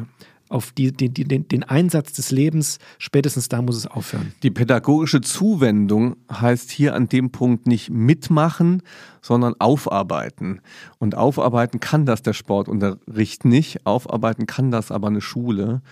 auf 0.52 0.72
die, 0.72 0.92
die, 0.92 1.08
die, 1.08 1.24
den, 1.24 1.48
den 1.48 1.62
Einsatz 1.62 2.12
des 2.12 2.30
Lebens, 2.30 2.78
spätestens 2.98 3.48
da 3.48 3.62
muss 3.62 3.76
es 3.76 3.86
aufhören. 3.86 4.32
Die 4.42 4.50
pädagogische 4.50 5.20
Zuwendung 5.20 6.16
heißt 6.30 6.70
hier 6.70 6.94
an 6.94 7.08
dem 7.08 7.30
Punkt 7.30 7.66
nicht 7.66 7.90
mitmachen, 7.90 8.82
sondern 9.20 9.54
aufarbeiten. 9.58 10.60
Und 10.98 11.16
aufarbeiten 11.16 11.80
kann 11.80 12.06
das 12.06 12.22
der 12.22 12.32
Sportunterricht 12.32 13.44
nicht, 13.44 13.86
aufarbeiten 13.86 14.46
kann 14.46 14.70
das 14.70 14.90
aber 14.90 15.08
eine 15.08 15.20
Schule. 15.20 15.82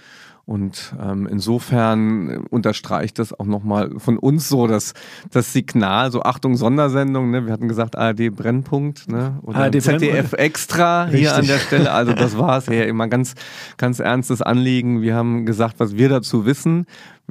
Und 0.50 0.96
ähm, 1.00 1.28
insofern 1.30 2.38
unterstreicht 2.50 3.20
das 3.20 3.32
auch 3.32 3.46
nochmal 3.46 3.92
von 3.98 4.18
uns 4.18 4.48
so 4.48 4.66
das, 4.66 4.94
das 5.30 5.52
Signal, 5.52 6.10
so 6.10 6.24
Achtung, 6.24 6.56
Sondersendung, 6.56 7.30
ne? 7.30 7.46
wir 7.46 7.52
hatten 7.52 7.68
gesagt 7.68 7.96
ARD 7.96 8.34
Brennpunkt 8.34 9.06
ne? 9.06 9.38
oder 9.42 9.58
ARD 9.58 9.80
ZDF 9.80 10.32
Extra 10.32 11.06
hier 11.06 11.18
Richtig. 11.18 11.32
an 11.34 11.46
der 11.46 11.58
Stelle, 11.58 11.92
also 11.92 12.14
das 12.14 12.36
war 12.36 12.58
es 12.58 12.66
ja 12.66 12.82
immer 12.82 13.06
ganz, 13.06 13.36
ganz 13.76 14.00
ernstes 14.00 14.42
Anliegen. 14.42 15.02
Wir 15.02 15.14
haben 15.14 15.46
gesagt, 15.46 15.76
was 15.78 15.96
wir 15.96 16.08
dazu 16.08 16.44
wissen, 16.46 16.86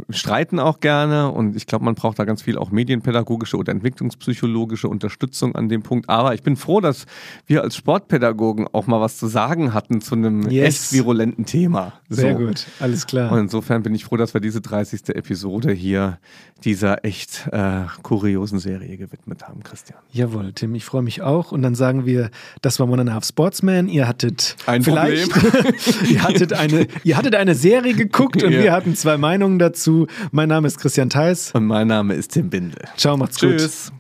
streiten 0.09 0.59
auch 0.59 0.79
gerne 0.79 1.31
und 1.31 1.55
ich 1.55 1.65
glaube, 1.67 1.85
man 1.85 1.95
braucht 1.95 2.19
da 2.19 2.25
ganz 2.25 2.41
viel 2.41 2.57
auch 2.57 2.71
medienpädagogische 2.71 3.57
oder 3.57 3.71
entwicklungspsychologische 3.71 4.87
Unterstützung 4.87 5.55
an 5.55 5.69
dem 5.69 5.83
Punkt. 5.83 6.09
Aber 6.09 6.33
ich 6.33 6.43
bin 6.43 6.55
froh, 6.55 6.81
dass 6.81 7.05
wir 7.45 7.61
als 7.63 7.75
Sportpädagogen 7.75 8.67
auch 8.71 8.87
mal 8.87 8.99
was 9.01 9.17
zu 9.17 9.27
sagen 9.27 9.73
hatten 9.73 10.01
zu 10.01 10.15
einem 10.15 10.49
Yes. 10.49 10.67
echt 10.85 10.93
virulenten 10.93 11.45
Thema. 11.45 11.93
Sehr 12.09 12.37
So. 12.37 12.45
gut, 12.45 12.65
alles 12.79 13.07
klar. 13.07 13.31
Und 13.31 13.39
insofern 13.39 13.83
bin 13.83 13.93
ich 13.95 14.05
froh, 14.05 14.17
dass 14.17 14.33
wir 14.33 14.41
diese 14.41 14.61
30. 14.61 15.09
Episode 15.15 15.71
hier 15.71 16.19
dieser 16.63 17.05
echt 17.05 17.47
äh, 17.51 17.83
kuriosen 18.03 18.59
Serie 18.59 18.97
gewidmet 18.97 19.47
haben, 19.47 19.63
Christian. 19.63 19.97
Jawohl, 20.11 20.51
Tim, 20.53 20.75
ich 20.75 20.83
freue 20.85 21.01
mich 21.03 21.21
auch. 21.21 21.51
Und 21.51 21.61
dann 21.61 21.75
sagen 21.75 22.05
wir, 22.05 22.29
das 22.61 22.79
war 22.79 22.89
One 22.89 23.01
and 23.01 23.09
a 23.09 23.13
Half 23.13 23.25
Sportsman. 23.25 23.87
Ihr 23.87 24.07
hattet 24.07 24.57
Ein 24.65 24.83
vielleicht, 24.83 25.31
ihr 26.09 26.23
hattet 26.23 26.53
eine, 26.53 26.87
ihr 27.03 27.15
hattet 27.17 27.35
eine 27.35 27.55
Serie 27.55 27.93
geguckt 27.93 28.43
und 28.43 28.51
Ja. 28.51 28.61
wir 28.63 28.71
hatten 28.73 28.95
zwei 28.95 29.17
Meinungen 29.17 29.57
dazu. 29.59 29.88
Mein 30.31 30.49
Name 30.49 30.67
ist 30.67 30.79
Christian 30.79 31.09
Theis. 31.09 31.51
Und 31.53 31.65
mein 31.65 31.87
Name 31.87 32.13
ist 32.13 32.31
Tim 32.33 32.49
Bindel. 32.49 32.83
Ciao, 32.97 33.17
macht's 33.17 33.39
gut. 33.39 33.57
Tschüss. 33.57 33.91